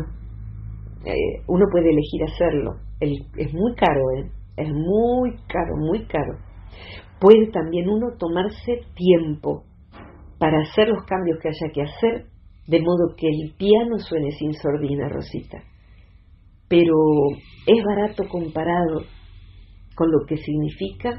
Eh, 1.04 1.42
uno 1.48 1.64
puede 1.72 1.90
elegir 1.90 2.22
hacerlo. 2.24 2.72
es 3.00 3.52
muy 3.52 3.74
caro, 3.74 4.00
¿eh? 4.18 4.30
Es 4.56 4.68
muy 4.68 5.32
caro, 5.48 5.76
muy 5.76 6.06
caro. 6.06 6.34
Puede 7.18 7.50
también 7.50 7.88
uno 7.88 8.08
tomarse 8.18 8.80
tiempo 8.94 9.64
para 10.40 10.58
hacer 10.62 10.88
los 10.88 11.04
cambios 11.04 11.38
que 11.38 11.48
haya 11.48 11.72
que 11.72 11.82
hacer, 11.82 12.24
de 12.66 12.80
modo 12.80 13.14
que 13.14 13.28
el 13.28 13.54
piano 13.58 13.98
suene 13.98 14.30
sin 14.32 14.54
sordina, 14.54 15.06
Rosita. 15.10 15.62
Pero 16.66 16.94
es 17.66 17.84
barato 17.84 18.26
comparado 18.26 19.02
con 19.94 20.10
lo 20.10 20.24
que 20.26 20.38
significa 20.38 21.10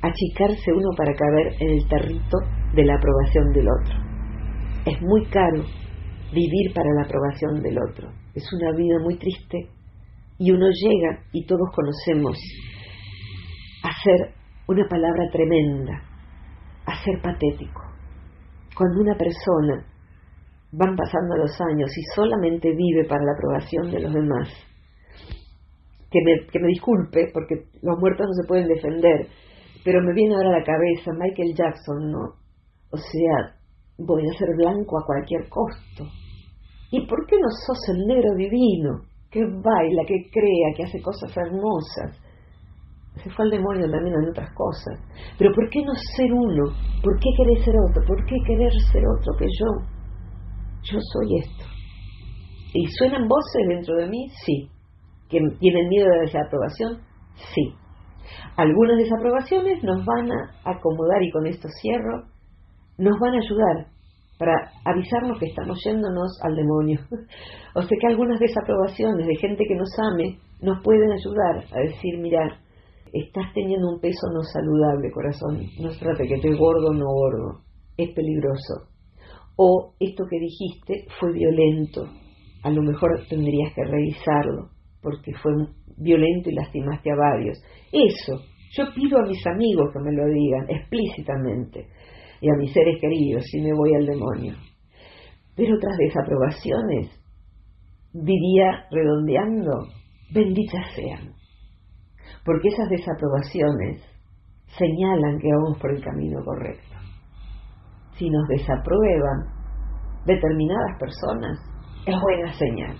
achicarse 0.00 0.72
uno 0.72 0.90
para 0.96 1.12
caber 1.12 1.60
en 1.60 1.70
el 1.70 1.88
territo 1.88 2.38
de 2.72 2.84
la 2.84 2.94
aprobación 2.94 3.52
del 3.52 3.66
otro. 3.68 3.98
Es 4.86 5.02
muy 5.02 5.26
caro 5.26 5.64
vivir 6.32 6.72
para 6.72 6.88
la 6.94 7.02
aprobación 7.06 7.60
del 7.62 7.76
otro. 7.90 8.12
Es 8.34 8.44
una 8.52 8.70
vida 8.76 9.00
muy 9.02 9.18
triste 9.18 9.70
y 10.38 10.52
uno 10.52 10.68
llega, 10.68 11.24
y 11.32 11.44
todos 11.46 11.68
conocemos, 11.74 12.38
a 13.82 13.90
ser 14.02 14.34
una 14.68 14.86
palabra 14.88 15.28
tremenda, 15.32 16.00
a 16.86 17.02
ser 17.02 17.20
patético. 17.20 17.89
Cuando 18.80 19.02
una 19.02 19.14
persona 19.14 19.84
van 20.72 20.96
pasando 20.96 21.36
los 21.36 21.52
años 21.60 21.90
y 21.94 22.02
solamente 22.14 22.70
vive 22.70 23.04
para 23.06 23.22
la 23.22 23.32
aprobación 23.32 23.90
de 23.90 24.00
los 24.00 24.14
demás, 24.14 24.48
que 26.10 26.18
me, 26.24 26.46
que 26.46 26.58
me 26.58 26.68
disculpe, 26.68 27.28
porque 27.30 27.66
los 27.82 27.98
muertos 27.98 28.26
no 28.26 28.32
se 28.32 28.48
pueden 28.48 28.68
defender, 28.68 29.26
pero 29.84 30.00
me 30.00 30.14
viene 30.14 30.34
ahora 30.34 30.48
a 30.48 30.60
la 30.60 30.64
cabeza 30.64 31.12
Michael 31.12 31.54
Jackson, 31.54 32.10
¿no? 32.10 32.20
O 32.90 32.96
sea, 32.96 33.60
voy 33.98 34.26
a 34.26 34.38
ser 34.38 34.48
blanco 34.56 34.98
a 34.98 35.04
cualquier 35.04 35.46
costo. 35.50 36.08
¿Y 36.90 37.06
por 37.06 37.26
qué 37.26 37.36
no 37.36 37.48
sos 37.66 37.86
el 37.94 38.06
negro 38.06 38.34
divino, 38.34 39.02
que 39.30 39.44
baila, 39.44 40.04
que 40.06 40.24
crea, 40.32 40.74
que 40.74 40.84
hace 40.84 41.02
cosas 41.02 41.36
hermosas? 41.36 42.16
Se 43.16 43.30
fue 43.30 43.44
al 43.44 43.50
demonio 43.50 43.90
también 43.90 44.14
en 44.14 44.30
otras 44.30 44.52
cosas. 44.54 44.98
Pero 45.38 45.52
¿por 45.54 45.68
qué 45.70 45.82
no 45.82 45.92
ser 46.16 46.32
uno? 46.32 46.72
¿Por 47.02 47.18
qué 47.18 47.28
querer 47.36 47.64
ser 47.64 47.74
otro? 47.88 48.02
¿Por 48.06 48.24
qué 48.24 48.36
querer 48.46 48.72
ser 48.92 49.02
otro 49.18 49.32
que 49.38 49.46
yo? 49.46 49.66
Yo 50.82 50.98
soy 51.00 51.38
esto. 51.42 51.64
¿Y 52.72 52.86
suenan 52.86 53.28
voces 53.28 53.62
dentro 53.68 53.96
de 53.96 54.08
mí? 54.08 54.28
Sí. 54.44 54.70
¿Que 55.28 55.38
tienen 55.58 55.88
miedo 55.88 56.08
de 56.08 56.16
la 56.16 56.22
desaprobación? 56.22 57.00
Sí. 57.54 57.74
Algunas 58.56 58.96
desaprobaciones 58.96 59.82
nos 59.82 60.04
van 60.04 60.30
a 60.30 60.70
acomodar, 60.70 61.22
y 61.22 61.30
con 61.30 61.46
esto 61.46 61.68
cierro, 61.80 62.26
nos 62.98 63.18
van 63.18 63.34
a 63.34 63.38
ayudar 63.38 63.86
para 64.38 64.72
avisarnos 64.84 65.38
que 65.38 65.46
estamos 65.46 65.78
yéndonos 65.84 66.38
al 66.42 66.56
demonio. 66.56 67.00
o 67.74 67.82
sea 67.82 67.98
que 68.00 68.06
algunas 68.06 68.40
desaprobaciones 68.40 69.26
de 69.26 69.36
gente 69.36 69.64
que 69.68 69.74
nos 69.74 69.90
ame 69.98 70.38
nos 70.62 70.82
pueden 70.82 71.10
ayudar 71.12 71.64
a 71.72 71.80
decir, 71.80 72.18
mira, 72.20 72.58
estás 73.12 73.52
teniendo 73.54 73.88
un 73.88 74.00
peso 74.00 74.28
no 74.32 74.42
saludable, 74.42 75.10
corazón. 75.10 75.66
No 75.80 75.90
se 75.90 75.98
trata 75.98 76.24
que 76.24 76.34
estoy 76.34 76.56
gordo 76.56 76.88
o 76.88 76.94
no 76.94 77.06
gordo. 77.06 77.60
Es 77.96 78.10
peligroso. 78.14 78.88
O 79.56 79.94
esto 80.00 80.24
que 80.28 80.38
dijiste 80.38 81.06
fue 81.18 81.32
violento. 81.32 82.06
A 82.62 82.70
lo 82.70 82.82
mejor 82.82 83.10
tendrías 83.28 83.74
que 83.74 83.84
revisarlo 83.84 84.70
porque 85.02 85.32
fue 85.42 85.52
violento 85.96 86.50
y 86.50 86.54
lastimaste 86.54 87.10
a 87.10 87.16
varios. 87.16 87.58
Eso, 87.92 88.42
yo 88.76 88.84
pido 88.94 89.18
a 89.18 89.26
mis 89.26 89.44
amigos 89.46 89.90
que 89.92 90.00
me 90.00 90.12
lo 90.12 90.26
digan 90.26 90.66
explícitamente 90.68 91.88
y 92.40 92.48
a 92.48 92.56
mis 92.58 92.72
seres 92.72 93.00
queridos 93.00 93.44
si 93.50 93.60
me 93.60 93.74
voy 93.74 93.94
al 93.94 94.06
demonio. 94.06 94.54
Pero 95.56 95.76
otras 95.76 95.96
desaprobaciones, 95.98 97.10
diría 98.12 98.86
redondeando, 98.90 99.88
benditas 100.32 100.86
sean, 100.94 101.34
porque 102.44 102.68
esas 102.68 102.88
desaprobaciones 102.88 104.02
señalan 104.78 105.38
que 105.38 105.48
vamos 105.52 105.78
por 105.78 105.90
el 105.90 106.02
camino 106.02 106.44
correcto. 106.44 106.96
Si 108.16 108.28
nos 108.30 108.46
desaprueban 108.48 109.46
determinadas 110.26 110.98
personas, 110.98 111.58
es 112.06 112.14
buena 112.20 112.52
señal. 112.54 112.96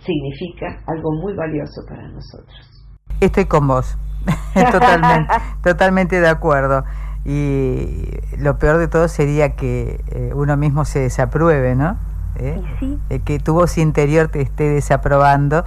Significa 0.00 0.82
algo 0.86 1.12
muy 1.22 1.34
valioso 1.34 1.82
para 1.88 2.08
nosotros. 2.08 2.86
Estoy 3.20 3.44
con 3.44 3.66
vos, 3.68 3.98
totalmente, 4.72 5.34
totalmente 5.62 6.20
de 6.20 6.28
acuerdo. 6.28 6.84
Y 7.24 8.06
lo 8.38 8.58
peor 8.58 8.78
de 8.78 8.88
todo 8.88 9.08
sería 9.08 9.50
que 9.56 10.00
eh, 10.08 10.30
uno 10.34 10.56
mismo 10.56 10.84
se 10.84 11.00
desapruebe, 11.00 11.74
¿no? 11.74 11.98
¿Eh? 12.36 12.60
Sí. 12.78 12.98
Eh, 13.10 13.20
que 13.20 13.38
tu 13.38 13.52
voz 13.52 13.76
interior 13.76 14.28
te 14.28 14.40
esté 14.40 14.64
desaprobando, 14.70 15.64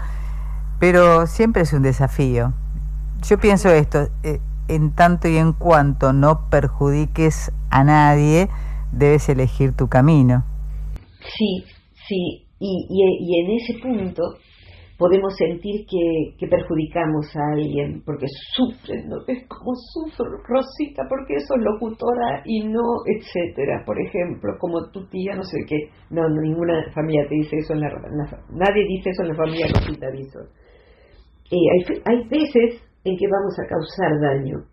pero 0.84 1.28
siempre 1.28 1.62
es 1.62 1.72
un 1.72 1.82
desafío. 1.82 2.52
Yo 3.26 3.38
pienso 3.38 3.70
esto, 3.70 4.00
en 4.68 4.94
tanto 4.94 5.30
y 5.30 5.38
en 5.38 5.54
cuanto 5.54 6.12
no 6.12 6.50
perjudiques 6.52 7.54
a 7.70 7.86
nadie, 7.86 8.50
debes 8.92 9.30
elegir 9.30 9.78
tu 9.78 9.88
camino. 9.88 10.44
Sí, 11.22 11.64
sí, 12.06 12.48
y, 12.60 12.88
y 12.90 13.40
en 13.40 13.52
ese 13.52 13.80
punto 13.82 14.24
podemos 14.98 15.34
sentir 15.38 15.86
que, 15.88 16.48
perjudicamos 16.48 17.34
a 17.34 17.54
alguien 17.54 18.04
porque 18.06 18.26
sufren, 18.52 19.08
¿no 19.08 19.24
ves 19.26 19.48
cómo 19.48 19.72
sufro, 19.76 20.26
Rosita, 20.46 21.04
porque 21.08 21.36
eso 21.36 21.56
es 21.56 21.64
locutora 21.64 22.44
y 22.44 22.68
no, 22.68 23.08
etcétera? 23.08 23.84
Por 23.86 23.96
ejemplo, 24.02 24.52
como 24.60 24.92
tu 24.92 25.08
tía, 25.08 25.34
no 25.34 25.44
sé 25.44 25.60
qué, 25.66 25.78
no, 26.10 26.28
ninguna 26.28 26.92
familia 26.94 27.26
te 27.30 27.36
dice 27.36 27.56
eso, 27.56 27.72
en 27.72 27.80
la, 27.80 27.88
nadie 28.52 28.84
dice 28.86 29.12
eso 29.12 29.24
en 29.24 29.30
la 29.30 29.36
familia 29.36 29.68
Rosita 29.74 30.12
dice. 30.12 30.40
Eh, 31.52 31.56
hay, 31.56 32.02
hay 32.06 32.28
veces 32.28 32.82
en 33.04 33.18
que 33.18 33.28
vamos 33.28 33.56
a 33.60 33.68
causar 33.68 34.20
daño. 34.22 34.66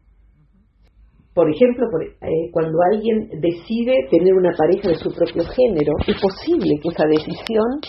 Por 1.34 1.48
ejemplo, 1.48 1.86
eh, 2.02 2.50
cuando 2.52 2.78
alguien 2.92 3.28
decide 3.40 3.94
tener 4.10 4.34
una 4.34 4.52
pareja 4.56 4.88
de 4.88 4.96
su 4.96 5.10
propio 5.12 5.44
género, 5.44 5.94
es 6.06 6.20
posible 6.20 6.74
que 6.82 6.88
esa 6.88 7.06
decisión 7.06 7.80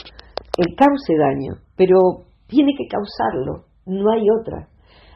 eh, 0.58 0.76
cause 0.78 1.14
daño, 1.18 1.54
pero 1.76 1.98
tiene 2.48 2.72
que 2.78 2.86
causarlo, 2.88 3.66
no 3.86 4.12
hay 4.12 4.24
otra. 4.40 4.68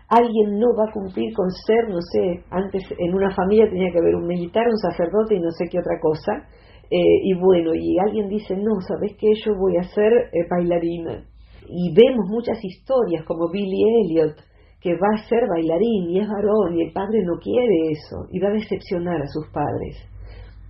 Alguien 0.10 0.60
no 0.60 0.68
va 0.78 0.90
a 0.90 0.94
cumplir 0.94 1.34
con 1.34 1.50
ser, 1.52 1.90
no 1.90 2.02
sé, 2.02 2.44
antes 2.50 2.84
en 2.98 3.14
una 3.14 3.34
familia 3.36 3.70
tenía 3.70 3.92
que 3.92 4.00
haber 4.00 4.16
un 4.16 4.28
militar, 4.28 4.66
un 4.68 4.78
sacerdote 4.78 5.36
y 5.36 5.40
no 5.40 5.52
sé 5.52 5.66
qué 5.70 5.80
otra 5.80 6.00
cosa, 6.00 6.48
eh, 6.90 7.20
y 7.24 7.34
bueno, 7.34 7.72
y 7.74 7.98
alguien 8.00 8.30
dice, 8.30 8.56
no, 8.56 8.80
¿sabes 8.88 9.16
qué? 9.20 9.28
Yo 9.44 9.56
voy 9.56 9.78
a 9.78 9.84
ser 9.84 10.12
eh, 10.32 10.48
bailarina. 10.50 11.26
Y 11.68 11.94
vemos 11.94 12.28
muchas 12.30 12.64
historias 12.64 13.26
como 13.26 13.50
Billy 13.52 13.82
Elliot, 14.04 14.36
que 14.82 14.94
va 14.94 15.08
a 15.16 15.28
ser 15.28 15.48
bailarín 15.50 16.12
y 16.12 16.20
es 16.20 16.28
varón 16.28 16.78
y 16.78 16.84
el 16.84 16.94
padre 16.94 17.24
no 17.26 17.40
quiere 17.40 17.92
eso 17.92 18.28
y 18.32 18.40
va 18.40 18.50
a 18.50 18.54
decepcionar 18.54 19.20
a 19.20 19.28
sus 19.28 19.48
padres. 19.52 19.98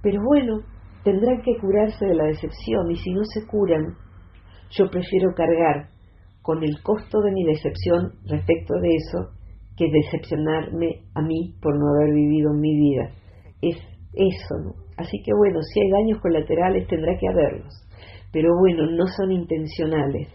Pero 0.01 0.21
bueno, 0.23 0.61
tendrán 1.03 1.41
que 1.41 1.57
curarse 1.59 2.05
de 2.05 2.15
la 2.15 2.25
decepción 2.25 2.89
y 2.91 2.95
si 2.95 3.11
no 3.11 3.25
se 3.25 3.45
curan, 3.45 3.95
yo 4.71 4.89
prefiero 4.89 5.33
cargar 5.35 5.89
con 6.41 6.63
el 6.63 6.81
costo 6.81 7.21
de 7.21 7.31
mi 7.31 7.43
decepción 7.43 8.13
respecto 8.25 8.75
de 8.79 8.95
eso 8.95 9.31
que 9.75 9.91
decepcionarme 9.91 11.03
a 11.13 11.21
mí 11.21 11.55
por 11.61 11.77
no 11.77 11.85
haber 11.95 12.13
vivido 12.13 12.53
mi 12.53 12.73
vida. 12.73 13.11
Es 13.61 13.77
eso, 14.13 14.55
¿no? 14.63 14.75
Así 14.95 15.21
que 15.23 15.31
bueno, 15.35 15.59
si 15.61 15.81
hay 15.81 15.89
daños 15.89 16.21
colaterales 16.21 16.87
tendrá 16.87 17.17
que 17.19 17.27
haberlos, 17.27 17.73
pero 18.31 18.49
bueno, 18.57 18.89
no 18.91 19.07
son 19.07 19.31
intencionales. 19.31 20.29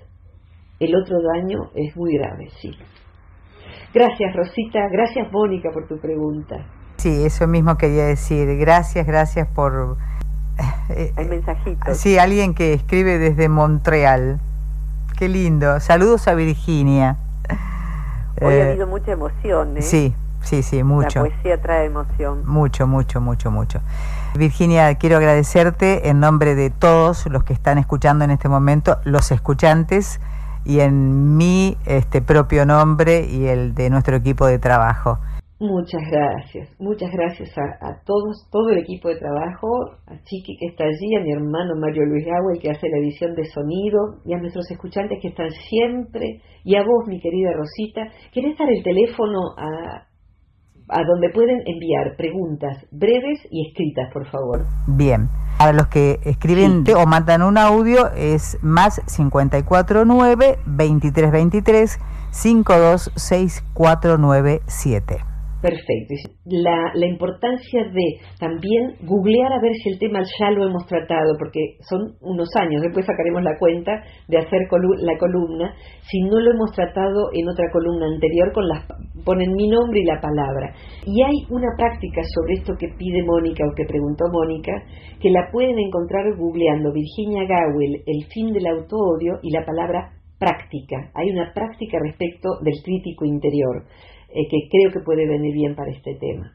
El 0.80 0.96
otro 0.96 1.18
daño 1.20 1.70
es 1.74 1.94
muy 1.94 2.16
grave, 2.16 2.48
sí. 2.58 2.74
Gracias 3.92 4.34
Rosita, 4.34 4.88
gracias 4.90 5.30
Mónica 5.30 5.70
por 5.72 5.86
tu 5.86 5.98
pregunta. 5.98 6.56
Sí, 6.96 7.24
eso 7.24 7.46
mismo 7.46 7.76
quería 7.76 8.06
decir. 8.06 8.56
Gracias, 8.58 9.06
gracias 9.06 9.46
por... 9.48 9.98
Eh, 10.90 11.12
hay 11.16 11.28
mensajitos. 11.28 11.96
Sí, 11.96 12.18
alguien 12.18 12.52
que 12.54 12.72
escribe 12.72 13.18
desde 13.18 13.48
Montreal. 13.48 14.40
Qué 15.18 15.28
lindo. 15.28 15.80
Saludos 15.80 16.26
a 16.28 16.34
Virginia. 16.34 17.16
Hoy 18.40 18.54
ha 18.54 18.56
eh, 18.56 18.68
habido 18.70 18.86
mucha 18.86 19.12
emoción, 19.12 19.76
¿eh? 19.76 19.82
Sí, 19.82 20.14
sí, 20.42 20.62
sí, 20.62 20.82
mucho. 20.82 21.22
La 21.22 21.30
poesía 21.30 21.60
trae 21.60 21.86
emoción. 21.86 22.46
Mucho, 22.46 22.86
mucho, 22.86 23.20
mucho, 23.20 23.50
mucho. 23.50 23.80
Virginia, 24.34 24.94
quiero 24.96 25.18
agradecerte 25.18 26.08
en 26.08 26.20
nombre 26.20 26.54
de 26.54 26.70
todos 26.70 27.26
los 27.26 27.44
que 27.44 27.52
están 27.52 27.78
escuchando 27.78 28.24
en 28.24 28.30
este 28.30 28.48
momento, 28.48 28.98
los 29.04 29.30
escuchantes, 29.30 30.20
y 30.64 30.80
en 30.80 31.36
mi 31.36 31.76
este, 31.86 32.22
propio 32.22 32.64
nombre 32.66 33.26
y 33.30 33.46
el 33.46 33.74
de 33.74 33.90
nuestro 33.90 34.16
equipo 34.16 34.46
de 34.46 34.58
trabajo. 34.58 35.18
Muchas 35.60 36.00
gracias, 36.10 36.70
muchas 36.78 37.10
gracias 37.12 37.50
a, 37.58 38.02
todos, 38.06 38.48
todo 38.50 38.70
el 38.70 38.78
equipo 38.78 39.10
de 39.10 39.16
trabajo, 39.16 39.68
a 40.06 40.16
Chiqui 40.24 40.56
que 40.58 40.68
está 40.68 40.84
allí, 40.84 41.14
a 41.16 41.20
mi 41.20 41.32
hermano 41.32 41.74
Mario 41.78 42.06
Luis 42.06 42.24
Gawel 42.24 42.58
que 42.58 42.70
hace 42.70 42.88
la 42.88 42.96
edición 42.96 43.34
de 43.34 43.44
sonido 43.44 44.22
y 44.24 44.32
a 44.32 44.38
nuestros 44.38 44.70
escuchantes 44.70 45.18
que 45.20 45.28
están 45.28 45.50
siempre 45.68 46.40
y 46.64 46.76
a 46.76 46.82
vos 46.82 47.06
mi 47.08 47.20
querida 47.20 47.52
Rosita. 47.52 48.08
¿Querés 48.32 48.56
dar 48.56 48.70
el 48.70 48.82
teléfono 48.82 49.38
a, 49.58 50.06
a 50.88 51.04
donde 51.04 51.28
pueden 51.28 51.60
enviar 51.66 52.16
preguntas 52.16 52.86
breves 52.90 53.40
y 53.50 53.68
escritas, 53.68 54.10
por 54.14 54.26
favor? 54.30 54.64
Bien. 54.96 55.28
Para 55.60 55.74
los 55.74 55.88
que 55.88 56.20
escriben 56.24 56.86
o 56.96 57.04
mandan 57.04 57.42
un 57.42 57.58
audio 57.58 58.10
es 58.12 58.56
más 58.62 59.02
549 59.14 60.58
2323 60.64 61.98
526497. 62.30 65.29
Perfecto. 65.60 66.14
La, 66.46 66.90
la, 66.94 67.06
importancia 67.06 67.84
de 67.92 68.16
también 68.38 68.96
googlear 69.02 69.52
a 69.52 69.60
ver 69.60 69.72
si 69.74 69.90
el 69.90 69.98
tema 69.98 70.20
ya 70.38 70.50
lo 70.50 70.64
hemos 70.64 70.86
tratado, 70.86 71.36
porque 71.38 71.76
son 71.88 72.16
unos 72.22 72.48
años, 72.56 72.80
después 72.80 73.04
sacaremos 73.04 73.42
la 73.42 73.58
cuenta 73.58 73.92
de 74.28 74.38
hacer 74.38 74.60
la 74.70 75.18
columna, 75.18 75.74
si 76.08 76.22
no 76.22 76.40
lo 76.40 76.52
hemos 76.52 76.72
tratado 76.72 77.28
en 77.34 77.46
otra 77.46 77.66
columna 77.72 78.06
anterior, 78.06 78.52
con 78.54 78.68
las, 78.68 78.86
ponen 79.22 79.52
mi 79.52 79.68
nombre 79.68 80.00
y 80.00 80.04
la 80.04 80.20
palabra. 80.20 80.72
Y 81.04 81.22
hay 81.22 81.36
una 81.50 81.68
práctica 81.76 82.22
sobre 82.34 82.54
esto 82.54 82.72
que 82.78 82.88
pide 82.96 83.22
Mónica 83.22 83.62
o 83.64 83.74
que 83.76 83.84
preguntó 83.84 84.24
Mónica, 84.32 84.72
que 85.20 85.30
la 85.30 85.50
pueden 85.52 85.78
encontrar 85.78 86.24
googleando 86.38 86.90
Virginia 86.90 87.44
Gawel, 87.44 88.00
el 88.06 88.24
fin 88.32 88.52
del 88.54 88.66
autoodio 88.66 89.38
y 89.42 89.52
la 89.52 89.64
palabra 89.66 90.20
práctica. 90.40 91.12
Hay 91.14 91.30
una 91.30 91.52
práctica 91.52 91.98
respecto 92.02 92.48
del 92.64 92.74
crítico 92.82 93.26
interior. 93.26 93.84
Eh, 94.32 94.48
que 94.50 94.68
creo 94.70 94.92
que 94.92 95.00
puede 95.00 95.26
venir 95.26 95.52
bien 95.54 95.74
para 95.74 95.90
este 95.90 96.14
tema. 96.14 96.52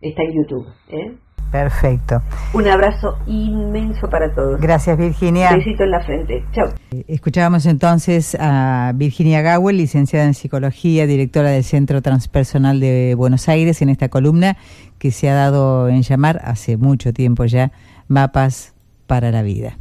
Está 0.00 0.22
en 0.22 0.32
YouTube. 0.32 0.66
¿eh? 0.90 1.12
Perfecto. 1.50 2.20
Un 2.52 2.68
abrazo 2.68 3.18
inmenso 3.26 4.08
para 4.08 4.34
todos. 4.34 4.60
Gracias, 4.60 4.98
Virginia. 4.98 5.54
Besito 5.54 5.84
en 5.84 5.90
la 5.90 6.00
frente. 6.00 6.44
Chao. 6.52 6.68
Eh, 6.92 7.04
escuchábamos 7.08 7.66
entonces 7.66 8.36
a 8.38 8.92
Virginia 8.94 9.40
Gawel, 9.40 9.78
licenciada 9.78 10.26
en 10.26 10.34
Psicología, 10.34 11.06
directora 11.06 11.50
del 11.50 11.64
Centro 11.64 12.02
Transpersonal 12.02 12.80
de 12.80 13.14
Buenos 13.14 13.48
Aires, 13.48 13.80
en 13.80 13.88
esta 13.88 14.08
columna 14.08 14.56
que 14.98 15.10
se 15.10 15.28
ha 15.30 15.34
dado 15.34 15.88
en 15.88 16.02
llamar 16.02 16.40
hace 16.44 16.76
mucho 16.76 17.12
tiempo 17.12 17.44
ya 17.46 17.72
Mapas 18.08 18.74
para 19.06 19.30
la 19.30 19.42
Vida. 19.42 19.78